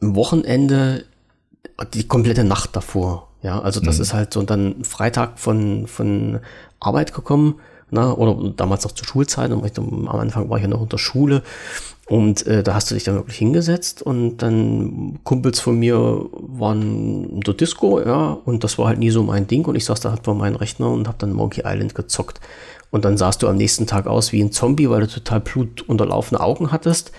am 0.00 0.16
Wochenende 0.16 1.04
die 1.92 2.06
komplette 2.06 2.44
Nacht 2.44 2.76
davor. 2.76 3.28
Ja, 3.42 3.60
also 3.60 3.80
das 3.80 3.96
mhm. 3.96 4.02
ist 4.02 4.14
halt 4.14 4.32
so 4.32 4.42
dann 4.42 4.84
Freitag 4.84 5.38
von, 5.38 5.86
von 5.86 6.40
Arbeit 6.80 7.14
gekommen, 7.14 7.60
na, 7.90 8.06
ne, 8.06 8.16
oder 8.16 8.50
damals 8.50 8.84
noch 8.84 8.92
zur 8.92 9.06
Schulzeit, 9.06 9.52
am 9.52 10.08
Anfang 10.08 10.48
war 10.48 10.56
ich 10.56 10.62
ja 10.62 10.68
noch 10.68 10.80
unter 10.80 10.98
Schule 10.98 11.42
und 12.06 12.46
äh, 12.46 12.62
da 12.62 12.74
hast 12.74 12.90
du 12.90 12.94
dich 12.94 13.04
dann 13.04 13.14
wirklich 13.14 13.38
hingesetzt 13.38 14.02
und 14.02 14.38
dann 14.38 15.20
Kumpels 15.24 15.60
von 15.60 15.78
mir 15.78 15.96
waren 16.32 17.40
der 17.40 17.54
Disco, 17.54 17.98
ja, 18.00 18.38
und 18.44 18.62
das 18.62 18.78
war 18.78 18.88
halt 18.88 18.98
nie 18.98 19.10
so 19.10 19.22
mein 19.22 19.46
Ding 19.46 19.64
und 19.64 19.74
ich 19.74 19.86
saß 19.86 20.00
da 20.00 20.10
halt 20.10 20.24
vor 20.24 20.34
meinem 20.34 20.56
Rechner 20.56 20.90
und 20.90 21.08
hab 21.08 21.18
dann 21.18 21.32
Monkey 21.32 21.62
Island 21.64 21.94
gezockt. 21.94 22.40
Und 22.90 23.04
dann 23.04 23.16
sahst 23.16 23.42
du 23.42 23.48
am 23.48 23.56
nächsten 23.56 23.86
Tag 23.86 24.06
aus 24.06 24.30
wie 24.32 24.40
ein 24.40 24.52
Zombie, 24.52 24.88
weil 24.88 25.00
du 25.00 25.08
total 25.08 25.40
blutunterlaufene 25.40 26.40
Augen 26.40 26.70
hattest. 26.70 27.10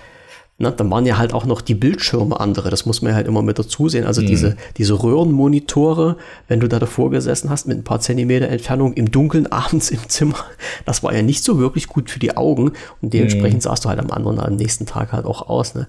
Na, 0.58 0.72
dann 0.72 0.89
waren 0.89 1.06
ja 1.06 1.18
halt 1.18 1.34
auch 1.34 1.46
noch 1.46 1.60
die 1.60 1.76
Bildschirme 1.76 2.39
andere, 2.39 2.70
das 2.70 2.86
muss 2.86 3.02
man 3.02 3.10
ja 3.10 3.15
halt 3.18 3.28
immer 3.28 3.41
mit 3.41 3.60
dazu 3.60 3.89
sehen. 3.89 4.06
Also 4.06 4.22
mhm. 4.22 4.28
diese, 4.28 4.58
diese 4.78 5.04
Röhrenmonitore, 5.04 6.15
wenn 6.48 6.62
du 6.62 6.70
da 6.70 6.80
davor 6.80 7.12
gesessen 7.12 7.50
hast 7.50 7.68
mit 7.68 7.78
ein 7.78 7.84
paar 7.84 8.00
Zentimeter 8.00 8.48
Entfernung 8.48 8.94
im 8.94 9.12
Dunkeln 9.12 9.48
abends 9.52 9.89
im 9.89 10.08
Zimmer, 10.08 10.38
das 10.86 11.04
war 11.04 11.13
ja 11.13 11.22
nicht 11.24 11.44
so 11.44 11.60
wirklich 11.60 11.88
gut 11.88 12.10
für 12.10 12.20
die 12.20 12.38
Augen 12.38 12.72
und 13.02 13.13
dementsprechend 13.13 13.60
mhm. 13.60 13.62
sahst 13.62 13.84
du 13.84 13.89
halt 13.89 14.00
am 14.00 14.12
anderen, 14.12 14.39
am 14.39 14.56
nächsten 14.56 14.86
Tag 14.86 15.12
halt 15.12 15.26
auch 15.26 15.50
aus. 15.50 15.76
Ne? 15.76 15.88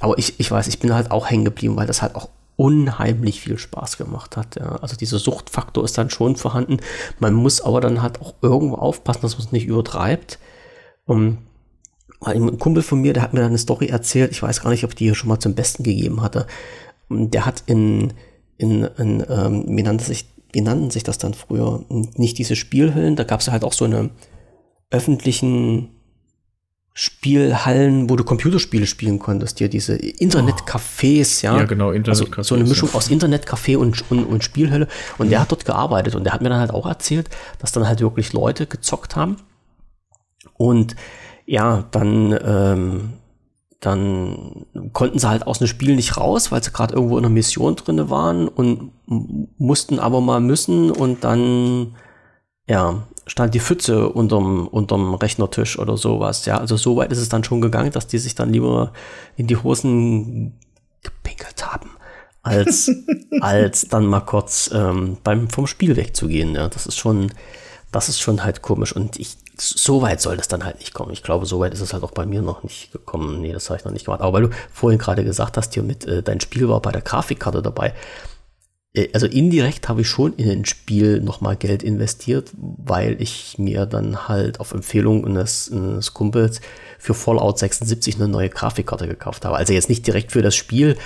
Aber 0.00 0.18
ich, 0.18 0.40
ich 0.40 0.50
weiß, 0.50 0.66
ich 0.66 0.80
bin 0.80 0.94
halt 0.94 1.12
auch 1.12 1.30
hängen 1.30 1.44
geblieben, 1.44 1.76
weil 1.76 1.86
das 1.86 2.02
halt 2.02 2.16
auch 2.16 2.28
unheimlich 2.56 3.40
viel 3.40 3.56
Spaß 3.56 3.98
gemacht 3.98 4.36
hat. 4.36 4.56
Ja. 4.56 4.76
Also 4.82 4.96
dieser 4.96 5.20
Suchtfaktor 5.20 5.84
ist 5.84 5.96
dann 5.96 6.10
schon 6.10 6.34
vorhanden. 6.34 6.78
Man 7.20 7.34
muss 7.34 7.60
aber 7.60 7.80
dann 7.80 8.02
halt 8.02 8.20
auch 8.20 8.34
irgendwo 8.42 8.74
aufpassen, 8.74 9.22
dass 9.22 9.38
man 9.38 9.46
es 9.46 9.52
nicht 9.52 9.66
übertreibt. 9.66 10.40
Um, 11.06 11.38
ein 12.20 12.58
Kumpel 12.58 12.82
von 12.82 13.00
mir, 13.00 13.12
der 13.12 13.22
hat 13.22 13.34
mir 13.34 13.44
eine 13.44 13.58
Story 13.58 13.86
erzählt, 13.86 14.32
ich 14.32 14.42
weiß 14.42 14.62
gar 14.62 14.70
nicht, 14.70 14.84
ob 14.84 14.90
ich 14.90 14.96
die 14.96 15.04
hier 15.04 15.14
schon 15.14 15.28
mal 15.28 15.38
zum 15.38 15.54
Besten 15.54 15.82
gegeben 15.82 16.22
hatte. 16.22 16.46
Der 17.10 17.46
hat 17.46 17.62
in, 17.66 18.12
in, 18.56 18.84
in 18.98 19.24
ähm, 19.28 19.64
wie, 19.68 19.82
nannte 19.82 20.04
sich, 20.04 20.26
wie 20.52 20.60
nannten 20.60 20.90
sich 20.90 21.04
das 21.04 21.18
dann 21.18 21.34
früher? 21.34 21.84
Nicht 21.88 22.38
diese 22.38 22.56
Spielhüllen, 22.56 23.16
da 23.16 23.24
gab 23.24 23.40
es 23.40 23.48
halt 23.48 23.64
auch 23.64 23.72
so 23.72 23.84
eine 23.84 24.10
öffentlichen 24.90 25.90
Spielhallen, 27.00 28.10
wo 28.10 28.16
du 28.16 28.24
Computerspiele 28.24 28.84
spielen 28.84 29.20
konntest, 29.20 29.58
hier 29.58 29.68
diese 29.68 29.94
Internetcafés, 29.94 31.44
ja. 31.44 31.56
Ja, 31.56 31.62
genau, 31.62 31.92
Internetcafés. 31.92 32.38
Also 32.38 32.42
so 32.42 32.54
eine 32.56 32.64
Mischung 32.64 32.92
aus 32.92 33.08
Internetcafé 33.08 33.76
und, 33.76 34.10
und, 34.10 34.24
und 34.24 34.42
Spielhölle. 34.42 34.88
Und 35.16 35.26
mhm. 35.26 35.30
der 35.30 35.40
hat 35.42 35.52
dort 35.52 35.64
gearbeitet 35.64 36.16
und 36.16 36.24
der 36.24 36.32
hat 36.32 36.42
mir 36.42 36.48
dann 36.48 36.58
halt 36.58 36.72
auch 36.72 36.86
erzählt, 36.86 37.30
dass 37.60 37.70
dann 37.70 37.86
halt 37.86 38.00
wirklich 38.00 38.32
Leute 38.32 38.66
gezockt 38.66 39.14
haben. 39.14 39.36
Und 40.54 40.96
ja, 41.48 41.84
dann, 41.92 42.38
ähm, 42.44 43.12
dann 43.80 44.66
konnten 44.92 45.18
sie 45.18 45.28
halt 45.28 45.46
aus 45.46 45.58
dem 45.58 45.66
Spiel 45.66 45.96
nicht 45.96 46.18
raus, 46.18 46.52
weil 46.52 46.62
sie 46.62 46.72
gerade 46.72 46.94
irgendwo 46.94 47.16
in 47.16 47.24
einer 47.24 47.32
Mission 47.32 47.74
drinne 47.74 48.10
waren 48.10 48.48
und 48.48 48.92
mussten 49.06 49.98
aber 49.98 50.20
mal 50.20 50.40
müssen 50.40 50.90
und 50.90 51.24
dann, 51.24 51.96
ja, 52.68 53.02
stand 53.26 53.54
die 53.54 53.60
Pfütze 53.60 54.10
unterm, 54.10 54.68
unterm 54.68 55.14
Rechnertisch 55.14 55.78
oder 55.78 55.96
sowas. 55.96 56.44
Ja, 56.44 56.58
also 56.58 56.76
so 56.76 56.96
weit 56.96 57.12
ist 57.12 57.18
es 57.18 57.30
dann 57.30 57.44
schon 57.44 57.62
gegangen, 57.62 57.92
dass 57.92 58.06
die 58.06 58.18
sich 58.18 58.34
dann 58.34 58.52
lieber 58.52 58.92
in 59.36 59.46
die 59.46 59.56
Hosen 59.56 60.52
gepinkelt 61.02 61.64
haben, 61.66 61.88
als, 62.42 62.90
als 63.40 63.88
dann 63.88 64.04
mal 64.04 64.20
kurz 64.20 64.70
ähm, 64.74 65.16
beim, 65.24 65.48
vom 65.48 65.66
Spiel 65.66 65.96
wegzugehen. 65.96 66.54
Ja, 66.54 66.68
das 66.68 66.86
ist 66.86 66.98
schon, 66.98 67.32
das 67.90 68.10
ist 68.10 68.20
schon 68.20 68.44
halt 68.44 68.60
komisch. 68.60 68.94
Und 68.94 69.18
ich, 69.18 69.38
so 69.60 70.02
weit 70.02 70.20
soll 70.20 70.36
das 70.36 70.48
dann 70.48 70.64
halt 70.64 70.78
nicht 70.78 70.94
kommen. 70.94 71.12
Ich 71.12 71.22
glaube, 71.22 71.46
so 71.46 71.60
weit 71.60 71.74
ist 71.74 71.80
es 71.80 71.92
halt 71.92 72.02
auch 72.02 72.10
bei 72.10 72.26
mir 72.26 72.42
noch 72.42 72.62
nicht 72.62 72.92
gekommen. 72.92 73.40
Nee, 73.40 73.52
das 73.52 73.70
habe 73.70 73.78
ich 73.78 73.84
noch 73.84 73.92
nicht 73.92 74.04
gemacht. 74.04 74.20
Aber 74.20 74.32
weil 74.32 74.42
du 74.42 74.50
vorhin 74.72 74.98
gerade 74.98 75.24
gesagt 75.24 75.56
hast, 75.56 75.74
hier 75.74 75.82
mit 75.82 76.06
äh, 76.06 76.22
dein 76.22 76.40
Spiel 76.40 76.68
war 76.68 76.80
bei 76.80 76.92
der 76.92 77.02
Grafikkarte 77.02 77.62
dabei. 77.62 77.94
Äh, 78.94 79.08
also 79.12 79.26
indirekt 79.26 79.88
habe 79.88 80.02
ich 80.02 80.08
schon 80.08 80.32
in 80.34 80.50
ein 80.50 80.64
Spiel 80.64 81.20
nochmal 81.20 81.56
Geld 81.56 81.82
investiert, 81.82 82.52
weil 82.56 83.20
ich 83.20 83.58
mir 83.58 83.86
dann 83.86 84.28
halt 84.28 84.60
auf 84.60 84.72
Empfehlung 84.72 85.26
eines, 85.26 85.70
eines 85.72 86.14
Kumpels 86.14 86.60
für 86.98 87.14
Fallout 87.14 87.58
76 87.58 88.16
eine 88.16 88.28
neue 88.28 88.48
Grafikkarte 88.48 89.06
gekauft 89.06 89.44
habe. 89.44 89.56
Also 89.56 89.72
jetzt 89.72 89.88
nicht 89.88 90.06
direkt 90.06 90.32
für 90.32 90.42
das 90.42 90.54
Spiel, 90.54 90.96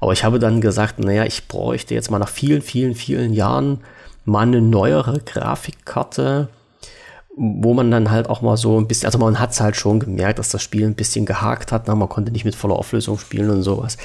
aber 0.00 0.12
ich 0.12 0.24
habe 0.24 0.38
dann 0.38 0.60
gesagt, 0.60 0.98
naja, 0.98 1.24
ich 1.24 1.46
bräuchte 1.46 1.94
jetzt 1.94 2.10
mal 2.10 2.18
nach 2.18 2.28
vielen, 2.28 2.62
vielen, 2.62 2.94
vielen 2.94 3.32
Jahren 3.32 3.80
mal 4.24 4.40
eine 4.40 4.60
neuere 4.60 5.20
Grafikkarte, 5.20 6.48
wo 7.36 7.72
man 7.72 7.90
dann 7.90 8.10
halt 8.10 8.28
auch 8.28 8.42
mal 8.42 8.56
so 8.56 8.78
ein 8.78 8.86
bisschen, 8.86 9.06
also 9.06 9.18
man 9.18 9.38
hat 9.38 9.52
es 9.52 9.60
halt 9.60 9.76
schon 9.76 10.00
gemerkt, 10.00 10.38
dass 10.38 10.50
das 10.50 10.62
Spiel 10.62 10.86
ein 10.86 10.94
bisschen 10.94 11.24
gehakt 11.24 11.72
hat, 11.72 11.86
na, 11.86 11.94
man 11.94 12.08
konnte 12.08 12.30
nicht 12.30 12.44
mit 12.44 12.54
voller 12.54 12.76
Auflösung 12.76 13.18
spielen 13.18 13.50
und 13.50 13.62
sowas. 13.62 13.96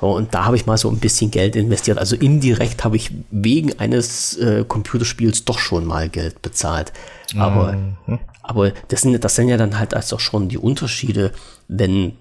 So, 0.00 0.08
und 0.16 0.32
da 0.32 0.46
habe 0.46 0.56
ich 0.56 0.64
mal 0.64 0.78
so 0.78 0.88
ein 0.88 0.98
bisschen 0.98 1.30
Geld 1.30 1.56
investiert. 1.56 1.98
Also 1.98 2.16
indirekt 2.16 2.84
habe 2.84 2.96
ich 2.96 3.12
wegen 3.30 3.78
eines 3.78 4.36
äh, 4.38 4.64
Computerspiels 4.66 5.44
doch 5.44 5.58
schon 5.58 5.84
mal 5.84 6.08
Geld 6.08 6.40
bezahlt. 6.40 6.92
Aber, 7.36 7.74
mhm. 8.06 8.18
aber 8.42 8.72
das, 8.88 9.02
sind, 9.02 9.22
das 9.22 9.34
sind 9.34 9.48
ja 9.48 9.58
dann 9.58 9.78
halt 9.78 9.92
also 9.92 10.18
schon 10.18 10.48
die 10.48 10.56
Unterschiede, 10.56 11.32
wenn, 11.68 12.12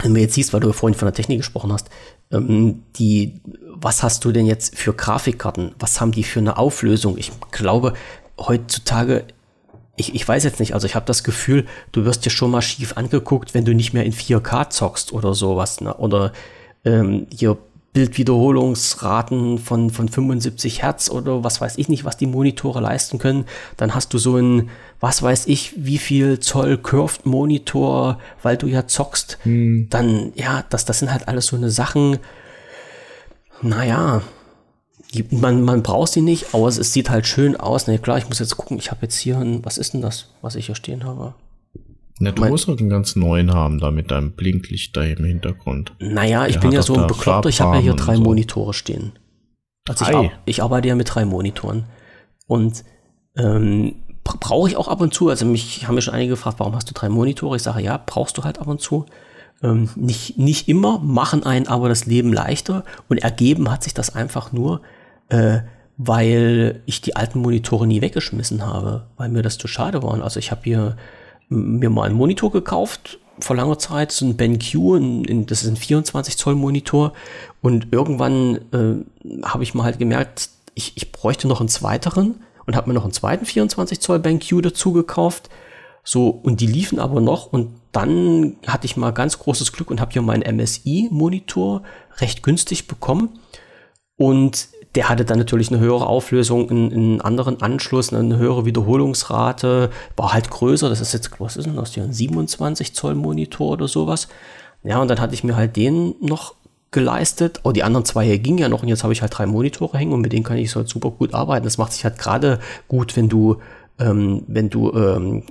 wenn 0.00 0.14
du 0.14 0.20
jetzt 0.20 0.34
siehst, 0.34 0.54
weil 0.54 0.60
du 0.60 0.72
vorhin 0.72 0.98
von 0.98 1.06
der 1.06 1.14
Technik 1.14 1.38
gesprochen 1.38 1.70
hast, 1.70 1.90
ähm, 2.30 2.82
die, 2.96 3.40
was 3.74 4.02
hast 4.02 4.24
du 4.24 4.32
denn 4.32 4.46
jetzt 4.46 4.78
für 4.78 4.94
Grafikkarten? 4.94 5.74
Was 5.78 6.00
haben 6.00 6.12
die 6.12 6.24
für 6.24 6.40
eine 6.40 6.56
Auflösung? 6.56 7.18
Ich 7.18 7.30
glaube, 7.50 7.92
heutzutage 8.38 9.24
ich, 9.96 10.14
ich 10.14 10.26
weiß 10.26 10.44
jetzt 10.44 10.60
nicht, 10.60 10.74
also 10.74 10.86
ich 10.86 10.94
habe 10.94 11.06
das 11.06 11.22
Gefühl, 11.22 11.66
du 11.92 12.04
wirst 12.04 12.24
dir 12.24 12.30
schon 12.30 12.50
mal 12.50 12.62
schief 12.62 12.96
angeguckt, 12.96 13.54
wenn 13.54 13.64
du 13.64 13.74
nicht 13.74 13.92
mehr 13.92 14.04
in 14.04 14.12
4K 14.12 14.70
zockst 14.70 15.12
oder 15.12 15.34
sowas. 15.34 15.80
Ne? 15.80 15.94
Oder 15.94 16.32
ähm, 16.84 17.26
hier 17.34 17.58
Bildwiederholungsraten 17.92 19.58
von, 19.58 19.90
von 19.90 20.08
75 20.08 20.82
Hertz 20.82 21.10
oder 21.10 21.44
was 21.44 21.60
weiß 21.60 21.76
ich 21.76 21.90
nicht, 21.90 22.06
was 22.06 22.16
die 22.16 22.26
Monitore 22.26 22.80
leisten 22.80 23.18
können. 23.18 23.44
Dann 23.76 23.94
hast 23.94 24.14
du 24.14 24.18
so 24.18 24.38
ein, 24.38 24.70
was 24.98 25.22
weiß 25.22 25.46
ich, 25.46 25.74
wie 25.84 25.98
viel 25.98 26.38
Zoll 26.40 26.78
Curved 26.78 27.26
Monitor, 27.26 28.18
weil 28.42 28.56
du 28.56 28.66
ja 28.66 28.86
zockst. 28.86 29.38
Hm. 29.42 29.88
Dann, 29.90 30.32
ja, 30.36 30.64
das, 30.70 30.86
das 30.86 31.00
sind 31.00 31.12
halt 31.12 31.28
alles 31.28 31.48
so 31.48 31.56
eine 31.56 31.70
Sachen. 31.70 32.18
Naja, 33.60 34.22
man, 35.30 35.62
man 35.62 35.82
braucht 35.82 36.12
sie 36.12 36.22
nicht, 36.22 36.54
aber 36.54 36.68
es, 36.68 36.78
es 36.78 36.92
sieht 36.92 37.10
halt 37.10 37.26
schön 37.26 37.56
aus. 37.56 37.86
Na 37.86 37.96
klar, 37.98 38.18
ich 38.18 38.28
muss 38.28 38.38
jetzt 38.38 38.56
gucken, 38.56 38.78
ich 38.78 38.90
habe 38.90 39.02
jetzt 39.02 39.18
hier 39.18 39.38
ein, 39.38 39.64
was 39.64 39.78
ist 39.78 39.94
denn 39.94 40.00
das, 40.00 40.28
was 40.40 40.54
ich 40.54 40.66
hier 40.66 40.74
stehen 40.74 41.04
habe? 41.04 41.34
Na, 42.18 42.30
du 42.30 42.44
musst 42.44 42.68
halt 42.68 42.80
einen 42.80 42.88
ganz 42.88 43.16
neuen 43.16 43.52
haben, 43.52 43.80
da 43.80 43.90
mit 43.90 44.10
deinem 44.10 44.32
Blinklicht 44.32 44.96
da 44.96 45.02
im 45.02 45.24
Hintergrund. 45.24 45.92
Naja, 45.98 46.46
ich 46.46 46.54
Der 46.54 46.60
bin 46.60 46.72
ja 46.72 46.82
so 46.82 46.94
ein 46.94 47.06
Bekloppter, 47.06 47.48
ich 47.48 47.60
habe 47.60 47.76
ja 47.76 47.82
hier 47.82 47.94
drei 47.94 48.16
so. 48.16 48.22
Monitore 48.22 48.74
stehen. 48.74 49.12
Also 49.88 50.04
ich, 50.04 50.30
ich, 50.44 50.62
arbeite 50.62 50.88
ja 50.88 50.94
mit 50.94 51.12
drei 51.12 51.24
Monitoren. 51.24 51.86
Und 52.46 52.84
ähm, 53.36 53.96
brauche 54.22 54.68
ich 54.68 54.76
auch 54.76 54.88
ab 54.88 55.00
und 55.00 55.12
zu. 55.12 55.28
Also 55.28 55.44
mich 55.44 55.86
haben 55.88 55.96
mir 55.96 56.02
schon 56.02 56.14
einige 56.14 56.30
gefragt, 56.30 56.60
warum 56.60 56.76
hast 56.76 56.88
du 56.88 56.94
drei 56.94 57.08
Monitore? 57.08 57.56
Ich 57.56 57.62
sage, 57.62 57.82
ja, 57.82 58.00
brauchst 58.04 58.38
du 58.38 58.44
halt 58.44 58.60
ab 58.60 58.68
und 58.68 58.80
zu. 58.80 59.06
Ähm, 59.62 59.88
nicht, 59.96 60.38
nicht 60.38 60.68
immer, 60.68 60.98
machen 61.00 61.44
einen 61.44 61.66
aber 61.66 61.88
das 61.88 62.06
Leben 62.06 62.32
leichter 62.32 62.84
und 63.08 63.18
ergeben 63.18 63.70
hat 63.70 63.82
sich 63.82 63.94
das 63.94 64.14
einfach 64.14 64.52
nur, 64.52 64.80
äh, 65.32 65.62
weil 65.96 66.82
ich 66.84 67.00
die 67.00 67.16
alten 67.16 67.40
Monitore 67.40 67.86
nie 67.86 68.02
weggeschmissen 68.02 68.66
habe, 68.66 69.06
weil 69.16 69.30
mir 69.30 69.42
das 69.42 69.58
zu 69.58 69.66
schade 69.66 70.02
waren. 70.02 70.22
Also 70.22 70.38
ich 70.38 70.50
habe 70.50 70.60
hier 70.64 70.96
mir 71.48 71.90
mal 71.90 72.04
einen 72.04 72.16
Monitor 72.16 72.52
gekauft 72.52 73.18
vor 73.40 73.56
langer 73.56 73.78
Zeit, 73.78 74.12
so 74.12 74.26
ein 74.26 74.36
BenQ, 74.36 74.74
ein, 74.74 75.46
das 75.46 75.62
ist 75.62 75.68
ein 75.68 75.76
24 75.76 76.36
Zoll 76.36 76.54
Monitor 76.54 77.12
und 77.62 77.88
irgendwann 77.90 78.56
äh, 78.72 79.44
habe 79.44 79.62
ich 79.62 79.74
mal 79.74 79.84
halt 79.84 79.98
gemerkt, 79.98 80.50
ich, 80.74 80.92
ich 80.96 81.12
bräuchte 81.12 81.48
noch 81.48 81.60
einen 81.60 81.68
zweiteren 81.68 82.42
und 82.66 82.76
habe 82.76 82.88
mir 82.88 82.94
noch 82.94 83.04
einen 83.04 83.12
zweiten 83.12 83.46
24 83.46 84.00
Zoll 84.00 84.18
BenQ 84.18 84.62
dazu 84.62 84.92
gekauft. 84.92 85.48
So, 86.04 86.28
und 86.28 86.60
die 86.60 86.66
liefen 86.66 86.98
aber 86.98 87.20
noch 87.20 87.46
und 87.52 87.74
dann 87.92 88.56
hatte 88.66 88.86
ich 88.86 88.96
mal 88.96 89.12
ganz 89.12 89.38
großes 89.38 89.72
Glück 89.72 89.90
und 89.90 90.00
habe 90.00 90.12
hier 90.12 90.22
meinen 90.22 90.56
MSI-Monitor 90.56 91.82
recht 92.18 92.42
günstig 92.42 92.88
bekommen. 92.88 93.38
Und 94.16 94.68
der 94.94 95.08
hatte 95.08 95.24
dann 95.24 95.38
natürlich 95.38 95.70
eine 95.70 95.80
höhere 95.80 96.06
Auflösung, 96.06 96.70
einen, 96.70 96.92
einen 96.92 97.20
anderen 97.20 97.62
Anschluss, 97.62 98.12
eine 98.12 98.36
höhere 98.36 98.64
Wiederholungsrate, 98.64 99.90
war 100.16 100.32
halt 100.32 100.50
größer. 100.50 100.88
Das 100.88 101.00
ist 101.00 101.12
jetzt, 101.14 101.30
was 101.38 101.56
ist 101.56 101.66
denn 101.66 101.76
das 101.76 101.94
hier, 101.94 102.02
ein 102.02 102.12
27 102.12 102.94
Zoll 102.94 103.14
Monitor 103.14 103.70
oder 103.70 103.88
sowas. 103.88 104.28
Ja, 104.82 105.00
und 105.00 105.08
dann 105.08 105.20
hatte 105.20 105.34
ich 105.34 105.44
mir 105.44 105.56
halt 105.56 105.76
den 105.76 106.14
noch 106.20 106.54
geleistet. 106.90 107.60
Oh, 107.64 107.72
die 107.72 107.82
anderen 107.82 108.04
zwei 108.04 108.26
hier 108.26 108.38
gingen 108.38 108.58
ja 108.58 108.68
noch 108.68 108.82
und 108.82 108.88
jetzt 108.88 109.02
habe 109.02 109.12
ich 109.12 109.22
halt 109.22 109.36
drei 109.36 109.46
Monitore 109.46 109.96
hängen 109.96 110.12
und 110.12 110.20
mit 110.20 110.32
denen 110.32 110.44
kann 110.44 110.58
ich 110.58 110.70
so 110.70 110.80
halt 110.80 110.88
super 110.88 111.10
gut 111.10 111.32
arbeiten. 111.32 111.64
Das 111.64 111.78
macht 111.78 111.92
sich 111.92 112.04
halt 112.04 112.18
gerade 112.18 112.60
gut, 112.86 113.16
wenn 113.16 113.28
du, 113.28 113.56
ähm, 113.98 114.42
wenn 114.46 114.68
du 114.68 114.92
ähm, 114.92 115.44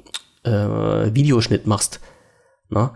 äh, 0.43 1.13
Videoschnitt 1.15 1.65
machst. 1.65 1.99
Na? 2.69 2.93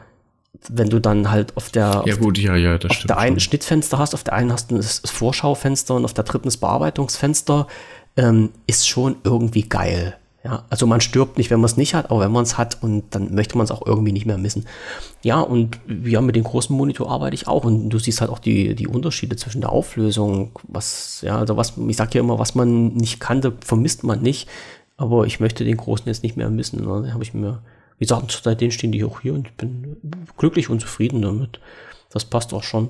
Wenn 0.69 0.89
du 0.89 0.99
dann 0.99 1.31
halt 1.31 1.55
auf 1.57 1.69
der, 1.69 2.03
ja, 2.05 2.15
gut, 2.15 2.37
ja, 2.37 2.55
ja, 2.55 2.75
auf 2.75 3.03
der 3.07 3.17
einen 3.17 3.39
Schnittfenster 3.39 3.97
hast, 3.97 4.13
auf 4.13 4.23
der 4.23 4.33
einen 4.33 4.51
hast 4.51 4.71
du 4.71 4.77
das 4.77 5.01
Vorschaufenster 5.05 5.95
und 5.95 6.05
auf 6.05 6.13
der 6.13 6.23
dritten 6.23 6.45
das 6.45 6.57
Bearbeitungsfenster, 6.57 7.67
ähm, 8.17 8.49
ist 8.67 8.87
schon 8.87 9.17
irgendwie 9.23 9.63
geil. 9.63 10.15
Ja, 10.45 10.63
also 10.69 10.85
man 10.85 11.01
stirbt 11.01 11.39
nicht, 11.39 11.49
wenn 11.49 11.59
man 11.59 11.65
es 11.65 11.75
nicht 11.75 11.95
hat, 11.95 12.11
aber 12.11 12.19
wenn 12.19 12.31
man 12.31 12.43
es 12.43 12.55
hat 12.55 12.83
und 12.83 13.03
dann 13.09 13.33
möchte 13.33 13.57
man 13.57 13.65
es 13.65 13.71
auch 13.71 13.83
irgendwie 13.83 14.11
nicht 14.11 14.27
mehr 14.27 14.37
missen. 14.37 14.67
Ja, 15.23 15.41
und 15.41 15.79
ja, 16.03 16.21
mit 16.21 16.35
dem 16.35 16.43
großen 16.43 16.75
Monitor 16.75 17.09
arbeite 17.09 17.33
ich 17.33 17.47
auch 17.47 17.65
und 17.65 17.89
du 17.89 17.97
siehst 17.97 18.21
halt 18.21 18.29
auch 18.29 18.37
die, 18.37 18.75
die 18.75 18.87
Unterschiede 18.87 19.35
zwischen 19.37 19.61
der 19.61 19.71
Auflösung, 19.71 20.51
was, 20.67 21.21
ja, 21.23 21.39
also 21.39 21.57
was, 21.57 21.73
ich 21.87 21.97
sag 21.97 22.13
ja 22.13 22.21
immer, 22.21 22.37
was 22.37 22.53
man 22.53 22.89
nicht 22.89 23.19
kannte, 23.19 23.53
vermisst 23.59 24.03
man 24.03 24.21
nicht, 24.21 24.47
aber 24.97 25.25
ich 25.25 25.39
möchte 25.39 25.65
den 25.65 25.77
großen 25.77 26.05
jetzt 26.05 26.21
nicht 26.21 26.37
mehr 26.37 26.51
missen. 26.51 26.85
Ne? 26.85 27.11
habe 27.11 27.23
ich 27.23 27.33
mir 27.33 27.63
wie 27.97 28.05
gesagt, 28.05 28.41
seitdem 28.43 28.71
stehen 28.71 28.91
die 28.91 29.03
auch 29.03 29.21
hier 29.21 29.33
und 29.33 29.47
ich 29.47 29.53
bin 29.53 29.97
glücklich 30.37 30.69
und 30.69 30.81
zufrieden 30.81 31.21
damit. 31.21 31.59
Das 32.11 32.25
passt 32.25 32.53
auch 32.53 32.63
schon. 32.63 32.89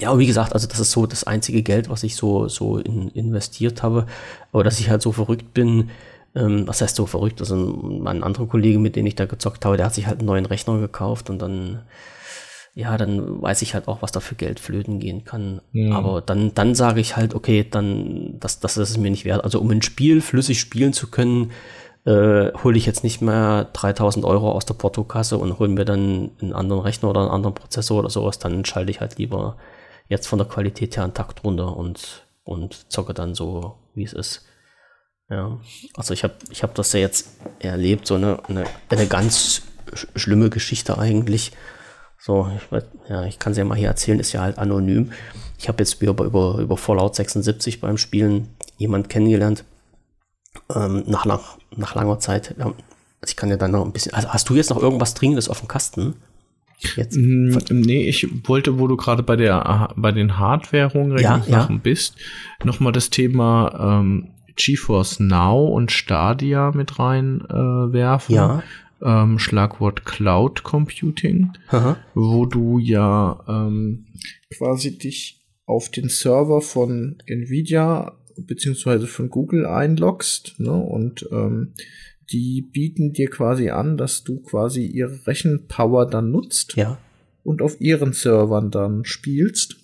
Ja, 0.00 0.10
und 0.10 0.18
wie 0.18 0.26
gesagt, 0.26 0.52
also 0.52 0.66
das 0.66 0.80
ist 0.80 0.90
so 0.90 1.06
das 1.06 1.24
einzige 1.24 1.62
Geld, 1.62 1.88
was 1.88 2.02
ich 2.02 2.14
so, 2.14 2.48
so 2.48 2.78
in, 2.78 3.08
investiert 3.08 3.82
habe. 3.82 4.06
Aber 4.52 4.64
dass 4.64 4.80
ich 4.80 4.90
halt 4.90 5.02
so 5.02 5.12
verrückt 5.12 5.54
bin, 5.54 5.90
ähm, 6.34 6.68
was 6.68 6.80
heißt 6.80 6.96
so 6.96 7.06
verrückt? 7.06 7.40
Also 7.40 7.56
mein 7.56 8.22
anderer 8.22 8.46
Kollege, 8.46 8.78
mit 8.78 8.96
dem 8.96 9.06
ich 9.06 9.14
da 9.14 9.26
gezockt 9.26 9.64
habe, 9.64 9.76
der 9.76 9.86
hat 9.86 9.94
sich 9.94 10.06
halt 10.06 10.18
einen 10.18 10.26
neuen 10.26 10.46
Rechner 10.46 10.78
gekauft 10.78 11.30
und 11.30 11.40
dann, 11.40 11.82
ja, 12.74 12.96
dann 12.98 13.40
weiß 13.40 13.62
ich 13.62 13.74
halt 13.74 13.88
auch, 13.88 14.02
was 14.02 14.12
da 14.12 14.20
für 14.20 14.34
Geld 14.34 14.60
flöten 14.60 15.00
gehen 15.00 15.24
kann. 15.24 15.62
Mhm. 15.72 15.92
Aber 15.92 16.20
dann, 16.20 16.54
dann 16.54 16.74
sage 16.74 17.00
ich 17.00 17.16
halt, 17.16 17.34
okay, 17.34 17.66
dann, 17.68 18.36
das, 18.38 18.60
das 18.60 18.76
ist 18.76 18.90
es 18.90 18.98
mir 18.98 19.10
nicht 19.10 19.24
wert. 19.24 19.42
Also 19.42 19.58
um 19.60 19.70
ein 19.70 19.82
Spiel 19.82 20.20
flüssig 20.20 20.60
spielen 20.60 20.92
zu 20.92 21.10
können, 21.10 21.50
äh, 22.08 22.52
hole 22.64 22.78
ich 22.78 22.86
jetzt 22.86 23.04
nicht 23.04 23.20
mehr 23.20 23.66
3000 23.74 24.24
Euro 24.24 24.50
aus 24.50 24.64
der 24.64 24.72
Portokasse 24.72 25.36
und 25.36 25.58
hole 25.58 25.68
mir 25.68 25.84
dann 25.84 26.30
einen 26.40 26.54
anderen 26.54 26.80
Rechner 26.80 27.10
oder 27.10 27.20
einen 27.20 27.30
anderen 27.30 27.54
Prozessor 27.54 27.98
oder 27.98 28.08
sowas, 28.08 28.38
dann 28.38 28.64
schalte 28.64 28.90
ich 28.90 29.00
halt 29.00 29.18
lieber 29.18 29.58
jetzt 30.08 30.26
von 30.26 30.38
der 30.38 30.48
Qualität 30.48 30.96
her 30.96 31.04
einen 31.04 31.12
Takt 31.12 31.44
runter 31.44 31.76
und, 31.76 32.26
und 32.44 32.90
zocke 32.90 33.12
dann 33.12 33.34
so, 33.34 33.76
wie 33.94 34.04
es 34.04 34.14
ist. 34.14 34.46
Ja, 35.28 35.60
also 35.96 36.14
ich 36.14 36.24
habe 36.24 36.32
ich 36.50 36.62
hab 36.62 36.74
das 36.74 36.94
ja 36.94 37.00
jetzt 37.00 37.36
erlebt, 37.58 38.06
so 38.06 38.14
eine, 38.14 38.38
eine, 38.48 38.64
eine 38.88 39.06
ganz 39.06 39.62
sch 39.92 40.06
schlimme 40.16 40.48
Geschichte 40.48 40.96
eigentlich. 40.96 41.52
So, 42.18 42.50
ich, 42.56 42.82
ja, 43.10 43.26
ich 43.26 43.38
kann 43.38 43.52
es 43.52 43.58
ja 43.58 43.64
mal 43.64 43.76
hier 43.76 43.88
erzählen, 43.88 44.18
ist 44.18 44.32
ja 44.32 44.40
halt 44.40 44.56
anonym. 44.56 45.12
Ich 45.58 45.68
habe 45.68 45.82
jetzt 45.82 46.00
über, 46.00 46.24
über, 46.24 46.56
über 46.58 46.76
Fallout 46.78 47.16
76 47.16 47.82
beim 47.82 47.98
Spielen 47.98 48.56
jemand 48.78 49.10
kennengelernt, 49.10 49.64
ähm, 50.74 51.04
nach, 51.06 51.24
nach, 51.24 51.58
nach 51.76 51.94
langer 51.94 52.18
Zeit. 52.18 52.54
Ja, 52.58 52.72
ich 53.26 53.36
kann 53.36 53.50
ja 53.50 53.56
dann 53.56 53.72
noch 53.72 53.84
ein 53.84 53.92
bisschen. 53.92 54.14
Also 54.14 54.28
hast 54.28 54.48
du 54.48 54.54
jetzt 54.54 54.70
noch 54.70 54.82
irgendwas 54.82 55.14
Dringendes 55.14 55.48
auf 55.48 55.60
dem 55.60 55.68
Kasten? 55.68 56.14
Jetzt? 56.96 57.16
Mm, 57.16 57.56
nee, 57.70 58.04
ich 58.04 58.28
wollte, 58.46 58.78
wo 58.78 58.86
du 58.86 58.96
gerade 58.96 59.22
bei 59.22 59.36
der 59.36 59.92
bei 59.96 60.12
den 60.12 60.38
Hardware-Sachen 60.38 61.18
ja, 61.18 61.42
ja. 61.46 61.68
bist, 61.82 62.16
nochmal 62.62 62.92
das 62.92 63.10
Thema 63.10 64.00
ähm, 64.00 64.28
GeForce 64.54 65.20
Now 65.20 65.66
und 65.68 65.90
Stadia 65.90 66.70
mit 66.72 66.98
reinwerfen. 66.98 68.34
Äh, 68.34 68.38
ja. 68.38 68.62
Ähm, 69.00 69.38
Schlagwort 69.38 70.04
Cloud 70.04 70.64
Computing, 70.64 71.52
Aha. 71.68 71.96
wo 72.14 72.46
du 72.46 72.80
ja 72.80 73.44
ähm, 73.46 74.06
quasi 74.56 74.98
dich 74.98 75.40
auf 75.66 75.88
den 75.88 76.08
Server 76.08 76.60
von 76.60 77.18
Nvidia 77.26 78.16
beziehungsweise 78.46 79.06
von 79.06 79.30
Google 79.30 79.66
einloggst 79.66 80.58
ne, 80.58 80.72
und 80.72 81.28
ähm, 81.32 81.74
die 82.30 82.62
bieten 82.62 83.12
dir 83.12 83.30
quasi 83.30 83.70
an, 83.70 83.96
dass 83.96 84.22
du 84.24 84.40
quasi 84.40 84.84
ihre 84.84 85.26
Rechenpower 85.26 86.06
dann 86.06 86.30
nutzt 86.30 86.76
ja. 86.76 86.98
und 87.42 87.62
auf 87.62 87.80
ihren 87.80 88.12
Servern 88.12 88.70
dann 88.70 89.04
spielst. 89.04 89.76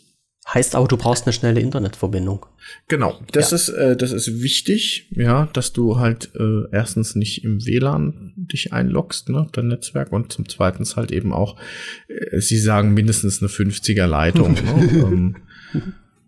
Heißt 0.47 0.75
aber, 0.75 0.87
du 0.87 0.99
brauchst 0.99 1.25
eine 1.25 1.33
schnelle 1.33 1.61
Internetverbindung. 1.61 2.45
Genau, 2.87 3.19
das 3.33 3.51
ja. 3.51 3.55
ist 3.55 3.69
äh, 3.71 3.97
das 3.97 4.13
ist 4.13 4.43
wichtig, 4.43 5.11
ja, 5.17 5.49
dass 5.55 5.73
du 5.73 5.99
halt 5.99 6.33
äh, 6.35 6.65
erstens 6.71 7.15
nicht 7.15 7.45
im 7.45 7.65
WLAN 7.65 8.35
dich 8.37 8.75
einloggst, 8.75 9.31
ne, 9.31 9.47
dein 9.53 9.69
Netzwerk 9.69 10.13
und 10.13 10.33
zum 10.33 10.47
zweiten 10.47 10.85
halt 10.97 11.13
eben 11.13 11.33
auch, 11.33 11.59
äh, 12.09 12.41
sie 12.41 12.59
sagen 12.59 12.93
mindestens 12.93 13.41
eine 13.41 13.49
50er 13.49 14.07
Leitung. 14.07 14.53
ne, 14.53 14.61
ähm, 14.93 15.37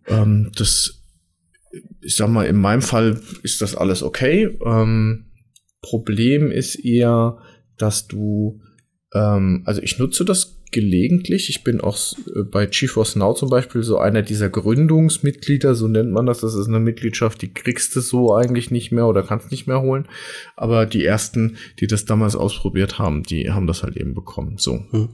ähm, 0.07 0.51
das 0.57 1.03
ich 2.01 2.16
sag 2.16 2.29
mal, 2.29 2.47
in 2.47 2.57
meinem 2.57 2.83
Fall 2.83 3.20
ist 3.43 3.61
das 3.61 3.74
alles 3.74 4.03
okay. 4.03 4.57
Ähm, 4.64 5.27
Problem 5.83 6.51
ist 6.51 6.77
eher, 6.77 7.39
dass 7.77 8.07
du, 8.07 8.61
ähm, 9.14 9.62
also 9.64 9.83
ich 9.83 9.99
nutze 9.99 10.24
das 10.24 10.57
gelegentlich. 10.72 11.49
Ich 11.49 11.64
bin 11.64 11.81
auch 11.81 11.97
äh, 12.35 12.43
bei 12.43 12.66
GeForce 12.66 13.16
Now 13.16 13.35
zum 13.35 13.49
Beispiel 13.49 13.83
so 13.83 13.99
einer 13.99 14.22
dieser 14.22 14.49
Gründungsmitglieder, 14.49 15.74
so 15.74 15.89
nennt 15.89 16.12
man 16.12 16.27
das. 16.27 16.41
Das 16.41 16.55
ist 16.55 16.68
eine 16.68 16.81
Mitgliedschaft, 16.81 17.41
die 17.43 17.53
kriegst 17.53 17.95
du 17.95 18.01
so 18.01 18.35
eigentlich 18.35 18.70
nicht 18.70 18.93
mehr 18.93 19.07
oder 19.07 19.22
kannst 19.22 19.51
nicht 19.51 19.66
mehr 19.66 19.81
holen. 19.81 20.09
Aber 20.57 20.87
die 20.87 21.05
ersten, 21.05 21.57
die 21.81 21.87
das 21.87 22.05
damals 22.05 22.37
ausprobiert 22.37 22.99
haben, 22.99 23.22
die 23.22 23.51
haben 23.51 23.66
das 23.66 23.83
halt 23.83 23.97
eben 23.97 24.14
bekommen. 24.14 24.59
So. 24.59 24.85
Hm. 24.91 25.09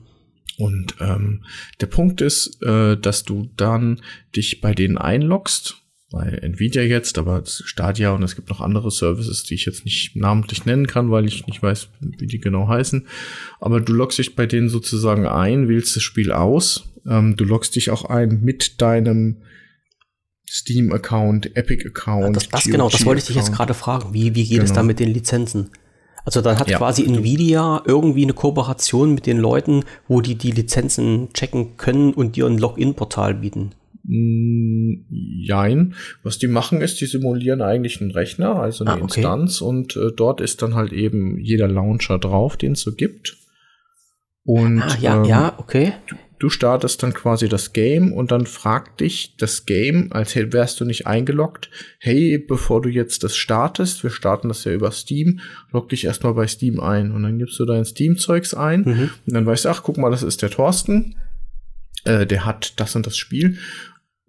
Und 0.59 0.97
ähm, 1.01 1.45
der 1.81 1.87
Punkt 1.87 2.21
ist, 2.21 2.63
äh, 2.63 2.97
dass 2.97 3.25
du 3.25 3.49
dann 3.57 4.01
dich 4.37 4.61
bei 4.61 4.75
denen 4.75 4.99
einloggst 4.99 5.82
bei 6.13 6.29
Nvidia 6.29 6.83
jetzt, 6.83 7.19
aber 7.19 7.43
Stadia 7.45 8.13
und 8.13 8.23
es 8.23 8.37
gibt 8.37 8.51
noch 8.51 8.61
andere 8.61 8.91
Services, 8.91 9.43
die 9.43 9.55
ich 9.55 9.65
jetzt 9.65 9.85
nicht 9.85 10.15
namentlich 10.15 10.67
nennen 10.67 10.87
kann, 10.87 11.11
weil 11.11 11.27
ich 11.27 11.47
nicht 11.47 11.63
weiß, 11.63 11.89
wie 12.01 12.27
die 12.27 12.39
genau 12.39 12.69
heißen. 12.69 13.07
Aber 13.61 13.81
du 13.81 13.93
loggst 13.93 14.19
dich 14.19 14.37
bei 14.37 14.47
denen 14.47 14.69
sozusagen 14.69 15.27
ein, 15.27 15.69
wählst 15.69 15.97
das 15.97 16.03
Spiel 16.03 16.31
aus. 16.31 16.85
Ähm, 17.07 17.35
du 17.37 17.45
loggst 17.45 17.75
dich 17.75 17.91
auch 17.91 18.05
ein 18.05 18.41
mit 18.43 18.81
deinem 18.81 19.39
Steam-Account, 20.49 21.57
Epic-Account. 21.57 22.37
Das, 22.37 22.49
das 22.49 22.65
genau, 22.65 22.91
das 22.91 23.07
wollte 23.07 23.21
ich 23.21 23.27
dich 23.27 23.37
jetzt 23.37 23.53
gerade 23.53 23.73
fragen. 23.73 24.13
Wie, 24.13 24.35
wie 24.35 24.45
geht 24.45 24.51
genau. 24.51 24.65
es 24.65 24.73
da 24.73 24.83
mit 24.83 25.01
den 25.01 25.09
Lizenzen? 25.09 25.71
Also 26.25 26.41
dann 26.41 26.59
hat 26.59 26.69
ja. 26.69 26.79
quasi 26.79 27.05
Nvidia 27.05 27.83
irgendwie 27.87 28.23
eine 28.23 28.35
Kooperation 28.35 29.15
mit 29.15 29.27
den 29.27 29.39
Leuten, 29.39 29.85
wo 30.07 30.21
die 30.21 30.37
die 30.37 30.53
Lizenzen 30.53 31.33
checken 31.33 31.79
können 31.79 32.13
und 32.13 32.37
dir 32.37 32.47
ein 32.47 32.59
Login-Portal 32.59 33.35
bieten. 33.35 33.75
Jein. 34.05 35.95
Was 36.23 36.39
die 36.39 36.49
machen 36.49 36.81
ist, 36.81 37.01
die 37.01 37.07
simulieren 37.07 37.63
eigentlich 37.63 38.01
einen 38.01 38.11
Rechner, 38.11 38.57
also 38.57 38.85
eine 38.85 38.95
ah, 38.95 38.97
okay. 38.97 39.21
Instanz 39.21 39.61
und 39.61 39.97
äh, 39.97 40.11
dort 40.17 40.41
ist 40.41 40.61
dann 40.63 40.75
halt 40.75 40.93
eben 40.93 41.39
jeder 41.39 41.69
Launcher 41.69 42.19
drauf, 42.19 42.57
den 42.57 42.73
es 42.73 42.81
so 42.81 42.93
gibt. 42.93 43.37
Und 44.45 44.83
ah, 44.83 44.97
ja, 45.01 45.17
ähm, 45.19 45.25
ja, 45.25 45.55
okay. 45.59 45.93
Du, 46.09 46.17
du, 46.41 46.49
startest 46.49 47.01
dann 47.03 47.15
quasi 47.15 47.49
das 47.49 47.73
Game 47.73 48.13
und 48.13 48.33
dann 48.33 48.47
fragt 48.47 49.01
dich 49.01 49.37
das 49.37 49.67
Game, 49.67 50.13
als 50.13 50.35
wärst 50.35 50.81
du 50.81 50.85
nicht 50.85 51.07
eingeloggt, 51.07 51.71
hey, 52.01 52.39
bevor 52.39 52.83
du 52.83 52.89
jetzt 52.89 53.23
das 53.23 53.37
startest, 53.37 54.03
wir 54.03 54.11
starten 54.11 54.49
das 54.49 54.65
ja 54.65 54.73
über 54.73 54.91
Steam, 54.91 55.39
log 55.71 55.89
dich 55.91 56.05
erstmal 56.05 56.35
bei 56.35 56.49
Steam 56.49 56.81
ein 56.81 57.13
und 57.13 57.23
dann 57.23 57.39
gibst 57.39 57.59
du 57.61 57.65
dein 57.65 57.85
Steam-Zeugs 57.85 58.55
ein 58.55 58.81
mhm. 58.81 59.11
und 59.27 59.35
dann 59.35 59.47
weißt 59.47 59.67
du, 59.67 59.69
ach, 59.69 59.85
guck 59.85 59.97
mal, 59.97 60.11
das 60.11 60.25
ist 60.25 60.43
der 60.43 60.51
Thorsten, 60.51 61.15
äh, 62.05 62.27
der 62.27 62.45
hat 62.45 62.81
das 62.81 62.97
und 62.97 63.07
das 63.07 63.17
Spiel 63.17 63.59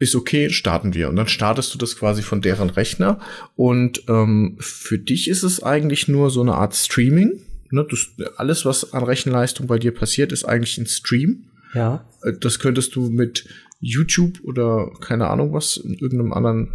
ist 0.03 0.15
okay, 0.15 0.49
starten 0.49 0.93
wir. 0.93 1.09
Und 1.09 1.15
dann 1.15 1.27
startest 1.27 1.73
du 1.73 1.77
das 1.77 1.97
quasi 1.97 2.21
von 2.21 2.41
deren 2.41 2.69
Rechner. 2.69 3.19
Und 3.55 4.03
ähm, 4.07 4.57
für 4.59 4.99
dich 4.99 5.27
ist 5.27 5.43
es 5.43 5.63
eigentlich 5.63 6.07
nur 6.07 6.29
so 6.29 6.41
eine 6.41 6.55
Art 6.55 6.75
Streaming. 6.75 7.39
Ne? 7.71 7.85
Du, 7.89 7.97
alles, 8.37 8.65
was 8.65 8.93
an 8.93 9.03
Rechenleistung 9.03 9.67
bei 9.67 9.79
dir 9.79 9.93
passiert, 9.93 10.31
ist 10.31 10.45
eigentlich 10.45 10.77
ein 10.77 10.85
Stream. 10.85 11.45
Ja. 11.73 12.05
Äh, 12.21 12.33
das 12.39 12.59
könntest 12.59 12.95
du 12.95 13.09
mit 13.09 13.47
YouTube 13.79 14.39
oder 14.43 14.91
keine 15.01 15.27
Ahnung 15.27 15.53
was, 15.53 15.77
in 15.77 15.95
irgendeinem 15.95 16.33
anderen 16.33 16.73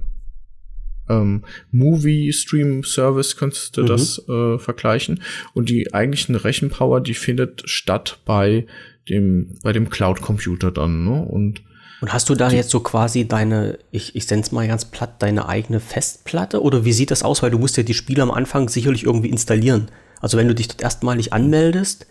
ähm, 1.08 1.44
Movie-Stream-Service 1.70 3.36
könntest 3.36 3.76
du 3.76 3.82
mhm. 3.82 3.86
das 3.86 4.28
äh, 4.28 4.58
vergleichen. 4.58 5.22
Und 5.54 5.70
die 5.70 5.94
eigentliche 5.94 6.44
Rechenpower, 6.44 7.00
die 7.00 7.14
findet 7.14 7.68
statt 7.68 8.20
bei 8.24 8.66
dem, 9.08 9.58
bei 9.62 9.72
dem 9.72 9.88
Cloud-Computer 9.88 10.70
dann. 10.70 11.04
Ne? 11.04 11.22
Und 11.22 11.62
und 12.00 12.12
hast 12.12 12.28
du 12.28 12.34
da 12.34 12.50
jetzt 12.50 12.70
so 12.70 12.80
quasi 12.80 13.26
deine, 13.26 13.78
ich, 13.90 14.14
ich 14.14 14.26
sende 14.26 14.46
es 14.46 14.52
mal 14.52 14.68
ganz 14.68 14.84
platt, 14.84 15.20
deine 15.20 15.48
eigene 15.48 15.80
Festplatte? 15.80 16.62
Oder 16.62 16.84
wie 16.84 16.92
sieht 16.92 17.10
das 17.10 17.24
aus? 17.24 17.42
Weil 17.42 17.50
du 17.50 17.58
musst 17.58 17.76
ja 17.76 17.82
die 17.82 17.94
Spiele 17.94 18.22
am 18.22 18.30
Anfang 18.30 18.68
sicherlich 18.68 19.04
irgendwie 19.04 19.30
installieren. 19.30 19.90
Also 20.20 20.36
wenn 20.36 20.48
du 20.48 20.54
dich 20.54 20.68
dort 20.68 20.82
erstmalig 20.82 21.32
anmeldest 21.32 22.06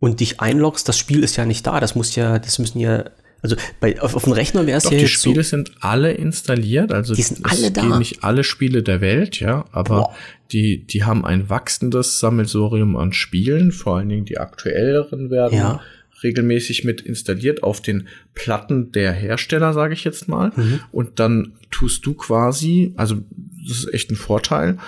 und 0.00 0.20
dich 0.20 0.40
einloggst, 0.40 0.88
das 0.88 0.98
Spiel 0.98 1.22
ist 1.22 1.36
ja 1.36 1.46
nicht 1.46 1.66
da. 1.66 1.78
Das 1.78 1.94
muss 1.94 2.16
ja, 2.16 2.40
das 2.40 2.58
müssen 2.58 2.80
ja, 2.80 3.04
also 3.40 3.54
bei, 3.78 4.00
auf, 4.00 4.16
auf 4.16 4.24
dem 4.24 4.32
Rechner 4.32 4.66
wäre 4.66 4.78
es 4.78 4.84
ja 4.84 4.90
die 4.90 4.96
jetzt 4.96 5.10
Spiele 5.10 5.44
so, 5.44 5.50
sind 5.50 5.72
alle 5.80 6.12
installiert, 6.12 6.92
also 6.92 7.14
die 7.14 7.22
sind 7.22 7.44
alle 7.44 7.70
da. 7.70 7.98
nicht 7.98 8.24
alle 8.24 8.42
Spiele 8.42 8.82
der 8.82 9.00
Welt, 9.00 9.38
ja, 9.40 9.64
aber 9.70 10.12
die, 10.52 10.86
die 10.86 11.04
haben 11.04 11.24
ein 11.24 11.48
wachsendes 11.48 12.18
Sammelsorium 12.18 12.96
an 12.96 13.12
Spielen, 13.12 13.70
vor 13.70 13.98
allen 13.98 14.08
Dingen 14.08 14.24
die 14.24 14.38
aktuelleren 14.38 15.30
werden. 15.30 15.56
Ja 15.56 15.80
regelmäßig 16.22 16.84
mit 16.84 17.00
installiert 17.00 17.62
auf 17.62 17.80
den 17.80 18.08
Platten 18.34 18.92
der 18.92 19.12
Hersteller, 19.12 19.72
sage 19.72 19.94
ich 19.94 20.04
jetzt 20.04 20.28
mal. 20.28 20.52
Mhm. 20.56 20.80
Und 20.92 21.18
dann 21.20 21.54
tust 21.70 22.04
du 22.06 22.14
quasi, 22.14 22.92
also 22.96 23.22
das 23.68 23.78
ist 23.78 23.94
echt 23.94 24.10
ein 24.10 24.16
Vorteil, 24.16 24.78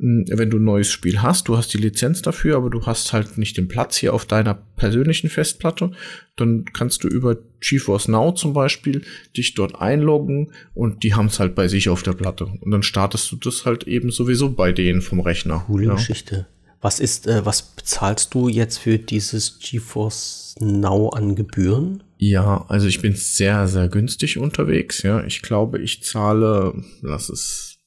hm, 0.00 0.24
wenn 0.28 0.48
du 0.48 0.58
ein 0.58 0.64
neues 0.64 0.90
Spiel 0.90 1.20
hast, 1.20 1.48
du 1.48 1.56
hast 1.58 1.74
die 1.74 1.78
Lizenz 1.78 2.22
dafür, 2.22 2.56
aber 2.56 2.70
du 2.70 2.86
hast 2.86 3.12
halt 3.12 3.36
nicht 3.36 3.58
den 3.58 3.68
Platz 3.68 3.98
hier 3.98 4.14
auf 4.14 4.24
deiner 4.24 4.54
persönlichen 4.54 5.28
Festplatte, 5.28 5.90
dann 6.36 6.64
kannst 6.72 7.04
du 7.04 7.08
über 7.08 7.36
GeForce 7.60 8.08
Now 8.08 8.32
zum 8.32 8.54
Beispiel 8.54 9.02
dich 9.36 9.54
dort 9.54 9.78
einloggen 9.80 10.52
und 10.72 11.02
die 11.02 11.14
haben 11.14 11.26
es 11.26 11.38
halt 11.38 11.54
bei 11.54 11.68
sich 11.68 11.90
auf 11.90 12.02
der 12.02 12.14
Platte. 12.14 12.46
Und 12.46 12.70
dann 12.70 12.82
startest 12.82 13.30
du 13.30 13.36
das 13.36 13.66
halt 13.66 13.84
eben 13.84 14.10
sowieso 14.10 14.50
bei 14.50 14.72
denen 14.72 15.02
vom 15.02 15.20
Rechner. 15.20 15.64
Coole 15.66 15.88
ja. 15.88 15.94
Geschichte. 15.94 16.46
Was 16.80 16.98
ist, 16.98 17.26
äh, 17.26 17.44
was 17.44 17.62
bezahlst 17.62 18.32
du 18.32 18.48
jetzt 18.48 18.78
für 18.78 18.98
dieses 18.98 19.58
GeForce 19.58 20.56
Now 20.60 21.10
an 21.10 21.34
Gebühren? 21.34 22.02
Ja, 22.16 22.64
also 22.68 22.86
ich 22.86 23.02
bin 23.02 23.14
sehr, 23.14 23.68
sehr 23.68 23.88
günstig 23.88 24.38
unterwegs. 24.38 25.02
Ja, 25.02 25.24
ich 25.24 25.42
glaube, 25.42 25.78
ich 25.80 26.02
zahle, 26.02 26.74
lass 27.02 27.28
es 27.28 27.78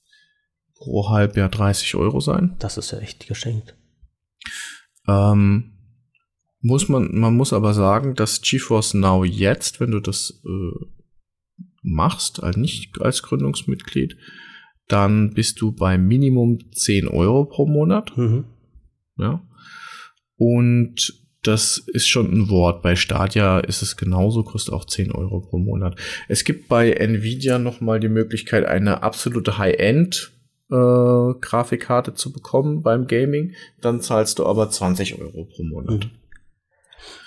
pro 0.75 1.09
Halbjahr 1.09 1.49
30 1.49 1.95
Euro 1.95 2.19
sein. 2.19 2.55
Das 2.59 2.77
ist 2.77 2.91
ja 2.91 2.99
echt 2.99 3.27
geschenkt. 3.27 3.75
Ähm, 5.07 5.73
muss 6.61 6.87
man, 6.87 7.13
man 7.17 7.35
muss 7.35 7.51
aber 7.51 7.73
sagen, 7.73 8.15
dass 8.15 8.41
GeForce 8.41 8.93
Now 8.93 9.23
jetzt, 9.23 9.79
wenn 9.79 9.91
du 9.91 9.99
das 9.99 10.41
äh, 10.45 10.85
machst, 11.81 12.43
also 12.43 12.59
nicht 12.59 13.01
als 13.01 13.23
Gründungsmitglied, 13.23 14.17
dann 14.87 15.33
bist 15.33 15.61
du 15.61 15.71
bei 15.71 15.97
Minimum 15.97 16.71
10 16.71 17.07
Euro 17.07 17.45
pro 17.45 17.65
Monat. 17.65 18.15
Mhm. 18.17 18.45
Ja. 19.17 19.41
Und 20.37 21.23
das 21.43 21.77
ist 21.77 22.07
schon 22.07 22.31
ein 22.31 22.49
Wort. 22.49 22.81
Bei 22.81 22.95
Stadia 22.95 23.59
ist 23.59 23.81
es 23.81 23.97
genauso, 23.97 24.43
kostet 24.43 24.73
auch 24.73 24.85
10 24.85 25.11
Euro 25.11 25.41
pro 25.41 25.57
Monat. 25.57 25.99
Es 26.29 26.45
gibt 26.45 26.69
bei 26.69 26.91
Nvidia 26.91 27.59
nochmal 27.59 27.99
die 27.99 28.09
Möglichkeit, 28.09 28.65
eine 28.65 29.03
absolute 29.03 29.57
High-End 29.57 30.31
äh, 30.71 30.75
Grafikkarte 31.41 32.13
zu 32.13 32.31
bekommen 32.31 32.81
beim 32.81 33.07
Gaming. 33.07 33.53
Dann 33.81 34.01
zahlst 34.01 34.39
du 34.39 34.45
aber 34.45 34.69
20 34.69 35.19
Euro 35.19 35.45
pro 35.45 35.63
Monat. 35.63 36.09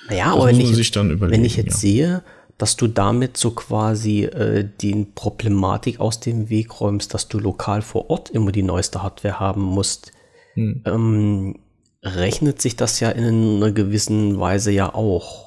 Naja, 0.08 0.32
aber 0.32 0.46
wenn 0.46 0.60
ich, 0.60 0.94
wenn 0.94 1.44
ich 1.44 1.56
jetzt 1.56 1.74
ja. 1.74 1.78
sehe, 1.78 2.22
dass 2.58 2.76
du 2.76 2.86
damit 2.86 3.36
so 3.36 3.50
quasi 3.50 4.24
äh, 4.24 4.66
die 4.80 5.06
Problematik 5.14 6.00
aus 6.00 6.20
dem 6.20 6.48
Weg 6.48 6.80
räumst, 6.80 7.12
dass 7.12 7.28
du 7.28 7.38
lokal 7.38 7.82
vor 7.82 8.08
Ort 8.08 8.30
immer 8.30 8.50
die 8.50 8.62
neueste 8.62 9.02
Hardware 9.02 9.38
haben 9.38 9.62
musst, 9.62 10.12
hm. 10.54 10.82
ähm, 10.86 11.58
rechnet 12.06 12.62
sich 12.62 12.76
das 12.76 13.00
ja 13.00 13.10
in 13.10 13.56
einer 13.56 13.72
gewissen 13.72 14.38
Weise 14.38 14.70
ja 14.70 14.94
auch. 14.94 15.46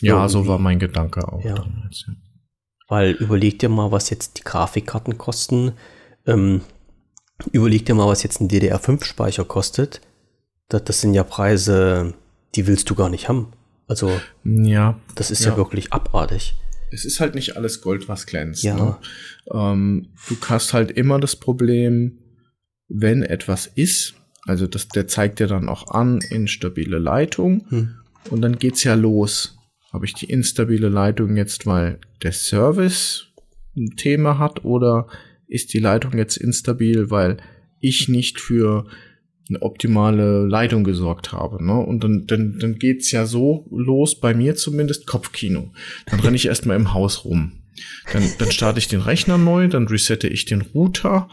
Ja, 0.00 0.14
irgendwie. 0.14 0.32
so 0.32 0.46
war 0.46 0.58
mein 0.58 0.78
Gedanke 0.78 1.26
auch. 1.26 1.44
Ja. 1.44 1.54
Damals, 1.54 2.04
ja. 2.06 2.14
Weil 2.88 3.12
überleg 3.12 3.58
dir 3.58 3.68
mal, 3.68 3.90
was 3.92 4.10
jetzt 4.10 4.38
die 4.38 4.42
Grafikkarten 4.42 5.16
kosten. 5.16 5.72
Ähm, 6.26 6.60
überleg 7.52 7.86
dir 7.86 7.94
mal, 7.94 8.08
was 8.08 8.22
jetzt 8.22 8.40
ein 8.40 8.48
DDR5-Speicher 8.48 9.44
kostet. 9.44 10.00
Das, 10.68 10.84
das, 10.84 11.00
sind 11.00 11.14
ja 11.14 11.24
Preise, 11.24 12.14
die 12.54 12.66
willst 12.66 12.90
du 12.90 12.94
gar 12.94 13.08
nicht 13.08 13.28
haben. 13.28 13.52
Also, 13.86 14.10
ja, 14.44 14.98
das 15.14 15.30
ist 15.30 15.44
ja, 15.44 15.52
ja 15.52 15.56
wirklich 15.56 15.92
abartig. 15.92 16.54
Es 16.90 17.04
ist 17.04 17.20
halt 17.20 17.34
nicht 17.34 17.56
alles 17.56 17.80
Gold, 17.80 18.08
was 18.08 18.26
glänzt. 18.26 18.62
Ja. 18.62 18.76
Ne? 18.76 18.98
Ähm, 19.52 20.08
du 20.28 20.36
hast 20.48 20.74
halt 20.74 20.90
immer 20.90 21.18
das 21.18 21.36
Problem, 21.36 22.18
wenn 22.88 23.22
etwas 23.22 23.66
ist, 23.66 24.14
also 24.46 24.66
das, 24.66 24.88
der 24.88 25.06
zeigt 25.06 25.40
ja 25.40 25.46
dann 25.46 25.68
auch 25.68 25.88
an, 25.88 26.20
instabile 26.30 26.98
Leitung. 26.98 27.64
Hm. 27.68 27.90
Und 28.30 28.42
dann 28.42 28.58
geht's 28.58 28.84
ja 28.84 28.94
los. 28.94 29.56
Habe 29.92 30.06
ich 30.06 30.14
die 30.14 30.26
instabile 30.26 30.88
Leitung 30.88 31.36
jetzt, 31.36 31.66
weil 31.66 31.98
der 32.22 32.32
Service 32.32 33.26
ein 33.76 33.96
Thema 33.96 34.38
hat 34.38 34.64
oder 34.64 35.06
ist 35.48 35.74
die 35.74 35.80
Leitung 35.80 36.16
jetzt 36.16 36.36
instabil, 36.36 37.10
weil 37.10 37.36
ich 37.80 38.08
nicht 38.08 38.40
für 38.40 38.86
eine 39.48 39.60
optimale 39.60 40.46
Leitung 40.46 40.84
gesorgt 40.84 41.32
habe. 41.32 41.62
Ne? 41.64 41.74
Und 41.74 42.04
dann, 42.04 42.26
dann, 42.26 42.58
dann 42.58 42.78
geht's 42.78 43.10
ja 43.10 43.26
so 43.26 43.66
los, 43.70 44.18
bei 44.18 44.34
mir 44.34 44.56
zumindest, 44.56 45.06
Kopfkino. 45.06 45.72
Dann 46.06 46.20
renne 46.20 46.36
ich 46.36 46.46
erstmal 46.46 46.76
im 46.76 46.94
Haus 46.94 47.24
rum. 47.24 47.52
Dann, 48.12 48.22
dann 48.38 48.50
starte 48.50 48.78
ich 48.78 48.88
den 48.88 49.00
Rechner 49.00 49.38
neu, 49.38 49.68
dann 49.68 49.88
resette 49.88 50.28
ich 50.28 50.44
den 50.44 50.62
Router 50.62 51.28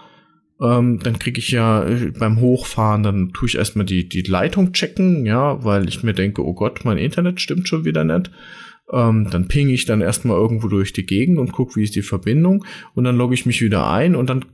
ähm, 0.62 1.00
dann 1.02 1.20
kriege 1.20 1.40
ich 1.40 1.52
ja 1.52 1.86
äh, 1.86 2.12
beim 2.12 2.40
Hochfahren, 2.40 3.04
dann 3.04 3.32
tue 3.32 3.48
ich 3.48 3.56
erstmal 3.56 3.86
die, 3.86 4.10
die 4.10 4.22
Leitung 4.22 4.74
checken, 4.74 5.26
ja, 5.26 5.64
weil 5.64 5.88
ich 5.88 6.04
mir 6.04 6.14
denke, 6.14 6.46
oh 6.46 6.54
Gott, 6.54 6.84
mein 6.84 6.98
Internet 6.98 7.40
stimmt 7.40 7.68
schon 7.68 7.86
wieder 7.86 8.04
nicht. 8.04 8.32
Ähm, 8.92 9.30
dann 9.30 9.48
ping 9.48 9.70
ich 9.70 9.86
dann 9.86 10.02
erstmal 10.02 10.38
irgendwo 10.38 10.68
durch 10.68 10.94
die 10.94 11.06
Gegend 11.06 11.38
und 11.38 11.52
gucke, 11.52 11.76
wie 11.76 11.84
ist 11.84 11.96
die 11.96 12.02
Verbindung. 12.02 12.66
Und 12.94 13.04
dann 13.04 13.16
logge 13.16 13.36
ich 13.36 13.46
mich 13.46 13.62
wieder 13.62 13.90
ein 13.90 14.16
und 14.16 14.30
dann 14.30 14.46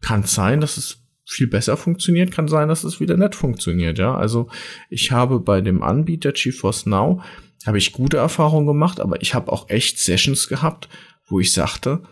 kann 0.00 0.20
es 0.20 0.34
sein, 0.34 0.60
dass 0.60 0.76
es 0.76 0.98
viel 1.26 1.46
besser 1.46 1.76
funktioniert, 1.76 2.32
kann 2.32 2.48
sein, 2.48 2.68
dass 2.68 2.82
es 2.82 2.98
wieder 2.98 3.16
nicht 3.16 3.36
funktioniert, 3.36 3.98
ja. 3.98 4.14
Also 4.16 4.48
ich 4.88 5.12
habe 5.12 5.38
bei 5.38 5.60
dem 5.60 5.82
Anbieter 5.82 6.32
GeForce 6.32 6.86
Now 6.86 7.22
habe 7.66 7.78
ich 7.78 7.92
gute 7.92 8.16
Erfahrungen 8.16 8.66
gemacht, 8.66 9.00
aber 9.00 9.22
ich 9.22 9.34
habe 9.34 9.52
auch 9.52 9.68
echt 9.68 9.98
Sessions 9.98 10.48
gehabt, 10.48 10.88
wo 11.28 11.38
ich 11.38 11.52
sagte, 11.52 12.02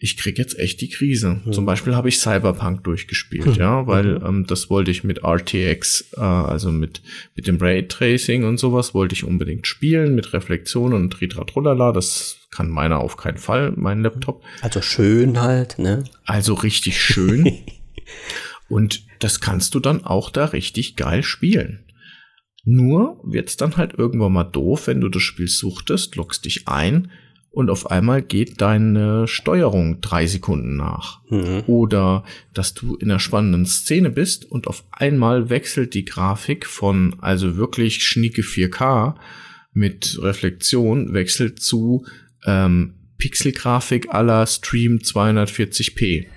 ich 0.00 0.16
krieg 0.16 0.38
jetzt 0.38 0.58
echt 0.58 0.80
die 0.80 0.88
Krise. 0.88 1.40
Mhm. 1.44 1.52
Zum 1.52 1.66
Beispiel 1.66 1.96
habe 1.96 2.08
ich 2.08 2.20
Cyberpunk 2.20 2.84
durchgespielt, 2.84 3.46
mhm. 3.46 3.54
ja, 3.54 3.86
weil 3.86 4.20
mhm. 4.20 4.26
ähm, 4.26 4.46
das 4.46 4.70
wollte 4.70 4.92
ich 4.92 5.02
mit 5.02 5.24
RTX, 5.24 6.12
äh, 6.16 6.20
also 6.20 6.70
mit 6.70 7.02
mit 7.34 7.48
dem 7.48 7.56
Raytracing 7.56 8.44
und 8.44 8.58
sowas 8.58 8.94
wollte 8.94 9.14
ich 9.14 9.24
unbedingt 9.24 9.66
spielen 9.66 10.14
mit 10.14 10.32
Reflexion 10.32 10.92
und 10.92 11.10
Tritratrolala. 11.10 11.92
Das 11.92 12.46
kann 12.52 12.70
meiner 12.70 13.00
auf 13.00 13.16
keinen 13.16 13.38
Fall, 13.38 13.72
mein 13.76 14.02
Laptop. 14.02 14.42
Also 14.60 14.80
schön 14.82 15.40
halt, 15.40 15.78
ne? 15.78 16.04
Also 16.24 16.54
richtig 16.54 17.00
schön. 17.00 17.58
und 18.68 19.02
das 19.18 19.40
kannst 19.40 19.74
du 19.74 19.80
dann 19.80 20.04
auch 20.04 20.30
da 20.30 20.46
richtig 20.46 20.94
geil 20.94 21.24
spielen. 21.24 21.84
Nur 22.64 23.20
wird's 23.24 23.56
dann 23.56 23.76
halt 23.76 23.94
irgendwann 23.94 24.32
mal 24.32 24.44
doof, 24.44 24.86
wenn 24.86 25.00
du 25.00 25.08
das 25.08 25.22
Spiel 25.22 25.48
suchtest, 25.48 26.14
loggst 26.16 26.44
dich 26.44 26.68
ein 26.68 27.10
und 27.58 27.70
auf 27.70 27.90
einmal 27.90 28.22
geht 28.22 28.60
deine 28.60 29.26
Steuerung 29.26 30.00
drei 30.00 30.28
Sekunden 30.28 30.76
nach. 30.76 31.22
Mhm. 31.28 31.64
Oder 31.66 32.22
dass 32.54 32.72
du 32.72 32.94
in 32.94 33.10
einer 33.10 33.18
spannenden 33.18 33.66
Szene 33.66 34.10
bist 34.10 34.44
und 34.44 34.68
auf 34.68 34.84
einmal 34.92 35.50
wechselt 35.50 35.94
die 35.94 36.04
Grafik 36.04 36.66
von 36.66 37.16
also 37.18 37.56
wirklich 37.56 38.06
schnicke 38.06 38.42
4K 38.42 39.16
mit 39.72 40.20
Reflexion 40.22 41.12
wechselt 41.14 41.60
zu 41.60 42.06
ähm, 42.46 42.94
Pixelgrafik 43.16 44.14
aller 44.14 44.46
Stream 44.46 44.98
240p. 44.98 46.28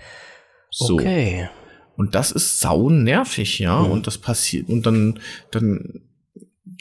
So. 0.71 0.95
Okay. 0.95 1.49
Und 1.97 2.15
das 2.15 2.31
ist 2.31 2.61
sau 2.61 2.89
nervig, 2.89 3.59
ja. 3.59 3.83
Mhm. 3.83 3.91
Und 3.91 4.07
das 4.07 4.17
passiert, 4.17 4.69
und 4.69 4.87
dann, 4.87 5.19
dann 5.51 6.01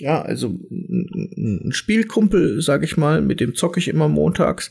ja, 0.01 0.23
also 0.23 0.59
ein 0.71 1.73
Spielkumpel, 1.73 2.61
sag 2.61 2.83
ich 2.83 2.97
mal, 2.97 3.23
mit 3.23 3.41
dem 3.41 3.55
zocke 3.55 3.79
ich 3.79 3.89
immer 3.89 4.09
montags 4.09 4.71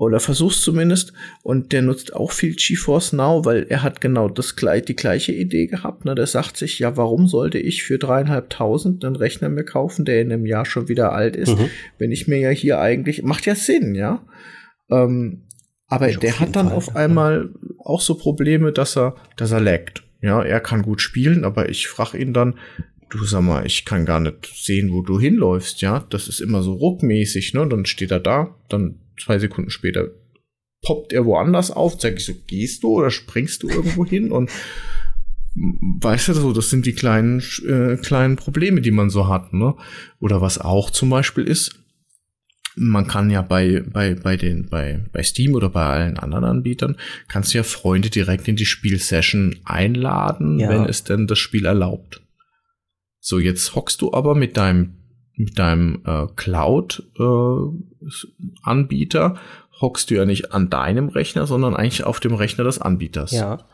oder 0.00 0.18
versuch's 0.18 0.62
zumindest 0.62 1.12
und 1.42 1.72
der 1.72 1.82
nutzt 1.82 2.14
auch 2.14 2.32
viel 2.32 2.54
GeForce 2.54 3.12
Now, 3.12 3.44
weil 3.44 3.66
er 3.68 3.82
hat 3.82 4.00
genau 4.00 4.30
das 4.30 4.56
die 4.56 4.96
gleiche 4.96 5.32
Idee 5.32 5.66
gehabt. 5.66 6.06
Ne? 6.06 6.14
Der 6.14 6.26
sagt 6.26 6.56
sich, 6.56 6.78
ja, 6.78 6.96
warum 6.96 7.26
sollte 7.26 7.58
ich 7.58 7.82
für 7.82 7.98
dreieinhalbtausend 7.98 9.04
einen 9.04 9.16
Rechner 9.16 9.50
mir 9.50 9.64
kaufen, 9.64 10.06
der 10.06 10.22
in 10.22 10.32
einem 10.32 10.46
Jahr 10.46 10.64
schon 10.64 10.88
wieder 10.88 11.12
alt 11.12 11.36
ist, 11.36 11.58
mhm. 11.58 11.68
wenn 11.98 12.12
ich 12.12 12.28
mir 12.28 12.38
ja 12.38 12.48
hier 12.48 12.80
eigentlich 12.80 13.22
macht 13.24 13.44
ja 13.44 13.54
Sinn, 13.54 13.94
ja. 13.94 14.24
Ähm, 14.90 15.42
Aber 15.86 16.08
der 16.08 16.40
hat 16.40 16.56
dann 16.56 16.68
Fall, 16.68 16.76
auf 16.76 16.96
einmal 16.96 17.50
auch 17.78 18.00
so 18.00 18.14
Probleme, 18.14 18.72
dass 18.72 18.96
er, 18.96 19.16
dass 19.36 19.52
er 19.52 19.60
laggt. 19.60 20.02
Ja, 20.22 20.42
er 20.42 20.60
kann 20.60 20.80
gut 20.80 21.02
spielen, 21.02 21.44
aber 21.44 21.68
ich 21.68 21.88
frage 21.88 22.16
ihn 22.16 22.32
dann, 22.32 22.54
du 23.10 23.24
sag 23.24 23.42
mal, 23.42 23.66
ich 23.66 23.84
kann 23.84 24.06
gar 24.06 24.20
nicht 24.20 24.46
sehen, 24.54 24.92
wo 24.92 25.02
du 25.02 25.20
hinläufst, 25.20 25.82
ja. 25.82 26.06
Das 26.10 26.28
ist 26.28 26.40
immer 26.40 26.62
so 26.62 26.72
ruckmäßig, 26.72 27.54
ne? 27.54 27.66
Dann 27.68 27.84
steht 27.84 28.10
er 28.10 28.20
da, 28.20 28.56
dann 28.68 29.00
zwei 29.18 29.38
Sekunden 29.38 29.70
später 29.70 30.10
poppt 30.82 31.12
er 31.12 31.26
woanders 31.26 31.70
auf, 31.70 32.00
sag 32.00 32.16
ich 32.16 32.24
so, 32.24 32.32
gehst 32.46 32.82
du 32.82 32.88
oder 32.88 33.10
springst 33.10 33.62
du 33.62 33.68
irgendwo 33.68 34.06
hin? 34.06 34.32
Und 34.32 34.50
weißt 36.00 36.28
du 36.28 36.32
so, 36.34 36.52
das 36.52 36.70
sind 36.70 36.86
die 36.86 36.94
kleinen, 36.94 37.42
äh, 37.66 37.96
kleinen 37.96 38.36
Probleme, 38.36 38.80
die 38.80 38.92
man 38.92 39.10
so 39.10 39.28
hat, 39.28 39.52
ne? 39.52 39.74
Oder 40.20 40.40
was 40.40 40.58
auch 40.58 40.90
zum 40.90 41.10
Beispiel 41.10 41.44
ist, 41.44 41.74
man 42.76 43.06
kann 43.06 43.30
ja 43.30 43.42
bei, 43.42 43.82
bei, 43.92 44.14
bei 44.14 44.36
den, 44.36 44.68
bei, 44.68 45.04
bei 45.12 45.22
Steam 45.22 45.54
oder 45.54 45.68
bei 45.68 45.84
allen 45.84 46.18
anderen 46.18 46.44
Anbietern, 46.44 46.96
kannst 47.28 47.52
du 47.52 47.58
ja 47.58 47.64
Freunde 47.64 48.10
direkt 48.10 48.48
in 48.48 48.56
die 48.56 48.64
Spielsession 48.64 49.56
einladen, 49.64 50.60
ja. 50.60 50.68
wenn 50.68 50.84
es 50.84 51.04
denn 51.04 51.26
das 51.26 51.38
Spiel 51.38 51.66
erlaubt. 51.66 52.22
So, 53.20 53.38
jetzt 53.38 53.74
hockst 53.74 54.02
du 54.02 54.12
aber 54.12 54.34
mit 54.34 54.56
deinem, 54.56 54.94
mit 55.34 55.58
deinem 55.58 56.02
äh, 56.04 56.26
Cloud-Anbieter, 56.34 59.34
äh, 59.34 59.38
hockst 59.80 60.10
du 60.10 60.16
ja 60.16 60.24
nicht 60.24 60.52
an 60.52 60.70
deinem 60.70 61.08
Rechner, 61.08 61.46
sondern 61.46 61.76
eigentlich 61.76 62.04
auf 62.04 62.20
dem 62.20 62.34
Rechner 62.34 62.64
des 62.64 62.80
Anbieters. 62.80 63.32
Ja. 63.32 63.66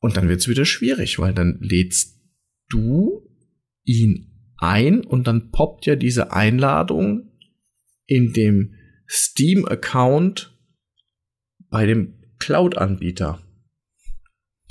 Und 0.00 0.16
dann 0.16 0.28
wird 0.28 0.40
es 0.40 0.48
wieder 0.48 0.64
schwierig, 0.64 1.18
weil 1.18 1.32
dann 1.32 1.58
lädst 1.60 2.20
du 2.68 3.28
ihn 3.84 4.30
ein 4.58 5.04
und 5.04 5.26
dann 5.26 5.50
poppt 5.50 5.86
ja 5.86 5.96
diese 5.96 6.32
Einladung 6.32 7.30
in 8.06 8.32
dem 8.32 8.74
Steam-Account 9.08 10.56
bei 11.70 11.86
dem 11.86 12.14
Cloud-Anbieter. 12.38 13.40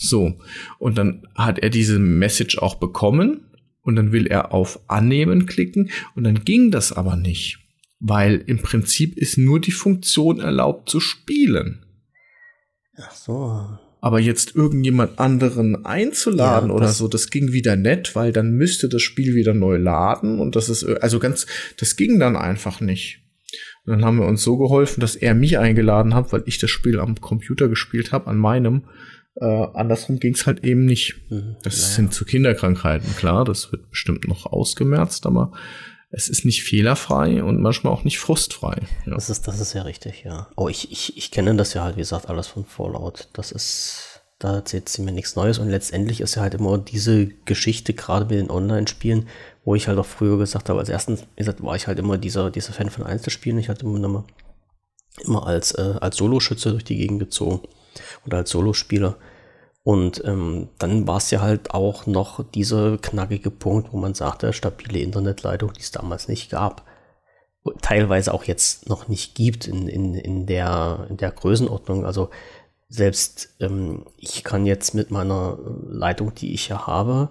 So, 0.03 0.37
und 0.79 0.97
dann 0.97 1.25
hat 1.33 1.59
er 1.59 1.69
diese 1.69 1.97
Message 1.97 2.57
auch 2.57 2.75
bekommen 2.75 3.45
und 3.83 3.95
dann 3.95 4.11
will 4.11 4.27
er 4.27 4.53
auf 4.53 4.81
Annehmen 4.89 5.45
klicken 5.45 5.91
und 6.13 6.25
dann 6.25 6.43
ging 6.43 6.71
das 6.71 6.91
aber 6.91 7.15
nicht, 7.15 7.59
weil 8.01 8.43
im 8.45 8.61
Prinzip 8.61 9.17
ist 9.17 9.37
nur 9.37 9.61
die 9.61 9.71
Funktion 9.71 10.41
erlaubt 10.41 10.89
zu 10.89 10.99
spielen. 10.99 11.85
Ach 12.97 13.11
so. 13.11 13.67
Aber 14.01 14.19
jetzt 14.19 14.57
irgendjemand 14.57 15.19
anderen 15.19 15.85
einzuladen 15.85 16.69
ja, 16.69 16.75
oder 16.75 16.89
so, 16.89 17.07
das 17.07 17.29
ging 17.29 17.53
wieder 17.53 17.77
nett, 17.77 18.13
weil 18.13 18.33
dann 18.33 18.51
müsste 18.51 18.89
das 18.89 19.01
Spiel 19.01 19.35
wieder 19.35 19.53
neu 19.53 19.77
laden 19.77 20.41
und 20.41 20.57
das 20.57 20.67
ist, 20.67 20.83
also 20.83 21.19
ganz, 21.19 21.47
das 21.79 21.95
ging 21.95 22.19
dann 22.19 22.35
einfach 22.35 22.81
nicht. 22.81 23.21
Und 23.85 23.93
dann 23.93 24.05
haben 24.05 24.17
wir 24.17 24.25
uns 24.25 24.43
so 24.43 24.57
geholfen, 24.57 25.01
dass 25.01 25.15
er 25.15 25.33
mich 25.33 25.57
eingeladen 25.57 26.13
hat, 26.13 26.33
weil 26.33 26.43
ich 26.45 26.57
das 26.57 26.69
Spiel 26.69 26.99
am 26.99 27.19
Computer 27.21 27.69
gespielt 27.69 28.11
habe, 28.11 28.27
an 28.27 28.37
meinem. 28.37 28.83
Äh, 29.35 29.45
andersrum 29.45 30.19
ging 30.19 30.33
es 30.33 30.45
halt 30.45 30.63
eben 30.63 30.85
nicht. 30.85 31.15
Mhm, 31.29 31.55
das 31.63 31.77
naja. 31.77 31.87
sind 31.95 32.13
zu 32.13 32.25
Kinderkrankheiten, 32.25 33.15
klar, 33.15 33.45
das 33.45 33.71
wird 33.71 33.89
bestimmt 33.89 34.27
noch 34.27 34.45
ausgemerzt, 34.45 35.25
aber 35.25 35.51
es 36.11 36.29
ist 36.29 36.45
nicht 36.45 36.63
fehlerfrei 36.63 37.43
und 37.43 37.59
manchmal 37.59 37.91
auch 37.91 38.03
nicht 38.03 38.19
frustfrei. 38.19 38.83
Ja. 39.07 39.15
Das, 39.15 39.31
ist, 39.31 39.47
das 39.47 39.59
ist 39.59 39.73
ja 39.73 39.81
richtig, 39.81 40.23
ja. 40.23 40.47
Oh, 40.55 40.69
ich, 40.69 40.91
ich, 40.91 41.17
ich 41.17 41.31
kenne 41.31 41.55
das 41.55 41.73
ja 41.73 41.83
halt, 41.83 41.95
wie 41.95 42.01
gesagt, 42.01 42.29
alles 42.29 42.45
von 42.45 42.65
Fallout. 42.65 43.29
Das 43.33 43.51
ist, 43.51 44.21
da 44.37 44.53
erzählt 44.53 44.89
sie 44.89 45.01
mir 45.01 45.11
nichts 45.11 45.35
Neues 45.35 45.57
und 45.57 45.69
letztendlich 45.69 46.21
ist 46.21 46.35
ja 46.35 46.43
halt 46.43 46.53
immer 46.53 46.77
diese 46.77 47.29
Geschichte, 47.45 47.95
gerade 47.95 48.25
mit 48.25 48.37
den 48.37 48.51
Online-Spielen, 48.51 49.27
wo 49.65 49.73
ich 49.73 49.87
halt 49.87 49.97
auch 49.97 50.05
früher 50.05 50.37
gesagt 50.37 50.69
habe, 50.69 50.79
als 50.79 50.89
erstens, 50.89 51.21
wie 51.21 51.39
gesagt, 51.39 51.63
war 51.63 51.75
ich 51.75 51.87
halt 51.87 51.97
immer 51.97 52.19
dieser, 52.19 52.51
dieser 52.51 52.73
Fan 52.73 52.91
von 52.91 53.05
Einzelspielen. 53.05 53.57
Ich 53.57 53.69
hatte 53.69 53.87
immer, 53.87 54.25
immer 55.25 55.47
als, 55.47 55.71
äh, 55.71 55.95
als 55.99 56.17
Soloschütze 56.17 56.69
durch 56.69 56.83
die 56.83 56.97
Gegend 56.97 57.17
gezogen 57.17 57.61
oder 58.25 58.37
als 58.37 58.49
Solospieler. 58.49 59.17
Und 59.83 60.23
ähm, 60.25 60.69
dann 60.79 61.07
war 61.07 61.17
es 61.17 61.29
ja 61.29 61.41
halt 61.41 61.71
auch 61.71 62.05
noch 62.05 62.43
dieser 62.51 62.97
knackige 62.97 63.51
Punkt, 63.51 63.91
wo 63.91 63.97
man 63.97 64.13
sagte, 64.13 64.53
stabile 64.53 64.99
Internetleitung, 64.99 65.73
die 65.73 65.81
es 65.81 65.91
damals 65.91 66.29
nicht 66.29 66.49
gab. 66.49 66.85
Teilweise 67.81 68.33
auch 68.33 68.45
jetzt 68.45 68.89
noch 68.89 69.07
nicht 69.09 69.35
gibt 69.35 69.67
in, 69.67 69.87
in, 69.87 70.15
in, 70.15 70.45
der, 70.45 71.07
in 71.09 71.17
der 71.17 71.31
Größenordnung. 71.31 72.05
Also 72.05 72.29
selbst 72.87 73.55
ähm, 73.59 74.05
ich 74.17 74.43
kann 74.43 74.65
jetzt 74.65 74.93
mit 74.93 75.11
meiner 75.11 75.57
Leitung, 75.85 76.33
die 76.33 76.53
ich 76.53 76.69
ja 76.69 76.87
habe, 76.87 77.29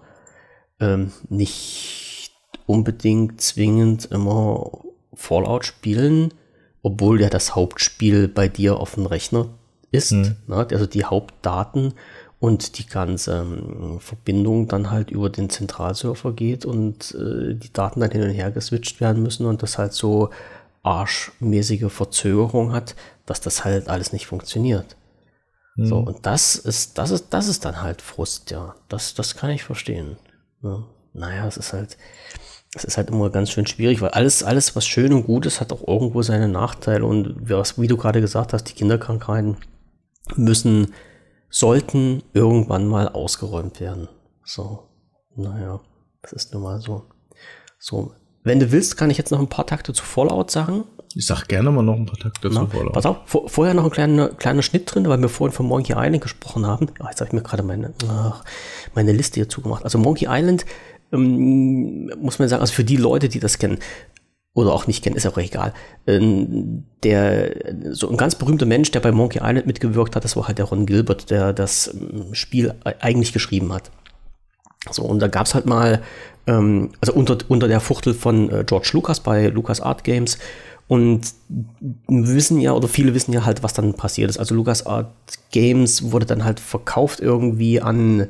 ähm, 0.78 1.12
nicht 1.28 2.32
unbedingt 2.66 3.40
zwingend 3.40 4.06
immer 4.06 4.82
Fallout 5.14 5.64
spielen, 5.64 6.34
obwohl 6.82 7.20
ja 7.20 7.30
das 7.30 7.54
Hauptspiel 7.54 8.28
bei 8.28 8.48
dir 8.48 8.78
auf 8.78 8.94
dem 8.94 9.06
Rechner 9.06 9.48
ist. 9.92 10.12
Mhm. 10.12 10.36
Ne? 10.48 10.66
Also 10.70 10.86
die 10.86 11.04
Hauptdaten 11.04 11.94
und 12.40 12.78
die 12.78 12.86
ganze 12.86 13.38
ähm, 13.38 14.00
Verbindung 14.00 14.66
dann 14.66 14.90
halt 14.90 15.12
über 15.12 15.30
den 15.30 15.48
Zentralserver 15.48 16.32
geht 16.32 16.64
und 16.64 17.14
äh, 17.14 17.54
die 17.54 17.72
Daten 17.72 18.00
dann 18.00 18.10
hin 18.10 18.22
und 18.22 18.30
her 18.30 18.50
geswitcht 18.50 19.00
werden 19.00 19.22
müssen 19.22 19.46
und 19.46 19.62
das 19.62 19.78
halt 19.78 19.92
so 19.92 20.30
arschmäßige 20.82 21.92
Verzögerung 21.92 22.72
hat, 22.72 22.96
dass 23.26 23.40
das 23.40 23.64
halt 23.64 23.88
alles 23.88 24.12
nicht 24.12 24.26
funktioniert. 24.26 24.96
Mhm. 25.76 25.86
So, 25.86 25.98
und 25.98 26.26
das 26.26 26.56
ist, 26.56 26.98
das 26.98 27.12
ist, 27.12 27.28
das 27.30 27.46
ist 27.46 27.64
dann 27.64 27.80
halt 27.80 28.02
Frust, 28.02 28.50
ja. 28.50 28.74
Das, 28.88 29.14
das 29.14 29.36
kann 29.36 29.50
ich 29.50 29.62
verstehen. 29.62 30.16
Ja. 30.62 30.84
Naja, 31.14 31.46
es 31.46 31.56
ist 31.56 31.72
halt, 31.72 31.96
es 32.74 32.84
ist 32.84 32.96
halt 32.96 33.10
immer 33.10 33.30
ganz 33.30 33.50
schön 33.50 33.66
schwierig, 33.66 34.00
weil 34.00 34.10
alles, 34.10 34.42
alles, 34.42 34.74
was 34.74 34.86
schön 34.86 35.12
und 35.12 35.26
gut 35.26 35.46
ist, 35.46 35.60
hat 35.60 35.72
auch 35.72 35.86
irgendwo 35.86 36.22
seine 36.22 36.48
Nachteile. 36.48 37.04
Und 37.04 37.48
wie 37.48 37.86
du 37.86 37.96
gerade 37.96 38.20
gesagt 38.20 38.52
hast, 38.52 38.64
die 38.64 38.72
Kinderkrankheiten 38.72 39.58
müssen 40.36 40.92
sollten 41.50 42.22
irgendwann 42.32 42.86
mal 42.86 43.08
ausgeräumt 43.08 43.80
werden. 43.80 44.08
So, 44.44 44.88
naja, 45.36 45.80
das 46.22 46.32
ist 46.32 46.54
nun 46.54 46.62
mal 46.62 46.80
so. 46.80 47.04
So, 47.78 48.12
wenn 48.44 48.58
du 48.58 48.72
willst, 48.72 48.96
kann 48.96 49.10
ich 49.10 49.18
jetzt 49.18 49.30
noch 49.30 49.38
ein 49.38 49.48
paar 49.48 49.66
Takte 49.66 49.92
zu 49.92 50.02
Fallout 50.02 50.50
sagen. 50.50 50.84
Ich 51.14 51.26
sag 51.26 51.46
gerne 51.46 51.70
mal 51.70 51.82
noch 51.82 51.96
ein 51.96 52.06
paar 52.06 52.18
Takte 52.18 52.48
Na, 52.48 52.62
zu 52.62 52.66
Fallout. 52.68 52.92
Pass 52.92 53.06
auf, 53.06 53.18
vor, 53.26 53.48
vorher 53.48 53.74
noch 53.74 53.84
ein 53.84 53.90
kleiner, 53.90 54.28
kleiner 54.30 54.62
Schnitt 54.62 54.92
drin, 54.92 55.06
weil 55.08 55.20
wir 55.20 55.28
vorhin 55.28 55.54
von 55.54 55.66
Monkey 55.66 55.92
Island 55.92 56.22
gesprochen 56.22 56.66
haben. 56.66 56.88
Ach, 57.00 57.10
jetzt 57.10 57.20
habe 57.20 57.28
ich 57.28 57.34
mir 57.34 57.42
gerade 57.42 57.62
meine, 57.62 57.92
ach, 58.08 58.44
meine 58.94 59.12
Liste 59.12 59.34
hier 59.36 59.48
zugemacht. 59.48 59.84
Also 59.84 59.98
Monkey 59.98 60.26
Island, 60.28 60.64
ähm, 61.12 62.10
muss 62.20 62.38
man 62.38 62.48
sagen, 62.48 62.62
also 62.62 62.72
für 62.72 62.84
die 62.84 62.96
Leute, 62.96 63.28
die 63.28 63.40
das 63.40 63.58
kennen, 63.58 63.78
oder 64.54 64.72
auch 64.72 64.86
nicht 64.86 65.02
kennen, 65.02 65.16
ist 65.16 65.26
auch 65.26 65.38
egal. 65.38 65.72
Ähm, 66.06 66.84
der, 67.02 67.54
so 67.90 68.10
ein 68.10 68.16
ganz 68.16 68.34
berühmter 68.34 68.66
Mensch, 68.66 68.90
der 68.90 69.00
bei 69.00 69.12
Monkey 69.12 69.38
Island 69.42 69.66
mitgewirkt 69.66 70.14
hat, 70.14 70.24
das 70.24 70.36
war 70.36 70.46
halt 70.46 70.58
der 70.58 70.66
Ron 70.66 70.86
Gilbert, 70.86 71.30
der 71.30 71.52
das 71.52 71.94
ähm, 71.94 72.34
Spiel 72.34 72.74
eigentlich 72.84 73.32
geschrieben 73.32 73.72
hat. 73.72 73.90
So, 74.90 75.02
und 75.02 75.20
da 75.20 75.28
gab's 75.28 75.54
halt 75.54 75.64
mal, 75.64 76.02
ähm, 76.46 76.90
also 77.00 77.14
unter, 77.14 77.38
unter 77.48 77.68
der 77.68 77.80
Fuchtel 77.80 78.14
von 78.14 78.50
äh, 78.50 78.64
George 78.66 78.90
Lucas 78.92 79.20
bei 79.20 79.46
Lucas 79.46 79.80
Art 79.80 80.04
Games. 80.04 80.38
Und 80.88 81.32
wissen 82.08 82.60
ja, 82.60 82.72
oder 82.72 82.88
viele 82.88 83.14
wissen 83.14 83.32
ja 83.32 83.46
halt, 83.46 83.62
was 83.62 83.72
dann 83.72 83.94
passiert 83.94 84.28
ist. 84.28 84.36
Also 84.36 84.54
Lucas 84.54 84.84
Art 84.84 85.10
Games 85.50 86.12
wurde 86.12 86.26
dann 86.26 86.44
halt 86.44 86.60
verkauft 86.60 87.20
irgendwie 87.20 87.80
an 87.80 88.28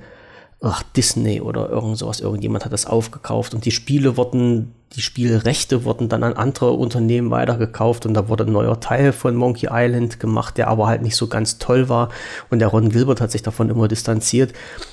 ach, 0.62 0.82
Disney 0.96 1.40
oder 1.40 1.68
irgend 1.70 1.98
sowas, 1.98 2.20
irgendjemand 2.20 2.64
hat 2.64 2.72
das 2.72 2.86
aufgekauft 2.86 3.52
und 3.52 3.64
die 3.64 3.72
Spiele 3.72 4.16
wurden, 4.16 4.72
die 4.94 5.02
Spielrechte 5.02 5.84
wurden 5.84 6.08
dann 6.08 6.22
an 6.22 6.34
andere 6.34 6.72
Unternehmen 6.72 7.30
weitergekauft 7.30 8.06
und 8.06 8.14
da 8.14 8.28
wurde 8.28 8.44
ein 8.44 8.52
neuer 8.52 8.78
Teil 8.78 9.12
von 9.12 9.34
Monkey 9.34 9.68
Island 9.70 10.20
gemacht, 10.20 10.56
der 10.58 10.68
aber 10.68 10.86
halt 10.86 11.02
nicht 11.02 11.16
so 11.16 11.26
ganz 11.26 11.58
toll 11.58 11.88
war 11.88 12.10
und 12.50 12.60
der 12.60 12.68
Ron 12.68 12.90
Gilbert 12.90 13.20
hat 13.20 13.32
sich 13.32 13.42
davon 13.42 13.70
immer 13.70 13.88
distanziert 13.88 14.52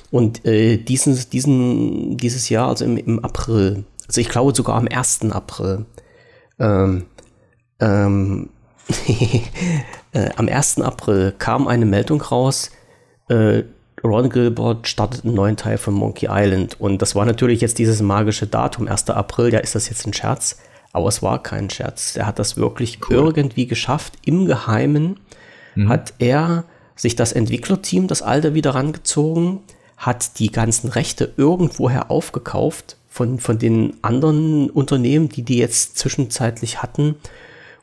und 0.09 0.43
äh, 0.45 0.77
diesen, 0.77 1.17
diesen, 1.29 2.17
dieses 2.17 2.49
Jahr, 2.49 2.67
also 2.69 2.83
im, 2.83 2.97
im 2.97 3.23
April, 3.23 3.83
also 4.07 4.21
ich 4.21 4.29
glaube 4.29 4.55
sogar 4.55 4.75
am 4.75 4.87
1. 4.87 5.31
April, 5.31 5.85
ähm, 6.57 7.05
ähm, 7.79 8.49
äh, 10.13 10.29
am 10.35 10.47
1. 10.49 10.81
April 10.81 11.35
kam 11.37 11.67
eine 11.67 11.85
Meldung 11.85 12.21
raus, 12.21 12.71
äh, 13.29 13.63
Ron 14.03 14.29
Gilbert 14.29 14.87
startet 14.87 15.25
einen 15.25 15.33
neuen 15.33 15.57
Teil 15.57 15.77
von 15.77 15.93
Monkey 15.93 16.27
Island. 16.29 16.79
Und 16.79 17.01
das 17.01 17.15
war 17.15 17.25
natürlich 17.25 17.61
jetzt 17.61 17.79
dieses 17.79 18.01
magische 18.01 18.47
Datum, 18.47 18.87
1. 18.87 19.09
April. 19.09 19.53
Ja, 19.53 19.59
ist 19.59 19.75
das 19.75 19.89
jetzt 19.89 20.05
ein 20.05 20.13
Scherz? 20.13 20.57
Aber 20.91 21.07
es 21.07 21.21
war 21.21 21.43
kein 21.43 21.69
Scherz. 21.69 22.15
Er 22.15 22.25
hat 22.25 22.39
das 22.39 22.57
wirklich 22.57 22.99
cool. 23.09 23.33
irgendwie 23.35 23.67
geschafft. 23.67 24.13
Im 24.25 24.45
Geheimen 24.45 25.19
mhm. 25.75 25.89
hat 25.89 26.13
er 26.19 26.65
sich 26.95 27.15
das 27.15 27.31
Entwicklerteam, 27.31 28.07
das 28.07 28.21
alte, 28.21 28.53
wieder 28.53 28.71
rangezogen, 28.75 29.59
hat 29.97 30.39
die 30.39 30.51
ganzen 30.51 30.89
Rechte 30.89 31.33
irgendwoher 31.37 32.11
aufgekauft 32.11 32.97
von, 33.09 33.39
von 33.39 33.57
den 33.59 33.95
anderen 34.01 34.69
Unternehmen, 34.69 35.29
die 35.29 35.43
die 35.43 35.57
jetzt 35.57 35.97
zwischenzeitlich 35.97 36.81
hatten 36.81 37.15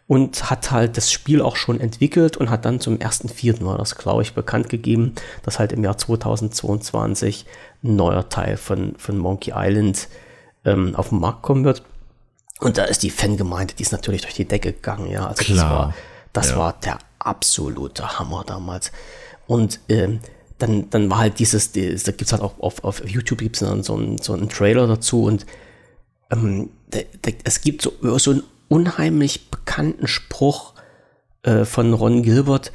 und 0.09 0.50
hat 0.50 0.70
halt 0.70 0.96
das 0.96 1.11
Spiel 1.11 1.42
auch 1.42 1.57
schon 1.57 1.80
entwickelt 1.80 2.36
und 2.36 2.48
hat 2.48 2.64
dann 2.64 2.80
zum 2.80 2.98
1.4. 2.98 3.64
war 3.64 3.76
das, 3.76 3.96
glaube 3.96 4.22
ich, 4.22 4.34
bekannt 4.34 4.68
gegeben, 4.68 5.14
dass 5.42 5.59
halt 5.59 5.72
im 5.72 5.82
Jahr 5.82 5.98
2022 5.98 7.44
ein 7.82 7.96
neuer 7.96 8.28
Teil 8.28 8.57
von, 8.57 8.94
von 8.98 9.18
Monkey 9.18 9.52
Island 9.54 10.09
ähm, 10.64 10.94
auf 10.94 11.09
den 11.09 11.18
Markt 11.18 11.42
kommen 11.42 11.64
wird. 11.64 11.82
Und 12.61 12.78
da 12.78 12.84
ist 12.84 13.02
die 13.02 13.11
Fangemeinde, 13.11 13.74
die 13.74 13.82
ist 13.82 13.92
natürlich 13.92 14.22
durch 14.22 14.34
die 14.34 14.46
Decke 14.46 14.72
gegangen, 14.72 15.11
ja. 15.11 15.26
Also 15.26 15.42
Klar. 15.42 15.57
das 15.57 15.70
war, 15.70 15.94
das 16.32 16.50
ja. 16.50 16.57
war 16.57 16.72
der 16.84 16.98
absoluter 17.18 18.18
Hammer 18.18 18.44
damals. 18.46 18.92
Und 19.46 19.80
ähm, 19.88 20.20
dann, 20.59 20.88
dann 20.90 21.11
war 21.11 21.18
halt 21.18 21.38
dieses, 21.38 21.72
dieses 21.72 22.04
da 22.04 22.12
gibt 22.12 22.22
es 22.22 22.32
halt 22.32 22.42
auch 22.42 22.59
auf, 22.61 22.82
auf 22.84 23.07
YouTube 23.07 23.40
gibt's 23.40 23.59
dann 23.59 23.82
so 23.82 23.94
einen, 23.94 24.18
so 24.18 24.32
einen 24.32 24.48
Trailer 24.48 24.86
dazu 24.86 25.24
und 25.24 25.44
ähm, 26.30 26.70
da, 26.88 27.00
da, 27.22 27.30
es 27.44 27.61
gibt 27.61 27.82
so, 27.82 27.92
so 28.18 28.30
einen 28.30 28.42
unheimlich 28.68 29.50
bekannten 29.50 30.06
Spruch 30.06 30.74
äh, 31.42 31.64
von 31.64 31.92
Ron 31.92 32.22
Gilbert, 32.22 32.72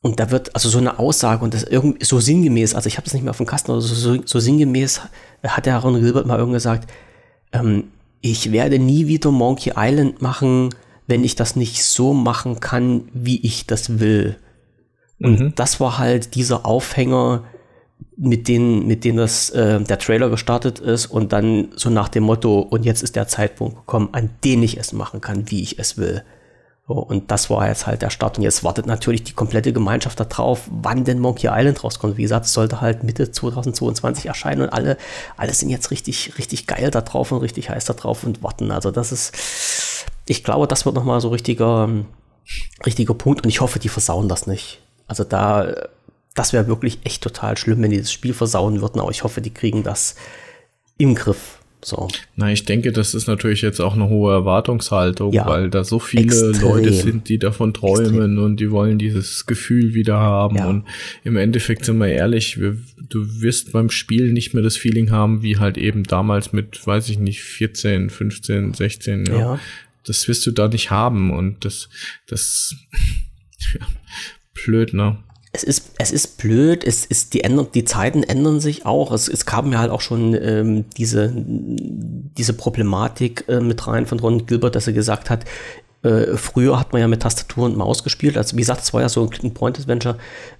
und 0.00 0.20
da 0.20 0.30
wird 0.30 0.54
also 0.54 0.68
so 0.68 0.78
eine 0.78 0.98
Aussage 0.98 1.42
und 1.42 1.54
das 1.54 1.64
irgendwie 1.64 2.04
so 2.04 2.20
sinngemäß, 2.20 2.74
also 2.74 2.86
ich 2.86 2.96
habe 2.96 3.04
das 3.04 3.14
nicht 3.14 3.24
mehr 3.24 3.30
auf 3.30 3.38
dem 3.38 3.46
Kasten, 3.46 3.72
aber 3.72 3.80
so, 3.80 3.94
so, 3.94 4.22
so 4.24 4.38
sinngemäß 4.38 5.00
hat 5.42 5.66
der 5.66 5.78
Ron 5.78 6.00
Gilbert 6.00 6.26
mal 6.26 6.38
irgendwie 6.38 6.56
gesagt, 6.56 6.88
ähm, 7.52 7.84
ich 8.20 8.52
werde 8.52 8.78
nie 8.78 9.06
wieder 9.08 9.30
Monkey 9.30 9.72
Island 9.76 10.22
machen, 10.22 10.70
wenn 11.06 11.24
ich 11.24 11.34
das 11.34 11.56
nicht 11.56 11.84
so 11.84 12.14
machen 12.14 12.60
kann, 12.60 13.08
wie 13.12 13.44
ich 13.44 13.66
das 13.66 13.98
will. 13.98 14.36
Und 15.20 15.40
mhm. 15.40 15.54
das 15.56 15.80
war 15.80 15.98
halt 15.98 16.34
dieser 16.36 16.64
Aufhänger, 16.64 17.44
mit 18.18 18.48
denen, 18.48 18.86
mit 18.86 19.04
denen 19.04 19.18
das, 19.18 19.50
äh, 19.50 19.80
der 19.80 19.98
Trailer 19.98 20.28
gestartet 20.28 20.80
ist 20.80 21.06
und 21.06 21.32
dann 21.32 21.68
so 21.76 21.88
nach 21.88 22.08
dem 22.08 22.24
Motto, 22.24 22.58
und 22.60 22.84
jetzt 22.84 23.02
ist 23.02 23.14
der 23.16 23.28
Zeitpunkt 23.28 23.76
gekommen, 23.76 24.08
an 24.12 24.30
den 24.44 24.62
ich 24.62 24.76
es 24.76 24.92
machen 24.92 25.20
kann, 25.20 25.50
wie 25.50 25.62
ich 25.62 25.78
es 25.78 25.96
will. 25.96 26.24
So, 26.88 26.94
und 26.94 27.30
das 27.30 27.50
war 27.50 27.68
jetzt 27.68 27.86
halt 27.86 28.02
der 28.02 28.10
Start. 28.10 28.38
Und 28.38 28.44
jetzt 28.44 28.64
wartet 28.64 28.86
natürlich 28.86 29.22
die 29.22 29.34
komplette 29.34 29.74
Gemeinschaft 29.74 30.18
darauf, 30.18 30.62
wann 30.70 31.04
denn 31.04 31.20
Monkey 31.20 31.48
Island 31.48 31.84
rauskommt. 31.84 32.16
Wie 32.16 32.22
gesagt, 32.22 32.46
es 32.46 32.54
sollte 32.54 32.80
halt 32.80 33.04
Mitte 33.04 33.30
2022 33.30 34.26
erscheinen 34.26 34.62
und 34.62 34.70
alle, 34.70 34.96
alle 35.36 35.52
sind 35.52 35.68
jetzt 35.68 35.90
richtig, 35.90 36.38
richtig 36.38 36.66
geil 36.66 36.90
da 36.90 37.02
drauf 37.02 37.30
und 37.30 37.42
richtig 37.42 37.68
heiß 37.68 37.84
da 37.84 37.92
drauf 37.92 38.24
und 38.24 38.42
warten. 38.42 38.70
Also 38.70 38.90
das 38.90 39.12
ist, 39.12 40.06
ich 40.26 40.42
glaube, 40.42 40.66
das 40.66 40.86
wird 40.86 40.94
nochmal 40.94 41.20
so 41.20 41.28
richtiger, 41.28 41.90
richtiger 42.86 43.14
Punkt 43.14 43.44
und 43.44 43.50
ich 43.50 43.60
hoffe, 43.60 43.78
die 43.78 43.90
versauen 43.90 44.28
das 44.28 44.46
nicht. 44.46 44.80
Also 45.06 45.24
da, 45.24 45.74
das 46.38 46.52
wäre 46.52 46.68
wirklich 46.68 46.98
echt 47.02 47.22
total 47.22 47.56
schlimm, 47.56 47.82
wenn 47.82 47.90
die 47.90 47.98
das 47.98 48.12
Spiel 48.12 48.32
versauen 48.32 48.80
würden, 48.80 49.00
aber 49.00 49.10
ich 49.10 49.24
hoffe, 49.24 49.40
die 49.40 49.52
kriegen 49.52 49.82
das 49.82 50.14
im 50.96 51.14
Griff. 51.14 51.58
So. 51.82 52.08
Na, 52.34 52.50
ich 52.50 52.64
denke, 52.64 52.92
das 52.92 53.14
ist 53.14 53.28
natürlich 53.28 53.62
jetzt 53.62 53.80
auch 53.80 53.94
eine 53.94 54.08
hohe 54.08 54.32
Erwartungshaltung, 54.32 55.32
ja, 55.32 55.46
weil 55.46 55.70
da 55.70 55.84
so 55.84 56.00
viele 56.00 56.24
extrem. 56.24 56.60
Leute 56.60 56.92
sind, 56.92 57.28
die 57.28 57.38
davon 57.38 57.72
träumen 57.72 58.06
extrem. 58.06 58.38
und 58.38 58.56
die 58.58 58.70
wollen 58.70 58.98
dieses 58.98 59.46
Gefühl 59.46 59.94
wieder 59.94 60.18
haben. 60.18 60.56
Ja. 60.56 60.68
Und 60.68 60.86
im 61.22 61.36
Endeffekt 61.36 61.84
sind 61.84 61.98
wir 61.98 62.08
ehrlich, 62.08 62.60
wir, 62.60 62.76
du 63.08 63.40
wirst 63.42 63.72
beim 63.72 63.90
Spiel 63.90 64.32
nicht 64.32 64.54
mehr 64.54 64.62
das 64.62 64.76
Feeling 64.76 65.10
haben, 65.10 65.42
wie 65.42 65.58
halt 65.58 65.78
eben 65.78 66.02
damals 66.02 66.52
mit, 66.52 66.84
weiß 66.84 67.08
ich 67.10 67.18
nicht, 67.18 67.42
14, 67.42 68.10
15, 68.10 68.74
16. 68.74 69.26
Ja. 69.26 69.38
ja. 69.38 69.60
Das 70.04 70.26
wirst 70.26 70.46
du 70.46 70.50
da 70.50 70.68
nicht 70.68 70.90
haben 70.90 71.30
und 71.30 71.64
das, 71.64 71.88
das, 72.26 72.74
ja, 73.74 73.86
blöd, 74.52 74.94
ne? 74.94 75.18
Es 75.52 75.62
ist, 75.62 75.92
es 75.98 76.12
ist 76.12 76.38
blöd, 76.38 76.84
es 76.84 77.04
ist, 77.06 77.32
die, 77.32 77.42
ändern, 77.42 77.68
die 77.72 77.84
Zeiten 77.84 78.22
ändern 78.22 78.60
sich 78.60 78.84
auch. 78.84 79.12
Es, 79.12 79.28
es 79.28 79.46
kam 79.46 79.70
mir 79.70 79.78
halt 79.78 79.90
auch 79.90 80.02
schon 80.02 80.34
ähm, 80.34 80.84
diese, 80.96 81.32
diese 81.34 82.52
Problematik 82.52 83.44
äh, 83.48 83.60
mit 83.60 83.86
rein 83.86 84.06
von 84.06 84.20
Ron 84.20 84.46
Gilbert, 84.46 84.74
dass 84.74 84.86
er 84.86 84.92
gesagt 84.92 85.30
hat, 85.30 85.44
äh, 86.02 86.36
früher 86.36 86.78
hat 86.78 86.92
man 86.92 87.00
ja 87.00 87.08
mit 87.08 87.22
Tastatur 87.22 87.64
und 87.64 87.76
Maus 87.76 88.04
gespielt. 88.04 88.36
Also 88.36 88.56
wie 88.56 88.60
gesagt, 88.60 88.82
es 88.82 88.92
war 88.92 89.00
ja 89.00 89.08
so 89.08 89.22
ein 89.22 89.30
Click-and-Point-Adventure. 89.30 90.18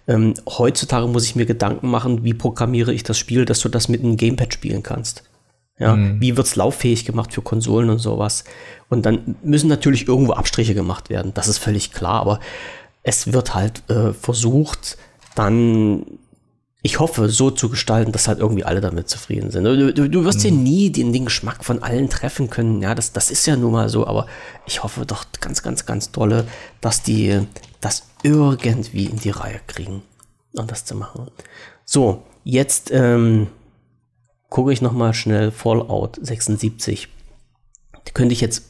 Ähm, 0.09 0.34
heutzutage 0.49 1.07
muss 1.07 1.24
ich 1.24 1.36
mir 1.36 1.47
Gedanken 1.47 1.89
machen, 1.89 2.24
wie 2.24 2.34
programmiere 2.34 2.93
ich 2.93 3.03
das 3.03 3.18
Spiel, 3.18 3.45
dass 3.45 3.61
du 3.61 3.68
das 3.68 3.89
mit 3.89 4.03
einem 4.03 4.16
Gamepad 4.16 4.53
spielen 4.53 4.82
kannst. 4.82 5.22
Ja, 5.78 5.95
mhm. 5.95 6.20
wie 6.20 6.36
wird's 6.36 6.57
lauffähig 6.57 7.05
gemacht 7.05 7.32
für 7.32 7.43
Konsolen 7.43 7.89
und 7.89 7.99
sowas? 7.99 8.43
Und 8.89 9.07
dann 9.07 9.36
müssen 9.45 9.68
natürlich 9.68 10.09
irgendwo 10.09 10.32
Abstriche 10.32 10.74
gemacht 10.74 11.09
werden. 11.09 11.32
Das 11.34 11.47
ist 11.47 11.59
völlig 11.59 11.93
klar, 11.93 12.20
aber 12.20 12.41
es 13.09 13.33
wird 13.33 13.55
halt 13.55 13.89
äh, 13.89 14.13
versucht, 14.13 14.99
dann, 15.35 16.05
ich 16.83 17.01
hoffe, 17.01 17.31
so 17.31 17.51
zu 17.51 17.71
gestalten, 17.71 18.13
dass 18.13 18.29
halt 18.29 18.39
irgendwie 18.39 18.65
alle 18.65 18.83
damit 18.83 19.09
zufrieden 19.09 19.51
sind. 19.51 19.65
Du, 19.65 19.95
du, 19.95 20.11
du 20.11 20.25
wirst 20.25 20.41
mhm. 20.41 20.45
ja 20.45 20.51
nie 20.51 20.91
den, 20.91 21.15
den 21.15 21.25
Geschmack 21.25 21.65
von 21.65 21.83
allen 21.83 22.11
treffen 22.11 22.51
können. 22.51 22.83
Ja, 22.83 22.95
das, 22.95 23.15
das 23.15 23.31
ist 23.31 23.47
ja 23.47 23.57
nun 23.57 23.73
mal 23.73 23.89
so, 23.89 24.07
aber 24.07 24.27
ich 24.67 24.83
hoffe 24.83 25.07
doch 25.07 25.25
ganz, 25.41 25.63
ganz, 25.63 25.87
ganz 25.87 26.13
dolle, 26.13 26.47
dass 26.83 27.03
die 27.03 27.47
das 27.81 28.03
irgendwie 28.23 29.07
in 29.07 29.17
die 29.17 29.31
Reihe 29.31 29.61
kriegen, 29.67 30.03
um 30.55 30.67
das 30.67 30.85
zu 30.85 30.95
machen. 30.95 31.29
So, 31.87 32.25
jetzt 32.45 32.91
ähm, 32.93 33.47
gucke 34.51 34.71
ich 34.71 34.83
noch 34.83 34.93
mal 34.93 35.15
schnell 35.15 35.51
Fallout 35.51 36.19
76. 36.21 37.09
Da 38.05 38.13
könnte 38.13 38.35
ich 38.35 38.43
jetzt 38.43 38.65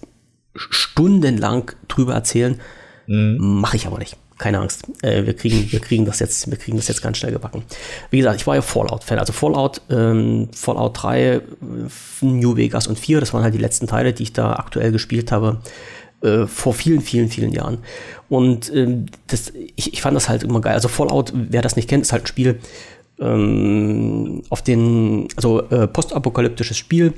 stundenlang 0.55 1.73
drüber 1.89 2.15
erzählen, 2.15 2.61
mhm. 3.09 3.61
mache 3.61 3.77
ich 3.77 3.89
aber 3.89 3.99
nicht 3.99 4.17
keine 4.39 4.61
Angst. 4.61 4.85
Äh, 5.03 5.27
wir, 5.27 5.35
kriegen, 5.35 5.71
wir, 5.71 5.81
kriegen 5.81 6.05
das 6.05 6.21
jetzt, 6.21 6.51
wir 6.51 6.57
kriegen 6.57 6.77
das 6.77 6.89
jetzt 6.89 7.03
ganz 7.03 7.19
schnell 7.19 7.33
gebacken. 7.33 7.65
Wie 8.11 8.19
gesagt, 8.19 8.41
ich 8.41 8.47
war 8.47 8.55
ja 8.55 8.63
Fallout-Fan. 8.63 9.19
Also 9.19 9.33
Fallout, 9.33 9.83
ähm, 9.91 10.49
Fallout 10.53 11.03
3, 11.03 11.21
äh, 11.21 11.41
New 12.23 12.57
Vegas 12.57 12.87
und 12.87 12.99
4, 12.99 13.21
das 13.21 13.35
waren 13.35 13.43
halt 13.43 13.55
die 13.55 13.59
letzten 13.59 13.87
Teile, 13.87 14.13
die 14.13 14.23
ich 14.23 14.33
da 14.33 14.55
aktuell 14.55 14.93
gespielt 14.93 15.33
habe. 15.33 15.59
Äh, 16.23 16.47
vor 16.47 16.75
vielen, 16.75 17.01
vielen, 17.01 17.29
vielen 17.29 17.53
Jahren. 17.53 17.79
Und 18.29 18.73
ähm, 18.75 19.07
das, 19.29 19.53
ich, 19.77 19.93
ich 19.93 20.03
fand 20.03 20.17
das 20.17 20.29
halt 20.29 20.43
immer 20.43 20.61
geil. 20.61 20.75
Also 20.75 20.89
Fallout, 20.89 21.33
wer 21.33 21.63
das 21.63 21.77
nicht 21.77 21.89
kennt, 21.89 22.03
ist 22.03 22.13
halt 22.13 22.25
ein 22.25 22.27
Spiel 22.27 22.59
ähm, 23.21 24.43
auf 24.49 24.63
den, 24.63 25.29
also 25.37 25.63
äh, 25.71 25.87
postapokalyptisches 25.87 26.77
Spiel 26.77 27.15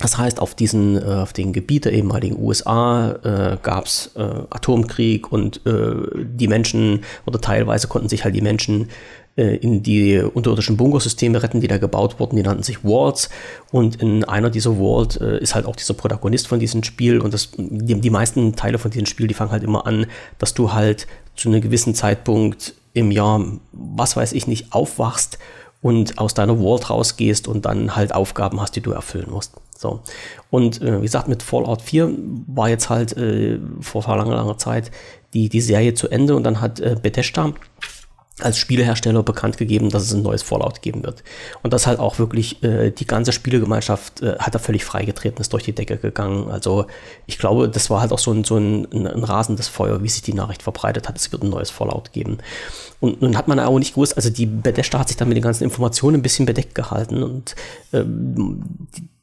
das 0.00 0.16
heißt, 0.16 0.40
auf 0.40 0.54
diesen, 0.54 0.96
äh, 0.96 1.04
auf 1.04 1.32
den 1.32 1.52
Gebiet 1.52 1.84
der 1.84 1.92
ehemaligen 1.92 2.42
USA 2.42 3.12
äh, 3.22 3.58
gab 3.62 3.84
es 3.84 4.12
äh, 4.16 4.22
Atomkrieg 4.50 5.30
und 5.30 5.64
äh, 5.66 5.92
die 6.24 6.48
Menschen 6.48 7.04
oder 7.26 7.40
teilweise 7.40 7.86
konnten 7.86 8.08
sich 8.08 8.24
halt 8.24 8.34
die 8.34 8.40
Menschen 8.40 8.88
äh, 9.36 9.56
in 9.56 9.82
die 9.82 10.18
unterirdischen 10.18 10.78
Bunkersysteme 10.78 11.42
retten, 11.42 11.60
die 11.60 11.68
da 11.68 11.76
gebaut 11.76 12.18
wurden. 12.18 12.36
Die 12.36 12.42
nannten 12.42 12.62
sich 12.62 12.82
Walls 12.82 13.28
und 13.72 13.96
in 13.96 14.24
einer 14.24 14.48
dieser 14.48 14.78
Walls 14.78 15.16
äh, 15.18 15.38
ist 15.38 15.54
halt 15.54 15.66
auch 15.66 15.76
dieser 15.76 15.94
Protagonist 15.94 16.48
von 16.48 16.60
diesem 16.60 16.82
Spiel 16.82 17.20
und 17.20 17.34
das, 17.34 17.50
die, 17.58 18.00
die 18.00 18.10
meisten 18.10 18.56
Teile 18.56 18.78
von 18.78 18.90
diesem 18.90 19.06
Spiel, 19.06 19.26
die 19.26 19.34
fangen 19.34 19.52
halt 19.52 19.62
immer 19.62 19.86
an, 19.86 20.06
dass 20.38 20.54
du 20.54 20.72
halt 20.72 21.06
zu 21.36 21.50
einem 21.50 21.60
gewissen 21.60 21.94
Zeitpunkt 21.94 22.74
im 22.94 23.10
Jahr, 23.10 23.44
was 23.72 24.16
weiß 24.16 24.32
ich 24.32 24.46
nicht, 24.46 24.72
aufwachst 24.72 25.38
und 25.82 26.18
aus 26.18 26.32
deiner 26.32 26.56
Vault 26.56 26.88
rausgehst 26.88 27.48
und 27.48 27.66
dann 27.66 27.96
halt 27.96 28.14
Aufgaben 28.14 28.60
hast, 28.60 28.76
die 28.76 28.80
du 28.80 28.92
erfüllen 28.92 29.30
musst. 29.30 29.52
So. 29.80 30.02
Und 30.50 30.82
äh, 30.82 30.98
wie 30.98 31.06
gesagt, 31.06 31.26
mit 31.26 31.42
Fallout 31.42 31.80
4 31.80 32.12
war 32.48 32.68
jetzt 32.68 32.90
halt 32.90 33.16
äh, 33.16 33.58
vor 33.80 34.06
langer, 34.06 34.36
langer 34.36 34.58
Zeit 34.58 34.90
die, 35.32 35.48
die 35.48 35.62
Serie 35.62 35.94
zu 35.94 36.08
Ende 36.08 36.36
und 36.36 36.44
dann 36.44 36.60
hat 36.60 36.80
äh, 36.80 36.96
Bethesda 37.00 37.54
als 38.44 38.58
Spielehersteller 38.58 39.22
bekannt 39.22 39.56
gegeben, 39.56 39.90
dass 39.90 40.02
es 40.04 40.12
ein 40.12 40.22
neues 40.22 40.42
Fallout 40.42 40.82
geben 40.82 41.02
wird. 41.02 41.22
Und 41.62 41.72
das 41.72 41.86
halt 41.86 41.98
auch 41.98 42.18
wirklich, 42.18 42.62
äh, 42.62 42.90
die 42.90 43.06
ganze 43.06 43.32
Spielegemeinschaft 43.32 44.22
äh, 44.22 44.36
hat 44.38 44.54
da 44.54 44.58
völlig 44.58 44.84
freigetreten, 44.84 45.40
ist 45.40 45.52
durch 45.52 45.64
die 45.64 45.74
Decke 45.74 45.96
gegangen. 45.96 46.50
Also 46.50 46.86
ich 47.26 47.38
glaube, 47.38 47.68
das 47.68 47.90
war 47.90 48.00
halt 48.00 48.12
auch 48.12 48.18
so 48.18 48.32
ein, 48.32 48.44
so 48.44 48.56
ein, 48.56 48.86
ein, 48.92 49.06
ein 49.06 49.24
rasendes 49.24 49.68
Feuer, 49.68 50.02
wie 50.02 50.08
sich 50.08 50.22
die 50.22 50.34
Nachricht 50.34 50.62
verbreitet 50.62 51.08
hat, 51.08 51.16
es 51.16 51.32
wird 51.32 51.42
ein 51.42 51.50
neues 51.50 51.70
Fallout 51.70 52.12
geben. 52.12 52.38
Und 53.00 53.22
nun 53.22 53.36
hat 53.36 53.48
man 53.48 53.58
auch 53.60 53.78
nicht 53.78 53.94
gewusst, 53.94 54.16
also 54.16 54.30
die 54.30 54.46
Bethesda 54.46 54.98
hat 54.98 55.08
sich 55.08 55.16
dann 55.16 55.28
mit 55.28 55.36
den 55.36 55.42
ganzen 55.42 55.64
Informationen 55.64 56.16
ein 56.16 56.22
bisschen 56.22 56.46
bedeckt 56.46 56.74
gehalten 56.74 57.22
und 57.22 57.54
ähm, 57.92 58.62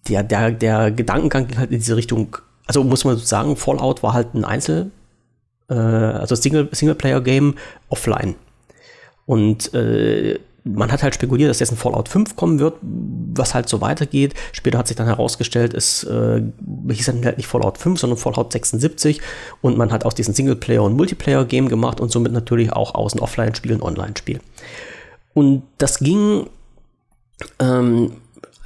der, 0.09 0.24
der, 0.24 0.51
der 0.51 0.91
Gedankengang 0.91 1.47
ging 1.47 1.57
halt 1.57 1.72
in 1.72 1.80
diese 1.80 1.95
Richtung, 1.95 2.38
also 2.65 2.84
muss 2.84 3.05
man 3.05 3.18
sagen, 3.18 3.55
Fallout 3.55 4.01
war 4.03 4.13
halt 4.13 4.34
ein 4.34 4.45
Einzel, 4.45 4.91
äh, 5.70 5.74
also 5.76 6.36
Single, 6.36 6.70
Singleplayer-Game 6.72 7.55
offline. 7.89 8.36
Und 9.28 9.73
äh, 9.75 10.39
man 10.63 10.91
hat 10.91 11.03
halt 11.03 11.13
spekuliert, 11.13 11.49
dass 11.49 11.59
jetzt 11.59 11.71
ein 11.71 11.78
Fallout 11.78 12.09
5 12.09 12.36
kommen 12.36 12.59
wird, 12.59 12.75
was 12.82 13.53
halt 13.53 13.69
so 13.69 13.82
weitergeht. 13.82 14.34
Später 14.51 14.78
hat 14.78 14.88
sich 14.88 14.97
dann 14.97 15.05
herausgestellt, 15.05 15.73
es 15.73 16.03
äh, 16.03 16.41
hieß 16.89 17.05
dann 17.05 17.23
halt 17.23 17.38
nicht 17.38 17.47
Fallout 17.47 17.78
5, 17.78 17.99
sondern 17.99 18.17
Fallout 18.17 18.51
76 18.51 19.21
und 19.61 19.78
man 19.78 19.91
hat 19.91 20.05
aus 20.05 20.15
diesem 20.15 20.34
Singleplayer- 20.34 20.84
und 20.84 20.95
Multiplayer-Game 20.95 21.69
gemacht 21.69 21.99
und 21.99 22.11
somit 22.11 22.32
natürlich 22.32 22.73
auch 22.73 22.95
aus 22.95 23.13
ein 23.13 23.19
Offline-Spiel 23.19 23.73
ein 23.73 23.82
Online-Spiel. 23.82 24.39
Und 25.34 25.63
das 25.78 25.99
ging 25.99 26.47
ähm, 27.59 28.13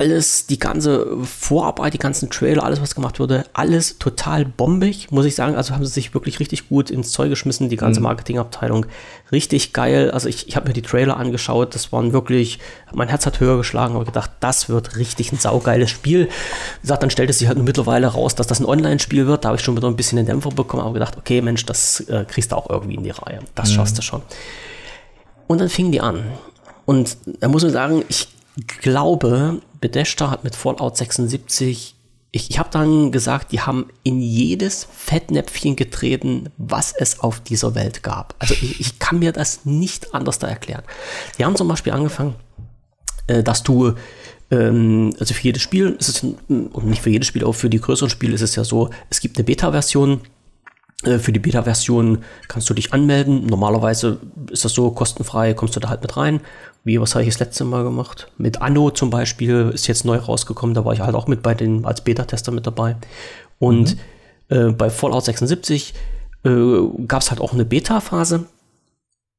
alles, 0.01 0.47
die 0.47 0.57
ganze 0.57 1.05
Vorarbeit, 1.23 1.93
die 1.93 1.99
ganzen 1.99 2.31
Trailer, 2.31 2.63
alles, 2.63 2.81
was 2.81 2.95
gemacht 2.95 3.19
wurde, 3.19 3.45
alles 3.53 3.99
total 3.99 4.45
bombig, 4.45 5.11
muss 5.11 5.25
ich 5.25 5.35
sagen. 5.35 5.55
Also 5.55 5.75
haben 5.75 5.85
sie 5.85 5.91
sich 5.91 6.15
wirklich 6.15 6.39
richtig 6.39 6.69
gut 6.69 6.89
ins 6.89 7.11
Zeug 7.11 7.29
geschmissen, 7.29 7.69
die 7.69 7.75
ganze 7.75 7.99
mhm. 7.99 8.05
Marketingabteilung. 8.05 8.87
Richtig 9.31 9.73
geil. 9.73 10.09
Also 10.09 10.27
ich, 10.27 10.47
ich 10.47 10.55
habe 10.55 10.67
mir 10.67 10.73
die 10.73 10.81
Trailer 10.81 11.17
angeschaut, 11.17 11.75
das 11.75 11.91
waren 11.91 12.13
wirklich, 12.13 12.57
mein 12.91 13.09
Herz 13.09 13.27
hat 13.27 13.39
höher 13.39 13.57
geschlagen, 13.57 13.93
aber 13.93 14.05
gedacht, 14.05 14.31
das 14.39 14.69
wird 14.69 14.97
richtig 14.97 15.31
ein 15.31 15.37
saugeiles 15.37 15.91
Spiel. 15.91 16.25
Wie 16.25 16.81
gesagt, 16.81 17.03
dann 17.03 17.11
stellte 17.11 17.31
sich 17.31 17.47
halt 17.47 17.57
nur 17.57 17.65
mittlerweile 17.65 18.07
raus, 18.07 18.33
dass 18.33 18.47
das 18.47 18.59
ein 18.59 18.65
Online-Spiel 18.65 19.27
wird. 19.27 19.45
Da 19.45 19.49
habe 19.49 19.57
ich 19.57 19.63
schon 19.63 19.77
wieder 19.77 19.87
ein 19.87 19.95
bisschen 19.95 20.15
den 20.15 20.25
Dämpfer 20.25 20.49
bekommen, 20.49 20.81
aber 20.81 20.93
gedacht, 20.93 21.15
okay, 21.15 21.41
Mensch, 21.41 21.63
das 21.67 21.99
äh, 22.01 22.25
kriegst 22.27 22.53
du 22.53 22.55
auch 22.55 22.71
irgendwie 22.71 22.95
in 22.95 23.03
die 23.03 23.11
Reihe. 23.11 23.41
Das 23.53 23.69
mhm. 23.69 23.75
schaffst 23.75 23.99
du 23.99 24.01
schon. 24.01 24.23
Und 25.45 25.61
dann 25.61 25.69
fingen 25.69 25.91
die 25.91 26.01
an. 26.01 26.23
Und 26.85 27.17
da 27.39 27.47
muss 27.47 27.61
man 27.61 27.71
sagen, 27.71 28.03
ich 28.09 28.29
glaube, 28.67 29.61
Bethesda 29.79 30.29
hat 30.29 30.43
mit 30.43 30.55
Fallout 30.55 30.97
76 30.97 31.95
ich, 32.33 32.49
ich 32.49 32.59
habe 32.59 32.69
dann 32.71 33.11
gesagt, 33.11 33.51
die 33.51 33.59
haben 33.59 33.87
in 34.03 34.21
jedes 34.21 34.87
Fettnäpfchen 34.89 35.75
getreten, 35.75 36.49
was 36.57 36.93
es 36.97 37.19
auf 37.19 37.41
dieser 37.41 37.75
Welt 37.75 38.03
gab. 38.03 38.35
Also 38.39 38.53
ich, 38.53 38.79
ich 38.79 38.99
kann 38.99 39.19
mir 39.19 39.33
das 39.33 39.65
nicht 39.65 40.13
anders 40.13 40.39
da 40.39 40.47
erklären. 40.47 40.83
Die 41.37 41.43
haben 41.43 41.57
zum 41.57 41.67
Beispiel 41.67 41.91
angefangen, 41.91 42.35
äh, 43.27 43.43
dass 43.43 43.63
du 43.63 43.95
ähm, 44.49 45.13
also 45.19 45.33
für 45.33 45.43
jedes 45.43 45.61
Spiel 45.61 45.97
ist 45.99 46.07
es, 46.07 46.23
und 46.23 46.85
nicht 46.85 47.01
für 47.01 47.09
jedes 47.09 47.27
Spiel, 47.27 47.43
auch 47.43 47.53
für 47.53 47.69
die 47.69 47.81
größeren 47.81 48.09
Spiele 48.09 48.33
ist 48.33 48.41
es 48.41 48.55
ja 48.55 48.63
so, 48.63 48.89
es 49.09 49.19
gibt 49.19 49.37
eine 49.37 49.43
Beta-Version, 49.43 50.21
äh, 51.03 51.17
für 51.17 51.33
die 51.33 51.39
Beta-Version 51.39 52.23
kannst 52.47 52.69
du 52.69 52.73
dich 52.73 52.93
anmelden. 52.93 53.45
Normalerweise 53.45 54.19
ist 54.49 54.63
das 54.63 54.73
so 54.73 54.91
kostenfrei, 54.91 55.53
kommst 55.53 55.75
du 55.75 55.81
da 55.81 55.89
halt 55.89 56.01
mit 56.01 56.15
rein. 56.15 56.39
Wie, 56.83 56.99
was 56.99 57.13
habe 57.13 57.23
ich 57.23 57.29
das 57.29 57.39
letzte 57.39 57.63
Mal 57.63 57.83
gemacht? 57.83 58.31
Mit 58.37 58.61
Anno 58.61 58.89
zum 58.89 59.09
Beispiel 59.09 59.71
ist 59.73 59.87
jetzt 59.87 60.03
neu 60.03 60.17
rausgekommen, 60.17 60.73
da 60.73 60.83
war 60.83 60.93
ich 60.93 61.01
halt 61.01 61.15
auch 61.15 61.27
mit 61.27 61.43
bei 61.43 61.53
den, 61.53 61.85
als 61.85 62.01
Beta-Tester 62.01 62.51
mit 62.51 62.65
dabei. 62.65 62.95
Und 63.59 63.97
mhm. 64.49 64.69
äh, 64.69 64.71
bei 64.71 64.89
Fallout 64.89 65.25
76 65.25 65.93
äh, 66.43 66.49
gab 67.07 67.21
es 67.21 67.29
halt 67.29 67.39
auch 67.39 67.53
eine 67.53 67.65
Beta-Phase. 67.65 68.45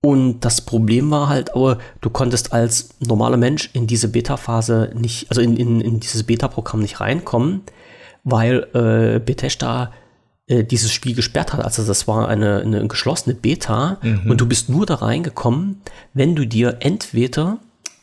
Und 0.05 0.40
das 0.40 0.61
Problem 0.61 1.11
war 1.11 1.28
halt, 1.28 1.55
aber 1.55 1.78
du 2.01 2.11
konntest 2.11 2.53
als 2.53 2.90
normaler 3.01 3.36
Mensch 3.36 3.70
in 3.72 3.86
diese 3.86 4.09
Beta-Phase 4.09 4.90
nicht, 4.95 5.30
also 5.30 5.40
in, 5.40 5.57
in, 5.57 5.80
in 5.80 6.01
dieses 6.01 6.24
Beta-Programm 6.24 6.80
nicht 6.80 7.01
reinkommen, 7.01 7.62
weil 8.24 8.66
äh, 8.74 9.20
Bethesda 9.20 9.93
äh, 10.53 10.64
dieses 10.64 10.92
Spiel 10.92 11.14
gesperrt 11.14 11.55
hat. 11.55 11.64
Also 11.64 11.82
das 11.82 12.07
war 12.07 12.28
eine, 12.28 12.61
eine 12.61 12.86
geschlossene 12.86 13.34
Beta 13.34 13.98
mhm. 14.03 14.30
und 14.30 14.40
du 14.40 14.46
bist 14.46 14.68
nur 14.68 14.84
da 14.84 14.96
reingekommen, 14.96 15.80
wenn 16.12 16.36
du 16.36 16.46
dir 16.46 16.76
entweder, 16.80 17.59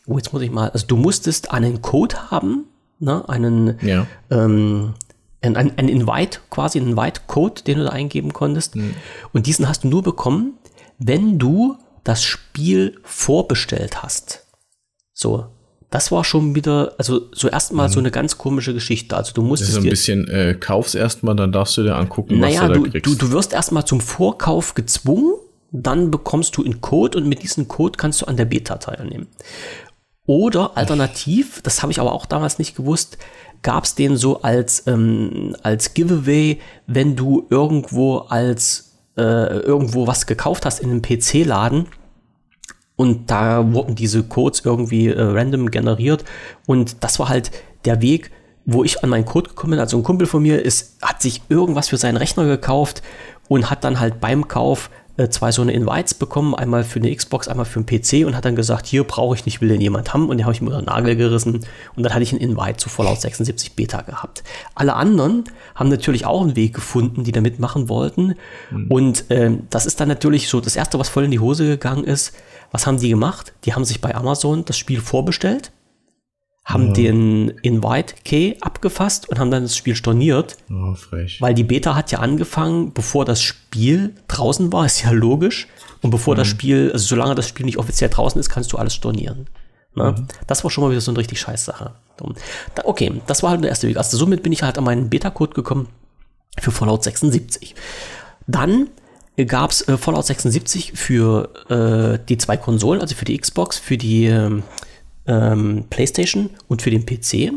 oh 0.07 0.17
jetzt 0.17 0.33
muss 0.33 0.41
ich 0.41 0.49
mal, 0.49 0.69
also 0.71 0.87
du 0.87 0.97
musstest 0.97 1.51
einen 1.51 1.83
Code 1.83 2.31
haben, 2.31 2.65
ne, 2.97 3.27
einen, 3.29 3.77
ja. 3.81 4.07
ähm, 4.31 4.95
ein, 5.41 5.55
ein, 5.55 5.87
Invite, 5.87 6.39
quasi 6.49 6.79
einen 6.79 6.89
Invite-Code, 6.89 7.61
den 7.61 7.77
du 7.77 7.83
da 7.83 7.91
eingeben 7.91 8.33
konntest. 8.33 8.75
Mhm. 8.75 8.95
Und 9.31 9.45
diesen 9.45 9.69
hast 9.69 9.83
du 9.83 9.87
nur 9.87 10.01
bekommen, 10.01 10.53
wenn 10.97 11.37
du 11.37 11.77
das 12.03 12.23
Spiel 12.23 12.99
vorbestellt 13.03 14.01
hast. 14.01 14.47
So, 15.13 15.45
das 15.89 16.11
war 16.11 16.23
schon 16.23 16.53
wieder, 16.53 16.93
also 16.97 17.29
so 17.31 17.47
erstmal 17.47 17.87
mhm. 17.87 17.93
so 17.93 17.99
eine 17.99 18.11
ganz 18.11 18.37
komische 18.37 18.73
Geschichte. 18.73 19.17
Also 19.17 19.33
du 19.33 19.41
musst 19.41 19.63
es 19.63 19.73
so 19.73 19.79
ein 19.79 19.89
bisschen 19.89 20.27
äh, 20.27 20.55
kaufst 20.59 20.95
erstmal, 20.95 21.35
dann 21.35 21.51
darfst 21.51 21.77
du 21.77 21.83
dir 21.83 21.95
angucken, 21.95 22.39
naja, 22.39 22.61
was 22.61 22.77
du, 22.77 22.83
da 22.83 22.89
kriegst. 22.89 23.05
Du, 23.05 23.15
du 23.15 23.31
wirst 23.31 23.53
erstmal 23.53 23.85
zum 23.85 23.99
Vorkauf 23.99 24.75
gezwungen, 24.75 25.33
dann 25.71 26.11
bekommst 26.11 26.55
du 26.57 26.63
einen 26.63 26.81
Code 26.81 27.17
und 27.17 27.27
mit 27.27 27.41
diesem 27.41 27.67
Code 27.67 27.97
kannst 27.97 28.21
du 28.21 28.25
an 28.25 28.37
der 28.37 28.45
Beta 28.45 28.77
teilnehmen. 28.77 29.27
Oder 30.27 30.77
alternativ, 30.77 31.61
das 31.63 31.81
habe 31.81 31.91
ich 31.91 31.99
aber 31.99 32.13
auch 32.13 32.27
damals 32.27 32.59
nicht 32.59 32.75
gewusst, 32.75 33.17
gab 33.63 33.85
es 33.85 33.95
den 33.95 34.15
so 34.15 34.43
als, 34.43 34.85
ähm, 34.85 35.55
als 35.63 35.95
Giveaway, 35.95 36.59
wenn 36.85 37.15
du 37.15 37.47
irgendwo 37.49 38.19
als 38.19 38.91
äh, 39.17 39.21
irgendwo 39.21 40.05
was 40.05 40.27
gekauft 40.27 40.65
hast 40.65 40.79
in 40.79 40.91
einem 40.91 41.01
PC-Laden 41.01 41.87
und 42.99 43.31
da 43.31 43.71
wurden 43.71 43.95
diese 43.95 44.23
Codes 44.23 44.63
irgendwie 44.65 45.07
äh, 45.07 45.21
random 45.21 45.71
generiert. 45.71 46.25
Und 46.67 47.01
das 47.01 47.17
war 47.17 47.29
halt 47.29 47.49
der 47.85 48.01
Weg, 48.01 48.29
wo 48.65 48.83
ich 48.83 49.01
an 49.05 49.09
meinen 49.09 49.23
Code 49.23 49.47
gekommen 49.47 49.71
bin. 49.71 49.79
Also 49.79 49.95
ein 49.95 50.03
Kumpel 50.03 50.27
von 50.27 50.41
mir 50.41 50.65
ist, 50.65 50.97
hat 51.01 51.21
sich 51.21 51.41
irgendwas 51.47 51.87
für 51.87 51.95
seinen 51.95 52.17
Rechner 52.17 52.43
gekauft 52.43 53.01
und 53.47 53.69
hat 53.69 53.85
dann 53.85 54.01
halt 54.01 54.19
beim 54.19 54.49
Kauf 54.49 54.89
äh, 55.15 55.29
zwei 55.29 55.53
so 55.53 55.61
eine 55.61 55.71
Invites 55.71 56.13
bekommen, 56.13 56.53
einmal 56.55 56.83
für 56.83 56.99
eine 56.99 57.15
Xbox, 57.15 57.47
einmal 57.47 57.65
für 57.65 57.79
einen 57.79 57.85
PC 57.85 58.27
und 58.27 58.35
hat 58.35 58.43
dann 58.43 58.57
gesagt, 58.57 58.85
hier 58.85 59.05
brauche 59.05 59.33
ich 59.33 59.45
nicht, 59.45 59.61
will 59.61 59.69
den 59.69 59.79
jemand 59.79 60.13
haben 60.13 60.27
und 60.27 60.37
den 60.37 60.45
habe 60.45 60.53
ich 60.53 60.61
mir 60.61 60.67
unter 60.67 60.81
den 60.81 60.87
Nagel 60.87 61.15
gerissen 61.15 61.65
und 61.95 62.03
dann 62.03 62.13
hatte 62.13 62.23
ich 62.23 62.33
einen 62.33 62.41
Invite 62.41 62.77
zu 62.77 62.89
Fallout 62.89 63.21
76 63.21 63.77
Beta 63.77 64.01
gehabt. 64.01 64.43
Alle 64.75 64.95
anderen 64.95 65.45
haben 65.73 65.87
natürlich 65.87 66.25
auch 66.25 66.41
einen 66.41 66.57
Weg 66.57 66.73
gefunden, 66.73 67.23
die 67.23 67.31
da 67.31 67.39
mitmachen 67.39 67.87
wollten 67.87 68.35
mhm. 68.71 68.87
und 68.91 69.23
ähm, 69.29 69.67
das 69.69 69.85
ist 69.85 70.01
dann 70.01 70.09
natürlich 70.09 70.49
so 70.49 70.59
das 70.59 70.75
erste, 70.75 70.99
was 70.99 71.07
voll 71.07 71.23
in 71.23 71.31
die 71.31 71.39
Hose 71.39 71.65
gegangen 71.65 72.03
ist, 72.03 72.33
was 72.71 72.85
haben 72.85 72.99
die 72.99 73.09
gemacht? 73.09 73.53
Die 73.65 73.73
haben 73.73 73.85
sich 73.85 74.01
bei 74.01 74.15
Amazon 74.15 74.65
das 74.65 74.77
Spiel 74.77 75.01
vorbestellt, 75.01 75.71
haben 76.65 76.89
mhm. 76.89 76.93
den 76.93 77.49
Invite-Key 77.61 78.57
abgefasst 78.61 79.27
und 79.29 79.39
haben 79.39 79.51
dann 79.51 79.63
das 79.63 79.75
Spiel 79.75 79.95
storniert. 79.95 80.57
Oh, 80.69 80.93
frech. 80.93 81.41
Weil 81.41 81.53
die 81.53 81.63
Beta 81.63 81.95
hat 81.95 82.11
ja 82.11 82.19
angefangen, 82.19 82.93
bevor 82.93 83.25
das 83.25 83.41
Spiel 83.41 84.15
draußen 84.27 84.71
war, 84.71 84.85
ist 84.85 85.03
ja 85.03 85.11
logisch. 85.11 85.67
Und 86.01 86.11
bevor 86.11 86.35
mhm. 86.35 86.39
das 86.39 86.47
Spiel, 86.47 86.91
also 86.93 87.05
solange 87.05 87.35
das 87.35 87.47
Spiel 87.47 87.65
nicht 87.65 87.77
offiziell 87.77 88.09
draußen 88.09 88.39
ist, 88.39 88.49
kannst 88.49 88.71
du 88.71 88.77
alles 88.77 88.93
stornieren. 88.93 89.47
Ne? 89.95 90.15
Mhm. 90.17 90.27
Das 90.47 90.63
war 90.63 90.71
schon 90.71 90.83
mal 90.83 90.91
wieder 90.91 91.01
so 91.01 91.11
eine 91.11 91.17
richtig 91.19 91.39
scheiß 91.41 91.65
Sache. 91.65 91.93
Okay, 92.83 93.21
das 93.27 93.43
war 93.43 93.51
halt 93.51 93.61
der 93.63 93.69
erste 93.69 93.87
Weg. 93.87 93.97
Also 93.97 94.17
somit 94.17 94.43
bin 94.43 94.51
ich 94.51 94.63
halt 94.63 94.77
an 94.77 94.83
meinen 94.83 95.09
Beta-Code 95.09 95.53
gekommen 95.53 95.87
für 96.59 96.71
Fallout 96.71 97.03
76. 97.03 97.75
Dann 98.47 98.89
gab 99.45 99.71
es 99.71 99.87
äh, 99.87 99.97
Fallout 99.97 100.25
76 100.25 100.93
für 100.93 101.49
äh, 101.69 102.19
die 102.27 102.37
zwei 102.37 102.57
Konsolen, 102.57 103.01
also 103.01 103.15
für 103.15 103.25
die 103.25 103.37
Xbox, 103.37 103.77
für 103.77 103.97
die 103.97 104.25
ähm, 104.25 104.63
ähm 105.27 105.85
PlayStation 105.89 106.49
und 106.67 106.81
für 106.81 106.91
den 106.91 107.05
PC. 107.05 107.53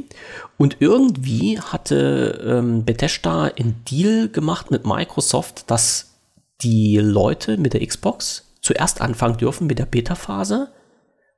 Und 0.58 0.76
irgendwie 0.80 1.58
hatte 1.58 2.40
ähm, 2.44 2.84
Bethesda 2.84 3.44
einen 3.44 3.82
Deal 3.90 4.28
gemacht 4.28 4.70
mit 4.70 4.86
Microsoft, 4.86 5.70
dass 5.70 6.10
die 6.62 6.98
Leute 6.98 7.56
mit 7.56 7.74
der 7.74 7.86
Xbox 7.86 8.44
zuerst 8.60 9.00
anfangen 9.00 9.38
dürfen 9.38 9.66
mit 9.66 9.78
der 9.78 9.86
Beta-Phase 9.86 10.68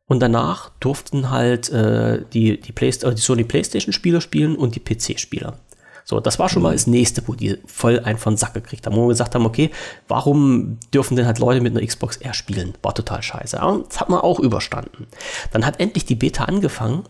und 0.06 0.20
danach 0.20 0.70
durften 0.80 1.30
halt 1.30 1.70
äh, 1.70 2.22
die, 2.32 2.60
die, 2.60 2.72
Play 2.72 2.90
die 2.90 3.20
Sony 3.20 3.44
PlayStation-Spieler 3.44 4.20
spielen 4.20 4.56
und 4.56 4.74
die 4.74 4.80
PC-Spieler. 4.80 5.58
So, 6.04 6.20
das 6.20 6.38
war 6.38 6.50
schon 6.50 6.62
mal 6.62 6.72
das 6.72 6.86
nächste, 6.86 7.26
wo 7.26 7.34
die 7.34 7.58
voll 7.66 7.98
einen 8.00 8.18
von 8.18 8.36
Sack 8.36 8.52
gekriegt 8.52 8.86
haben, 8.86 8.94
wo 8.94 9.04
wir 9.04 9.08
gesagt 9.08 9.34
haben, 9.34 9.46
okay, 9.46 9.70
warum 10.06 10.78
dürfen 10.92 11.16
denn 11.16 11.26
halt 11.26 11.38
Leute 11.38 11.62
mit 11.62 11.74
einer 11.74 11.84
Xbox 11.84 12.18
R 12.18 12.34
spielen? 12.34 12.74
War 12.82 12.94
total 12.94 13.22
scheiße. 13.22 13.56
Ja, 13.56 13.78
das 13.88 14.00
hat 14.00 14.10
man 14.10 14.20
auch 14.20 14.38
überstanden. 14.38 15.06
Dann 15.52 15.64
hat 15.64 15.80
endlich 15.80 16.04
die 16.04 16.14
Beta 16.14 16.44
angefangen 16.44 17.04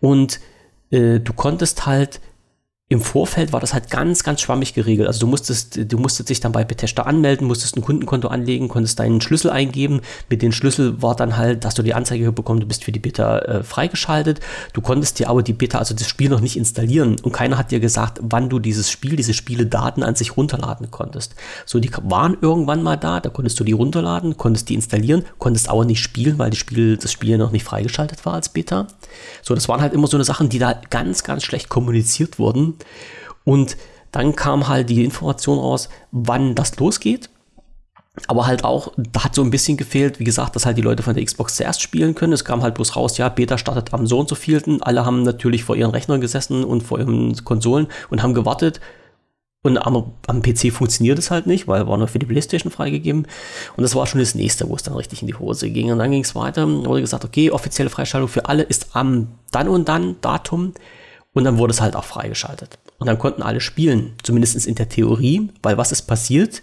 und 0.00 0.40
äh, 0.90 1.18
du 1.18 1.32
konntest 1.32 1.86
halt 1.86 2.20
im 2.92 3.00
Vorfeld 3.00 3.52
war 3.52 3.60
das 3.60 3.72
halt 3.72 3.88
ganz, 3.88 4.24
ganz 4.24 4.40
schwammig 4.40 4.74
geregelt. 4.74 5.06
Also 5.06 5.20
du 5.20 5.28
musstest, 5.28 5.78
du 5.92 5.96
musstest 5.96 6.28
dich 6.28 6.40
dann 6.40 6.50
bei 6.50 6.64
Bethesda 6.64 7.04
anmelden, 7.04 7.46
musstest 7.46 7.76
ein 7.76 7.82
Kundenkonto 7.82 8.26
anlegen, 8.26 8.66
konntest 8.66 8.98
deinen 8.98 9.20
Schlüssel 9.20 9.48
eingeben. 9.52 10.00
Mit 10.28 10.42
dem 10.42 10.50
Schlüssel 10.50 11.00
war 11.00 11.14
dann 11.14 11.36
halt, 11.36 11.64
dass 11.64 11.74
du 11.74 11.84
die 11.84 11.94
Anzeige 11.94 12.32
bekommen, 12.32 12.58
du 12.58 12.66
bist 12.66 12.82
für 12.82 12.90
die 12.90 12.98
Beta 12.98 13.38
äh, 13.38 13.62
freigeschaltet. 13.62 14.40
Du 14.72 14.80
konntest 14.80 15.20
dir 15.20 15.28
aber 15.28 15.44
die 15.44 15.52
Beta, 15.52 15.78
also 15.78 15.94
das 15.94 16.08
Spiel 16.08 16.30
noch 16.30 16.40
nicht 16.40 16.56
installieren 16.56 17.16
und 17.22 17.30
keiner 17.30 17.58
hat 17.58 17.70
dir 17.70 17.78
gesagt, 17.78 18.18
wann 18.22 18.48
du 18.48 18.58
dieses 18.58 18.90
Spiel, 18.90 19.14
diese 19.14 19.34
Spiele-Daten 19.34 20.02
an 20.02 20.16
sich 20.16 20.36
runterladen 20.36 20.90
konntest. 20.90 21.36
So, 21.66 21.78
die 21.78 21.92
waren 22.02 22.38
irgendwann 22.40 22.82
mal 22.82 22.96
da, 22.96 23.20
da 23.20 23.30
konntest 23.30 23.60
du 23.60 23.62
die 23.62 23.70
runterladen, 23.70 24.36
konntest 24.36 24.68
die 24.68 24.74
installieren, 24.74 25.24
konntest 25.38 25.68
aber 25.68 25.84
nicht 25.84 26.00
spielen, 26.00 26.40
weil 26.40 26.50
das 26.50 26.58
Spiel, 26.58 26.96
das 26.96 27.12
Spiel 27.12 27.38
noch 27.38 27.52
nicht 27.52 27.62
freigeschaltet 27.62 28.26
war 28.26 28.34
als 28.34 28.48
Beta. 28.48 28.88
So, 29.42 29.54
das 29.54 29.68
waren 29.68 29.80
halt 29.80 29.92
immer 29.92 30.08
so 30.08 30.16
eine 30.16 30.24
Sachen, 30.24 30.48
die 30.48 30.58
da 30.58 30.72
ganz, 30.90 31.22
ganz 31.22 31.44
schlecht 31.44 31.68
kommuniziert 31.68 32.40
wurden. 32.40 32.74
Und 33.44 33.76
dann 34.12 34.34
kam 34.34 34.68
halt 34.68 34.90
die 34.90 35.04
Information 35.04 35.58
raus, 35.58 35.88
wann 36.10 36.54
das 36.54 36.76
losgeht. 36.78 37.30
Aber 38.26 38.46
halt 38.46 38.64
auch, 38.64 38.92
da 38.96 39.24
hat 39.24 39.34
so 39.34 39.42
ein 39.42 39.50
bisschen 39.50 39.76
gefehlt, 39.76 40.18
wie 40.18 40.24
gesagt, 40.24 40.56
dass 40.56 40.66
halt 40.66 40.76
die 40.76 40.82
Leute 40.82 41.02
von 41.02 41.14
der 41.14 41.24
Xbox 41.24 41.56
zuerst 41.56 41.80
spielen 41.80 42.14
können. 42.14 42.32
Es 42.32 42.44
kam 42.44 42.62
halt 42.62 42.74
bloß 42.74 42.96
raus, 42.96 43.16
ja, 43.18 43.28
Beta 43.28 43.56
startet 43.56 43.94
am 43.94 44.06
so 44.06 44.18
und 44.18 44.28
so 44.28 44.34
vielten. 44.34 44.82
Alle 44.82 45.06
haben 45.06 45.22
natürlich 45.22 45.64
vor 45.64 45.76
ihren 45.76 45.92
Rechnern 45.92 46.20
gesessen 46.20 46.64
und 46.64 46.82
vor 46.82 46.98
ihren 46.98 47.44
Konsolen 47.44 47.86
und 48.10 48.22
haben 48.22 48.34
gewartet. 48.34 48.80
Und 49.62 49.76
am, 49.78 50.12
am 50.26 50.42
PC 50.42 50.72
funktioniert 50.72 51.18
es 51.18 51.30
halt 51.30 51.46
nicht, 51.46 51.68
weil 51.68 51.86
war 51.86 51.98
nur 51.98 52.08
für 52.08 52.18
die 52.18 52.26
Playstation 52.26 52.72
freigegeben. 52.72 53.26
Und 53.76 53.82
das 53.82 53.94
war 53.94 54.06
schon 54.06 54.20
das 54.20 54.34
nächste, 54.34 54.68
wo 54.68 54.74
es 54.74 54.82
dann 54.82 54.94
richtig 54.94 55.20
in 55.20 55.28
die 55.28 55.34
Hose 55.34 55.70
ging. 55.70 55.92
Und 55.92 55.98
dann 55.98 56.10
ging 56.10 56.24
es 56.24 56.34
weiter, 56.34 56.66
wurde 56.66 57.02
gesagt, 57.02 57.24
okay, 57.24 57.50
offizielle 57.50 57.90
Freischaltung 57.90 58.28
für 58.28 58.46
alle 58.46 58.62
ist 58.62 58.96
am 58.96 59.28
dann 59.50 59.68
und 59.68 59.88
dann 59.88 60.16
Datum. 60.20 60.72
Und 61.32 61.44
dann 61.44 61.58
wurde 61.58 61.72
es 61.72 61.80
halt 61.80 61.96
auch 61.96 62.04
freigeschaltet. 62.04 62.78
Und 62.98 63.06
dann 63.06 63.18
konnten 63.18 63.42
alle 63.42 63.60
spielen, 63.60 64.14
zumindest 64.22 64.66
in 64.66 64.74
der 64.74 64.88
Theorie, 64.88 65.50
weil 65.62 65.78
was 65.78 65.92
ist 65.92 66.02
passiert? 66.02 66.62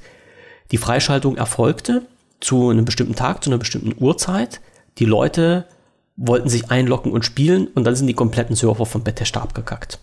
Die 0.71 0.77
Freischaltung 0.77 1.37
erfolgte 1.37 2.03
zu 2.39 2.69
einem 2.69 2.85
bestimmten 2.85 3.15
Tag, 3.15 3.43
zu 3.43 3.49
einer 3.49 3.57
bestimmten 3.57 3.95
Uhrzeit. 4.03 4.61
Die 4.97 5.05
Leute 5.05 5.65
wollten 6.17 6.49
sich 6.49 6.69
einloggen 6.69 7.11
und 7.11 7.25
spielen 7.25 7.67
und 7.67 7.83
dann 7.85 7.95
sind 7.95 8.07
die 8.07 8.13
kompletten 8.13 8.55
Server 8.55 8.85
von 8.85 9.03
Bethesda 9.03 9.41
abgekackt. 9.41 9.99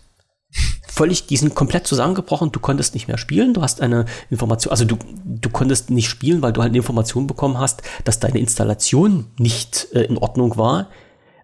Völlig, 0.87 1.27
die 1.27 1.35
sind 1.35 1.55
komplett 1.55 1.85
zusammengebrochen, 1.85 2.53
du 2.53 2.61
konntest 2.61 2.93
nicht 2.93 3.09
mehr 3.09 3.17
spielen, 3.17 3.53
du 3.53 3.61
hast 3.61 3.81
eine 3.81 4.05
Information, 4.29 4.71
also 4.71 4.85
du, 4.85 4.97
du 5.25 5.49
konntest 5.49 5.89
nicht 5.89 6.07
spielen, 6.07 6.41
weil 6.41 6.53
du 6.53 6.61
halt 6.61 6.69
eine 6.69 6.77
Information 6.77 7.27
bekommen 7.27 7.59
hast, 7.59 7.81
dass 8.05 8.21
deine 8.21 8.39
Installation 8.39 9.25
nicht 9.37 9.89
äh, 9.91 10.03
in 10.03 10.17
Ordnung 10.17 10.55
war 10.55 10.87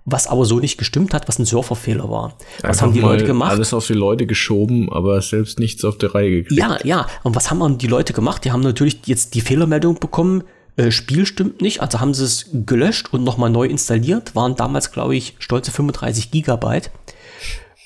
was 0.06 0.28
aber 0.28 0.46
so 0.46 0.60
nicht 0.60 0.78
gestimmt 0.78 1.14
hat, 1.14 1.28
was 1.28 1.38
ein 1.38 1.46
Serverfehler 1.46 2.10
war. 2.10 2.34
Was 2.62 2.64
Einfach 2.64 2.82
haben 2.82 2.94
die 2.94 3.02
Leute 3.02 3.26
gemacht? 3.26 3.52
Alles 3.52 3.74
auf 3.74 3.86
die 3.86 3.94
Leute 3.94 4.26
geschoben, 4.26 4.92
aber 4.92 5.22
selbst 5.22 5.60
nichts 5.60 5.86
auf 5.86 5.98
der 5.98 6.16
Reihe 6.16 6.32
gekriegt. 6.32 6.60
Ja, 6.60 6.78
ja. 6.84 7.08
Und 7.24 7.36
was 7.36 7.52
haben 7.52 7.78
die 7.78 7.88
Leute 7.88 8.14
gemacht? 8.14 8.44
Die 8.44 8.52
haben 8.52 8.62
natürlich 8.62 9.00
jetzt 9.06 9.36
die 9.36 9.42
Fehlermeldung 9.42 10.00
bekommen, 10.00 10.44
äh, 10.78 10.92
Spiel 10.92 11.26
stimmt 11.26 11.62
nicht, 11.62 11.82
also 11.82 12.00
haben 12.00 12.14
sie 12.14 12.24
es 12.24 12.50
gelöscht 12.54 13.14
und 13.14 13.24
nochmal 13.24 13.50
neu 13.50 13.66
installiert, 13.66 14.36
waren 14.36 14.56
damals, 14.56 14.92
glaube 14.92 15.16
ich, 15.16 15.36
stolze 15.40 15.72
35 15.72 16.32
Gigabyte. 16.32 16.92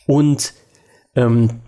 Und 0.05 0.53
ähm, 1.15 1.61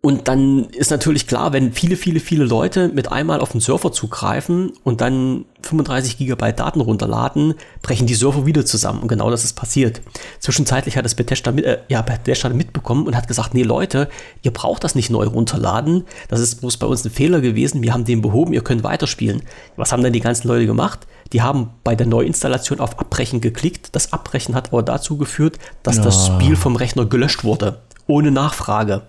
Und 0.00 0.28
dann 0.28 0.66
ist 0.66 0.92
natürlich 0.92 1.26
klar, 1.26 1.52
wenn 1.52 1.72
viele, 1.72 1.96
viele, 1.96 2.20
viele 2.20 2.44
Leute 2.44 2.86
mit 2.88 3.10
einmal 3.10 3.40
auf 3.40 3.50
den 3.50 3.60
Server 3.60 3.90
zugreifen 3.90 4.72
und 4.84 5.00
dann 5.00 5.44
35 5.62 6.18
Gigabyte 6.18 6.60
Daten 6.60 6.80
runterladen, 6.80 7.54
brechen 7.82 8.06
die 8.06 8.14
Server 8.14 8.46
wieder 8.46 8.64
zusammen. 8.64 9.02
Und 9.02 9.08
genau 9.08 9.28
das 9.28 9.42
ist 9.42 9.54
passiert. 9.54 10.00
Zwischenzeitlich 10.38 10.96
hat 10.96 11.04
das 11.04 11.16
Bethesda, 11.16 11.50
mit, 11.50 11.64
äh, 11.64 11.78
ja, 11.88 12.02
Bethesda 12.02 12.48
mitbekommen 12.50 13.08
und 13.08 13.16
hat 13.16 13.26
gesagt, 13.26 13.54
nee 13.54 13.64
Leute, 13.64 14.08
ihr 14.42 14.52
braucht 14.52 14.84
das 14.84 14.94
nicht 14.94 15.10
neu 15.10 15.26
runterladen. 15.26 16.04
Das 16.28 16.38
ist 16.38 16.60
bloß 16.60 16.76
bei 16.76 16.86
uns 16.86 17.04
ein 17.04 17.10
Fehler 17.10 17.40
gewesen. 17.40 17.82
Wir 17.82 17.92
haben 17.92 18.04
den 18.04 18.22
behoben, 18.22 18.52
ihr 18.52 18.62
könnt 18.62 18.84
weiterspielen. 18.84 19.42
Was 19.74 19.90
haben 19.90 20.04
dann 20.04 20.12
die 20.12 20.20
ganzen 20.20 20.46
Leute 20.46 20.66
gemacht? 20.66 21.08
Die 21.32 21.42
haben 21.42 21.70
bei 21.82 21.96
der 21.96 22.06
Neuinstallation 22.06 22.78
auf 22.78 23.00
Abbrechen 23.00 23.40
geklickt. 23.40 23.96
Das 23.96 24.12
Abbrechen 24.12 24.54
hat 24.54 24.68
aber 24.68 24.84
dazu 24.84 25.16
geführt, 25.16 25.58
dass 25.82 25.96
ja. 25.96 26.04
das 26.04 26.28
Spiel 26.28 26.54
vom 26.54 26.76
Rechner 26.76 27.04
gelöscht 27.04 27.42
wurde. 27.42 27.80
Ohne 28.06 28.30
Nachfrage. 28.30 29.02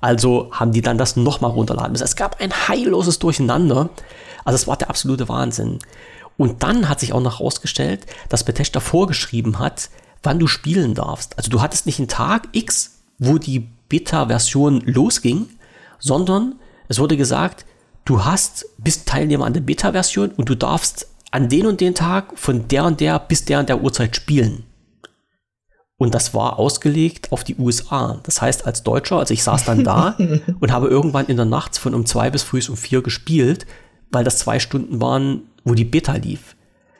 Also 0.00 0.50
haben 0.52 0.72
die 0.72 0.82
dann 0.82 0.98
das 0.98 1.16
nochmal 1.16 1.50
runterladen 1.50 1.92
müssen. 1.92 2.04
Es 2.04 2.16
gab 2.16 2.40
ein 2.40 2.52
heilloses 2.68 3.18
Durcheinander. 3.18 3.90
Also 4.44 4.54
es 4.54 4.66
war 4.66 4.76
der 4.76 4.90
absolute 4.90 5.28
Wahnsinn. 5.28 5.78
Und 6.36 6.62
dann 6.62 6.88
hat 6.88 7.00
sich 7.00 7.12
auch 7.12 7.20
noch 7.20 7.40
herausgestellt, 7.40 8.06
dass 8.28 8.44
Bethesda 8.44 8.80
vorgeschrieben 8.80 9.58
hat, 9.58 9.90
wann 10.22 10.38
du 10.38 10.46
spielen 10.46 10.94
darfst. 10.94 11.36
Also 11.36 11.50
du 11.50 11.60
hattest 11.60 11.86
nicht 11.86 11.98
einen 11.98 12.08
Tag 12.08 12.48
X, 12.52 13.00
wo 13.18 13.38
die 13.38 13.68
Beta-Version 13.88 14.82
losging, 14.82 15.48
sondern 15.98 16.54
es 16.86 17.00
wurde 17.00 17.16
gesagt, 17.16 17.66
du 18.04 18.24
hast, 18.24 18.66
bist 18.78 19.08
Teilnehmer 19.08 19.46
an 19.46 19.52
der 19.52 19.60
Beta-Version 19.60 20.30
und 20.30 20.48
du 20.48 20.54
darfst 20.54 21.08
an 21.30 21.48
den 21.48 21.66
und 21.66 21.80
den 21.80 21.94
Tag 21.94 22.38
von 22.38 22.68
der 22.68 22.84
und 22.84 23.00
der 23.00 23.18
bis 23.18 23.44
der 23.44 23.60
und 23.60 23.68
der 23.68 23.82
Uhrzeit 23.82 24.14
spielen. 24.14 24.64
Und 25.98 26.14
das 26.14 26.32
war 26.32 26.60
ausgelegt 26.60 27.32
auf 27.32 27.42
die 27.42 27.56
USA. 27.56 28.20
Das 28.22 28.40
heißt, 28.40 28.66
als 28.66 28.84
Deutscher, 28.84 29.18
also 29.18 29.34
ich 29.34 29.42
saß 29.42 29.64
dann 29.64 29.82
da 29.82 30.16
und 30.60 30.72
habe 30.72 30.86
irgendwann 30.86 31.26
in 31.26 31.36
der 31.36 31.44
Nacht 31.44 31.76
von 31.76 31.92
um 31.92 32.06
zwei 32.06 32.30
bis 32.30 32.44
früh 32.44 32.60
um 32.68 32.76
vier 32.76 33.02
gespielt, 33.02 33.66
weil 34.10 34.24
das 34.24 34.38
zwei 34.38 34.60
Stunden 34.60 35.00
waren, 35.00 35.42
wo 35.64 35.74
die 35.74 35.84
Beta 35.84 36.14
lief. 36.14 36.54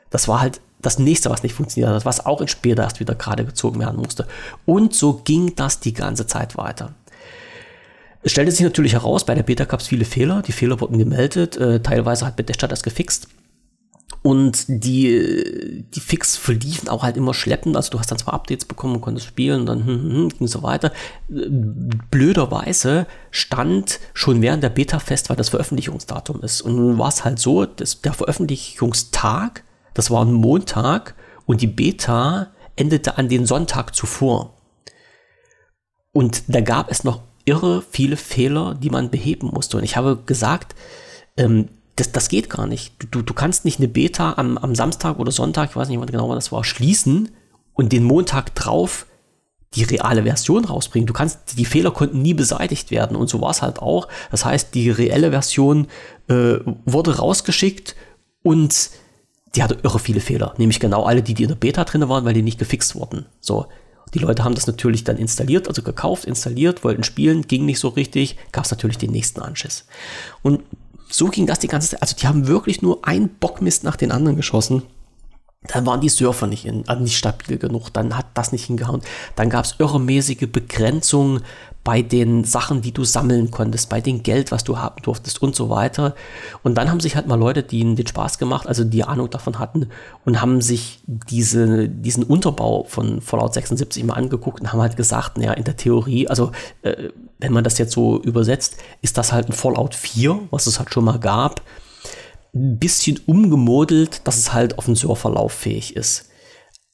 Das 0.09 0.27
war 0.27 0.41
halt 0.41 0.59
das 0.81 0.99
nächste, 0.99 1.29
was 1.29 1.43
nicht 1.43 1.53
funktioniert 1.53 1.93
hat, 1.93 2.05
was 2.05 2.25
auch 2.25 2.41
in 2.41 2.47
später 2.49 2.83
erst 2.83 2.99
wieder 2.99 3.15
gerade 3.15 3.45
gezogen 3.45 3.79
werden 3.79 3.99
musste. 3.99 4.27
Und 4.65 4.93
so 4.93 5.21
ging 5.23 5.55
das 5.55 5.79
die 5.79 5.93
ganze 5.93 6.27
Zeit 6.27 6.57
weiter. 6.57 6.93
Es 8.21 8.33
stellte 8.33 8.51
sich 8.51 8.61
natürlich 8.61 8.93
heraus, 8.93 9.25
bei 9.25 9.33
der 9.33 9.43
Beta 9.43 9.63
gab 9.63 9.79
es 9.79 9.87
viele 9.87 10.03
Fehler. 10.03 10.41
Die 10.41 10.51
Fehler 10.51 10.81
wurden 10.81 10.97
gemeldet. 10.97 11.55
Äh, 11.55 11.81
teilweise 11.81 12.25
hat 12.25 12.35
Bethesda 12.35 12.67
das 12.67 12.83
gefixt. 12.83 13.29
Und 14.21 14.65
die, 14.67 15.85
die 15.95 15.99
Fix 16.01 16.35
verliefen 16.35 16.89
auch 16.89 17.03
halt 17.03 17.15
immer 17.15 17.33
schleppend. 17.33 17.77
Also 17.77 17.91
du 17.91 17.99
hast 17.99 18.11
dann 18.11 18.19
zwar 18.19 18.33
Updates 18.33 18.65
bekommen 18.65 18.95
und 18.95 19.01
konntest 19.01 19.27
spielen 19.27 19.61
und 19.61 19.65
dann 19.65 19.85
hm, 19.85 20.01
hm, 20.01 20.11
hm, 20.11 20.29
ging 20.29 20.47
so 20.47 20.61
weiter. 20.61 20.91
Blöderweise 21.29 23.07
stand 23.31 23.99
schon 24.13 24.41
während 24.41 24.61
der 24.61 24.69
Beta 24.69 24.99
fest, 24.99 25.29
weil 25.29 25.37
das 25.37 25.49
Veröffentlichungsdatum 25.49 26.41
ist. 26.41 26.61
Und 26.61 26.75
nun 26.75 26.97
war 26.97 27.07
es 27.07 27.23
halt 27.23 27.39
so, 27.39 27.65
dass 27.65 28.01
der 28.01 28.13
Veröffentlichungstag, 28.13 29.63
das 29.93 30.11
war 30.11 30.25
ein 30.25 30.33
Montag 30.33 31.15
und 31.45 31.61
die 31.61 31.67
Beta 31.67 32.51
endete 32.75 33.17
an 33.17 33.29
den 33.29 33.45
Sonntag 33.45 33.95
zuvor. 33.95 34.57
Und 36.11 36.43
da 36.47 36.59
gab 36.59 36.91
es 36.91 37.05
noch 37.05 37.21
irre 37.45 37.81
viele 37.89 38.17
Fehler, 38.17 38.75
die 38.75 38.89
man 38.89 39.09
beheben 39.09 39.47
musste. 39.47 39.77
Und 39.77 39.83
ich 39.83 39.95
habe 39.95 40.17
gesagt, 40.25 40.75
ähm, 41.37 41.69
das, 41.99 42.11
das 42.11 42.29
geht 42.29 42.49
gar 42.49 42.67
nicht. 42.67 42.93
Du, 43.11 43.21
du 43.21 43.33
kannst 43.33 43.65
nicht 43.65 43.79
eine 43.79 43.87
Beta 43.87 44.33
am, 44.37 44.57
am 44.57 44.75
Samstag 44.75 45.19
oder 45.19 45.31
Sonntag, 45.31 45.71
ich 45.71 45.75
weiß 45.75 45.89
nicht 45.89 46.05
genau, 46.07 46.29
wann 46.29 46.35
das 46.35 46.51
war, 46.51 46.63
schließen 46.63 47.29
und 47.73 47.91
den 47.91 48.03
Montag 48.03 48.55
drauf 48.55 49.05
die 49.75 49.83
reale 49.83 50.23
Version 50.23 50.65
rausbringen. 50.65 51.05
Du 51.05 51.13
kannst, 51.13 51.57
die 51.57 51.65
Fehler 51.65 51.91
konnten 51.91 52.21
nie 52.23 52.33
beseitigt 52.33 52.89
werden 52.89 53.15
und 53.15 53.29
so 53.29 53.39
war 53.39 53.51
es 53.51 53.61
halt 53.61 53.79
auch. 53.79 54.07
Das 54.31 54.43
heißt, 54.43 54.73
die 54.73 54.89
reelle 54.89 55.29
Version 55.29 55.87
äh, 56.27 56.55
wurde 56.85 57.17
rausgeschickt 57.17 57.95
und 58.41 58.89
die 59.53 59.61
hatte 59.61 59.77
irre 59.83 59.99
viele 59.99 60.21
Fehler. 60.21 60.55
Nämlich 60.57 60.79
genau 60.79 61.03
alle, 61.03 61.21
die, 61.21 61.35
die 61.35 61.43
in 61.43 61.49
der 61.49 61.55
Beta 61.55 61.83
drin 61.83 62.07
waren, 62.09 62.25
weil 62.25 62.33
die 62.33 62.41
nicht 62.41 62.57
gefixt 62.57 62.95
wurden. 62.95 63.25
So. 63.41 63.67
Die 64.15 64.19
Leute 64.19 64.43
haben 64.43 64.55
das 64.55 64.65
natürlich 64.65 65.03
dann 65.03 65.17
installiert, 65.17 65.67
also 65.67 65.83
gekauft, 65.83 66.25
installiert, 66.25 66.83
wollten 66.83 67.03
spielen, 67.03 67.43
ging 67.43 67.65
nicht 67.65 67.77
so 67.77 67.89
richtig, 67.89 68.37
gab 68.51 68.65
es 68.65 68.71
natürlich 68.71 68.97
den 68.97 69.11
nächsten 69.11 69.39
Anschiss. 69.39 69.85
Und 70.41 70.63
so 71.09 71.27
ging 71.27 71.47
das 71.47 71.59
die 71.59 71.67
ganze 71.67 71.89
Zeit. 71.89 72.01
Also 72.01 72.15
die 72.15 72.27
haben 72.27 72.47
wirklich 72.47 72.81
nur 72.81 73.05
ein 73.05 73.29
Bockmist 73.29 73.83
nach 73.83 73.95
den 73.95 74.11
anderen 74.11 74.37
geschossen. 74.37 74.83
Dann 75.67 75.85
waren 75.85 75.99
die 75.99 76.09
Surfer 76.09 76.47
nicht, 76.47 76.65
in, 76.65 76.87
also 76.87 77.03
nicht 77.03 77.17
stabil 77.17 77.57
genug, 77.57 77.89
dann 77.91 78.15
hat 78.15 78.27
das 78.33 78.53
nicht 78.53 78.65
hingehauen. 78.65 79.01
Dann 79.35 79.49
gab 79.49 79.65
es 79.65 79.75
irremäßige 79.77 80.47
Begrenzungen 80.49 81.41
bei 81.89 82.03
den 82.03 82.43
Sachen, 82.43 82.83
die 82.83 82.91
du 82.91 83.03
sammeln 83.03 83.49
konntest, 83.49 83.89
bei 83.89 83.99
dem 83.99 84.21
Geld, 84.21 84.51
was 84.51 84.63
du 84.63 84.77
haben 84.77 85.01
durftest 85.01 85.41
und 85.41 85.55
so 85.55 85.71
weiter. 85.71 86.13
Und 86.61 86.75
dann 86.75 86.91
haben 86.91 86.99
sich 86.99 87.15
halt 87.15 87.25
mal 87.25 87.33
Leute, 87.33 87.63
die 87.63 87.95
den 87.95 88.05
Spaß 88.05 88.37
gemacht, 88.37 88.67
also 88.67 88.83
die 88.83 89.03
Ahnung 89.03 89.31
davon 89.31 89.57
hatten 89.57 89.87
und 90.23 90.39
haben 90.39 90.61
sich 90.61 90.99
diese, 91.07 91.89
diesen 91.89 92.23
Unterbau 92.25 92.83
von 92.83 93.21
Fallout 93.21 93.55
76 93.55 94.03
mal 94.03 94.13
angeguckt 94.13 94.61
und 94.61 94.71
haben 94.71 94.81
halt 94.81 94.97
gesagt, 94.97 95.39
naja, 95.39 95.53
in 95.53 95.63
der 95.63 95.77
Theorie, 95.77 96.27
also 96.27 96.51
äh, 96.83 97.09
wenn 97.39 97.53
man 97.53 97.63
das 97.63 97.79
jetzt 97.79 97.93
so 97.93 98.21
übersetzt, 98.21 98.77
ist 99.01 99.17
das 99.17 99.31
halt 99.31 99.49
ein 99.49 99.53
Fallout 99.53 99.95
4, 99.95 100.41
was 100.51 100.67
es 100.67 100.77
halt 100.77 100.93
schon 100.93 101.05
mal 101.05 101.17
gab, 101.19 101.63
ein 102.53 102.77
bisschen 102.77 103.19
umgemodelt, 103.25 104.27
dass 104.27 104.37
es 104.37 104.53
halt 104.53 104.77
auf 104.77 104.85
den 104.85 104.93
Surfer 104.93 105.31
lauffähig 105.31 105.95
ist. 105.95 106.28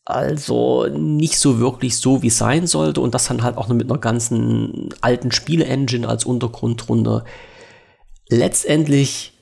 Also 0.05 0.85
nicht 0.85 1.39
so 1.39 1.59
wirklich 1.59 1.97
so, 1.97 2.21
wie 2.21 2.27
es 2.27 2.37
sein 2.37 2.67
sollte. 2.67 3.01
Und 3.01 3.15
das 3.15 3.27
dann 3.27 3.41
halt 3.41 3.57
auch 3.57 3.67
nur 3.67 3.75
mit 3.75 3.89
einer 3.89 3.99
ganzen 3.99 4.89
alten 5.01 5.31
Spiele-Engine 5.31 6.07
als 6.07 6.25
Untergrund 6.25 6.87
drunter. 6.87 7.25
Letztendlich 8.29 9.33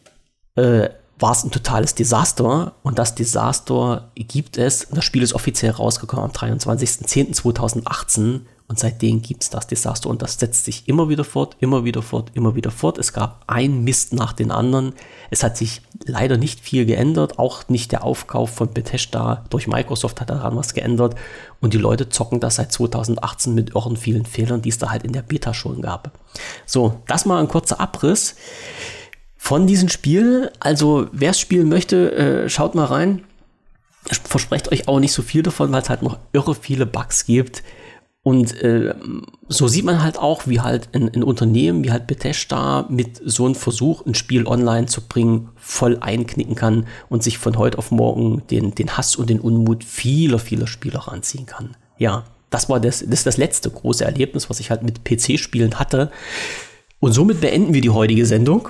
äh, 0.55 0.87
war 1.19 1.33
es 1.33 1.43
ein 1.43 1.51
totales 1.51 1.95
Desaster. 1.95 2.75
Und 2.81 2.97
das 2.97 3.13
Desaster 3.13 4.09
gibt 4.15 4.57
es. 4.57 4.87
Das 4.89 5.03
Spiel 5.03 5.21
ist 5.21 5.33
offiziell 5.33 5.71
rausgekommen 5.71 6.25
am 6.25 6.31
23.10.2018. 6.31 8.43
Und 8.73 8.79
seitdem 8.79 9.21
gibt 9.21 9.43
es 9.43 9.51
das 9.51 9.67
Desaster 9.67 10.09
und 10.09 10.23
das 10.23 10.39
setzt 10.39 10.65
sich 10.65 10.87
immer 10.87 11.07
wieder 11.07 11.23
fort, 11.23 11.55
immer 11.59 11.85
wieder 11.85 12.01
fort, 12.01 12.31
immer 12.33 12.55
wieder 12.55 12.71
fort. 12.71 12.97
Es 12.97 13.13
gab 13.13 13.43
ein 13.45 13.83
Mist 13.83 14.13
nach 14.13 14.33
den 14.33 14.49
anderen. 14.49 14.93
Es 15.29 15.43
hat 15.43 15.57
sich 15.57 15.83
leider 16.05 16.37
nicht 16.37 16.59
viel 16.59 16.87
geändert. 16.87 17.37
Auch 17.37 17.69
nicht 17.69 17.91
der 17.91 18.03
Aufkauf 18.03 18.49
von 18.49 18.73
Bethesda 18.73 19.45
durch 19.51 19.67
Microsoft 19.67 20.21
hat 20.21 20.31
daran 20.31 20.55
was 20.55 20.73
geändert. 20.73 21.13
Und 21.61 21.75
die 21.75 21.77
Leute 21.77 22.09
zocken 22.09 22.39
das 22.39 22.55
seit 22.55 22.71
2018 22.71 23.53
mit 23.53 23.75
irren 23.75 23.95
vielen 23.95 24.25
Fehlern, 24.25 24.63
die 24.63 24.69
es 24.69 24.79
da 24.79 24.89
halt 24.89 25.03
in 25.03 25.13
der 25.13 25.21
Beta 25.21 25.53
schon 25.53 25.83
gab. 25.83 26.17
So, 26.65 26.99
das 27.05 27.27
mal 27.27 27.39
ein 27.39 27.49
kurzer 27.49 27.79
Abriss 27.79 28.37
von 29.37 29.67
diesem 29.67 29.89
Spiel. 29.89 30.51
Also, 30.59 31.09
wer 31.11 31.29
es 31.29 31.39
spielen 31.39 31.69
möchte, 31.69 32.11
äh, 32.15 32.49
schaut 32.49 32.73
mal 32.73 32.85
rein. 32.85 33.23
Versprecht 34.23 34.71
euch 34.71 34.87
auch 34.87 34.99
nicht 34.99 35.13
so 35.13 35.21
viel 35.21 35.43
davon, 35.43 35.71
weil 35.71 35.83
es 35.83 35.89
halt 35.89 36.01
noch 36.01 36.17
irre 36.31 36.55
viele 36.55 36.87
Bugs 36.87 37.27
gibt 37.27 37.61
und 38.23 38.61
äh, 38.61 38.95
so 39.49 39.67
sieht 39.67 39.83
man 39.83 40.01
halt 40.01 40.17
auch, 40.17 40.47
wie 40.47 40.61
halt 40.61 40.87
ein, 40.93 41.09
ein, 41.13 41.23
Unternehmen 41.23 41.83
wie 41.83 41.91
halt 41.91 42.07
Bethesda 42.07 42.85
mit 42.89 43.21
so 43.23 43.45
einem 43.45 43.55
Versuch, 43.55 44.05
ein 44.05 44.15
Spiel 44.15 44.47
online 44.47 44.87
zu 44.87 45.01
bringen, 45.01 45.49
voll 45.57 45.97
einknicken 45.99 46.55
kann 46.55 46.87
und 47.09 47.21
sich 47.21 47.37
von 47.37 47.57
heute 47.57 47.77
auf 47.77 47.91
morgen 47.91 48.41
den, 48.49 48.73
den 48.75 48.95
Hass 48.95 49.17
und 49.17 49.29
den 49.29 49.41
Unmut 49.41 49.83
vieler, 49.83 50.39
vieler 50.39 50.67
Spieler 50.67 50.99
ranziehen 50.99 51.45
kann. 51.45 51.75
Ja, 51.97 52.23
das 52.49 52.69
war 52.69 52.79
das, 52.79 52.99
das, 52.99 53.09
ist 53.09 53.25
das 53.25 53.37
letzte 53.37 53.69
große 53.69 54.05
Erlebnis, 54.05 54.49
was 54.49 54.61
ich 54.61 54.69
halt 54.69 54.83
mit 54.83 55.03
PC-Spielen 55.03 55.77
hatte. 55.77 56.09
Und 57.01 57.11
somit 57.11 57.41
beenden 57.41 57.73
wir 57.73 57.81
die 57.81 57.89
heutige 57.89 58.25
Sendung. 58.25 58.69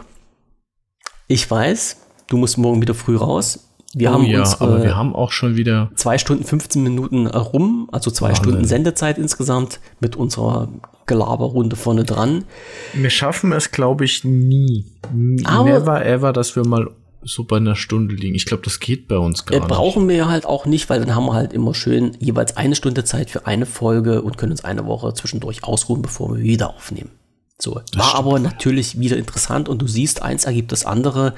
Ich 1.27 1.49
weiß, 1.49 1.97
du 2.27 2.37
musst 2.37 2.57
morgen 2.57 2.81
wieder 2.81 2.95
früh 2.95 3.17
raus. 3.17 3.69
Wir 3.95 4.09
oh 4.09 4.13
haben 4.13 4.25
ja, 4.25 4.39
uns, 4.39 4.59
aber 4.59 4.83
wir 4.83 4.95
haben 4.95 5.15
auch 5.15 5.31
schon 5.31 5.55
wieder 5.55 5.91
zwei 5.95 6.17
Stunden 6.17 6.43
15 6.43 6.81
Minuten 6.81 7.27
rum, 7.27 7.89
also 7.91 8.09
zwei 8.09 8.29
Wahnsinn. 8.29 8.43
Stunden 8.43 8.65
Sendezeit 8.65 9.17
insgesamt 9.19 9.79
mit 9.99 10.15
unserer 10.15 10.69
Gelaberrunde 11.05 11.75
vorne 11.75 12.03
dran. 12.03 12.45
Wir 12.93 13.11
schaffen 13.11 13.51
es, 13.51 13.71
glaube 13.71 14.05
ich, 14.05 14.23
nie. 14.23 14.85
Aber 15.43 15.65
Never 15.65 16.05
ever, 16.05 16.33
dass 16.33 16.55
wir 16.55 16.65
mal 16.65 16.89
so 17.21 17.43
bei 17.43 17.57
einer 17.57 17.75
Stunde 17.75 18.15
liegen. 18.15 18.35
Ich 18.35 18.45
glaube, 18.45 18.63
das 18.63 18.79
geht 18.79 19.07
bei 19.07 19.17
uns 19.17 19.45
gar 19.45 19.57
äh, 19.57 19.59
brauchen 19.61 20.09
wir 20.09 20.27
halt 20.27 20.45
auch 20.45 20.65
nicht, 20.65 20.89
weil 20.89 20.99
dann 20.99 21.15
haben 21.15 21.25
wir 21.25 21.33
halt 21.33 21.53
immer 21.53 21.73
schön 21.73 22.17
jeweils 22.19 22.57
eine 22.57 22.75
Stunde 22.75 23.03
Zeit 23.03 23.29
für 23.29 23.45
eine 23.45 23.65
Folge 23.65 24.21
und 24.21 24.37
können 24.37 24.51
uns 24.51 24.63
eine 24.63 24.85
Woche 24.85 25.13
zwischendurch 25.13 25.63
ausruhen, 25.63 26.01
bevor 26.01 26.35
wir 26.35 26.43
wieder 26.43 26.71
aufnehmen. 26.71 27.11
So, 27.59 27.79
das 27.91 27.99
war 27.99 28.15
aber 28.15 28.39
natürlich 28.39 28.99
wieder 28.99 29.17
interessant 29.17 29.69
und 29.69 29.81
du 29.81 29.87
siehst, 29.87 30.21
eins 30.21 30.45
ergibt 30.45 30.71
das 30.71 30.85
andere. 30.85 31.33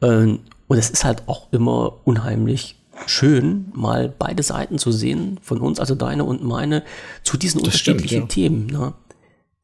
Äh, 0.00 0.38
und 0.70 0.78
es 0.78 0.88
ist 0.88 1.04
halt 1.04 1.24
auch 1.26 1.48
immer 1.50 1.94
unheimlich 2.04 2.76
schön, 3.06 3.72
mal 3.74 4.14
beide 4.16 4.44
Seiten 4.44 4.78
zu 4.78 4.92
sehen 4.92 5.40
von 5.42 5.58
uns, 5.58 5.80
also 5.80 5.96
deine 5.96 6.22
und 6.22 6.44
meine, 6.44 6.84
zu 7.24 7.36
diesen 7.36 7.58
das 7.58 7.74
unterschiedlichen 7.74 8.28
stimmt, 8.28 8.36
ja. 8.36 8.48
Themen. 8.48 8.66
Ne? 8.66 8.92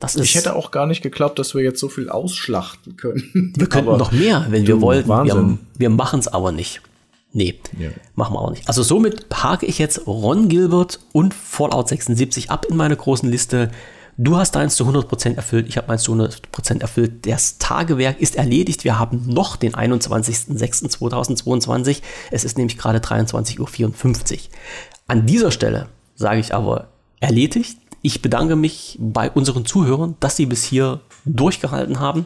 Das 0.00 0.16
ich 0.16 0.34
hätte 0.34 0.56
auch 0.56 0.72
gar 0.72 0.88
nicht 0.88 1.02
geglaubt, 1.02 1.38
dass 1.38 1.54
wir 1.54 1.62
jetzt 1.62 1.78
so 1.78 1.88
viel 1.88 2.10
ausschlachten 2.10 2.96
können. 2.96 3.52
Wir 3.56 3.66
könnten 3.68 3.96
noch 3.96 4.10
mehr, 4.10 4.46
wenn 4.48 4.66
wir 4.66 4.80
wollten. 4.80 5.08
Wahnsinn. 5.08 5.60
Wir, 5.74 5.88
wir 5.88 5.90
machen 5.90 6.18
es 6.18 6.26
aber 6.26 6.50
nicht. 6.50 6.80
Nee, 7.32 7.54
ja. 7.78 7.90
machen 8.16 8.34
wir 8.34 8.40
auch 8.40 8.50
nicht. 8.50 8.66
Also 8.66 8.82
somit 8.82 9.28
parke 9.28 9.64
ich 9.64 9.78
jetzt 9.78 10.08
Ron 10.08 10.48
Gilbert 10.48 10.98
und 11.12 11.34
Fallout 11.34 11.86
76 11.88 12.50
ab 12.50 12.66
in 12.68 12.76
meine 12.76 12.96
großen 12.96 13.30
Liste. 13.30 13.70
Du 14.18 14.36
hast 14.36 14.52
deins 14.52 14.76
zu 14.76 14.84
100% 14.84 15.34
erfüllt, 15.36 15.66
ich 15.68 15.76
habe 15.76 15.88
meins 15.88 16.02
zu 16.02 16.14
100% 16.14 16.80
erfüllt. 16.80 17.26
Das 17.26 17.58
Tagewerk 17.58 18.18
ist 18.20 18.36
erledigt. 18.36 18.84
Wir 18.84 18.98
haben 18.98 19.24
noch 19.26 19.56
den 19.56 19.74
21.06.2022. 19.74 22.00
Es 22.30 22.44
ist 22.44 22.56
nämlich 22.56 22.78
gerade 22.78 23.00
23.54 23.00 23.60
Uhr. 23.60 23.68
An 25.06 25.26
dieser 25.26 25.50
Stelle 25.50 25.88
sage 26.14 26.40
ich 26.40 26.54
aber 26.54 26.86
erledigt. 27.20 27.76
Ich 28.00 28.22
bedanke 28.22 28.56
mich 28.56 28.96
bei 29.00 29.30
unseren 29.30 29.66
Zuhörern, 29.66 30.16
dass 30.20 30.36
sie 30.36 30.46
bis 30.46 30.64
hier 30.64 31.00
durchgehalten 31.24 32.00
haben 32.00 32.24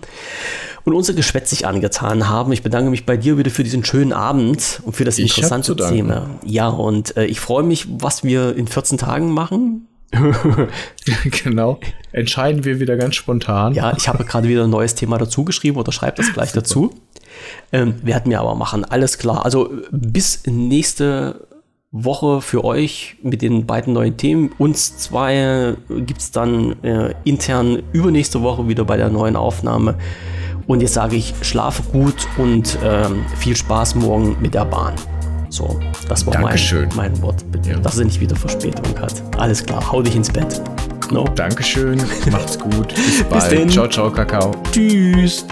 und 0.85 0.95
unser 0.95 1.15
Geschwätz 1.15 1.51
sich 1.51 1.67
angetan 1.67 2.29
haben. 2.29 2.53
Ich 2.53 2.63
bedanke 2.63 2.91
mich 2.91 3.05
bei 3.07 3.17
dir 3.17 3.39
wieder 3.39 3.51
für 3.51 3.65
diesen 3.65 3.85
schönen 3.85 4.13
Abend 4.13 4.81
und 4.85 4.95
für 4.95 5.05
das 5.05 5.19
interessante 5.19 5.75
Thema. 5.75 6.39
Ja, 6.45 6.69
und 6.69 7.17
äh, 7.17 7.25
ich 7.25 7.41
freue 7.41 7.65
mich, 7.65 7.89
was 7.89 8.23
wir 8.23 8.55
in 8.55 8.69
14 8.69 8.99
Tagen 8.99 9.33
machen. 9.33 9.89
genau. 11.45 11.79
Entscheiden 12.13 12.65
wir 12.65 12.81
wieder 12.81 12.97
ganz 12.97 13.15
spontan. 13.15 13.75
Ja, 13.75 13.95
ich 13.97 14.09
habe 14.09 14.25
gerade 14.25 14.49
wieder 14.49 14.65
ein 14.65 14.71
neues 14.71 14.95
Thema 14.95 15.19
dazu 15.19 15.45
geschrieben 15.45 15.77
oder 15.77 15.93
schreibe 15.93 16.17
das 16.17 16.33
gleich 16.33 16.53
dazu. 16.53 16.95
Ähm, 17.73 17.95
werden 18.03 18.31
wir 18.31 18.41
aber 18.41 18.55
machen, 18.55 18.85
alles 18.85 19.19
klar. 19.19 19.45
Also 19.45 19.71
bis 19.93 20.43
nächste 20.47 21.47
Woche 21.93 22.41
für 22.41 22.65
euch 22.65 23.17
mit 23.23 23.43
den 23.43 23.67
beiden 23.67 23.95
neuen 23.95 24.17
Themen. 24.17 24.51
Uns 24.59 24.99
zwei 24.99 25.75
gibt 25.89 26.21
es 26.21 26.31
dann 26.31 26.83
äh, 26.83 27.15
intern 27.25 27.83
übernächste 27.93 28.43
Woche 28.43 28.69
wieder 28.69 28.85
bei 28.85 28.97
der 28.97 29.11
neuen 29.11 29.37
Aufnahme. 29.37 29.97
Und 30.67 30.83
jetzt 30.83 30.95
sage 30.95 31.17
ich, 31.17 31.35
schlafe 31.43 31.83
gut 31.91 32.29
und 32.39 32.79
ähm, 32.85 33.25
viel 33.37 33.57
Spaß 33.57 33.97
morgen 33.97 34.37
mit 34.41 34.55
der 34.55 34.67
Bahn. 34.67 34.95
So, 35.51 35.81
das 36.09 36.25
war 36.27 36.41
mein, 36.41 36.59
mein 36.95 37.23
Wort. 37.23 37.45
Bitte, 37.51 37.71
ja. 37.71 37.79
dass 37.79 37.99
er 37.99 38.05
nicht 38.05 38.21
wieder 38.21 38.37
Verspätung 38.37 38.99
hat. 38.99 39.23
Alles 39.37 39.65
klar, 39.65 39.91
hau 39.91 40.01
dich 40.01 40.15
ins 40.15 40.31
Bett. 40.31 40.63
No? 41.11 41.25
Dankeschön, 41.35 42.01
macht's 42.31 42.59
gut. 42.59 42.95
Bis 42.95 43.25
bald. 43.31 43.67
Bis 43.67 43.75
ciao, 43.75 43.89
ciao, 43.89 44.11
Kakao. 44.11 44.55
Tschüss. 44.71 45.45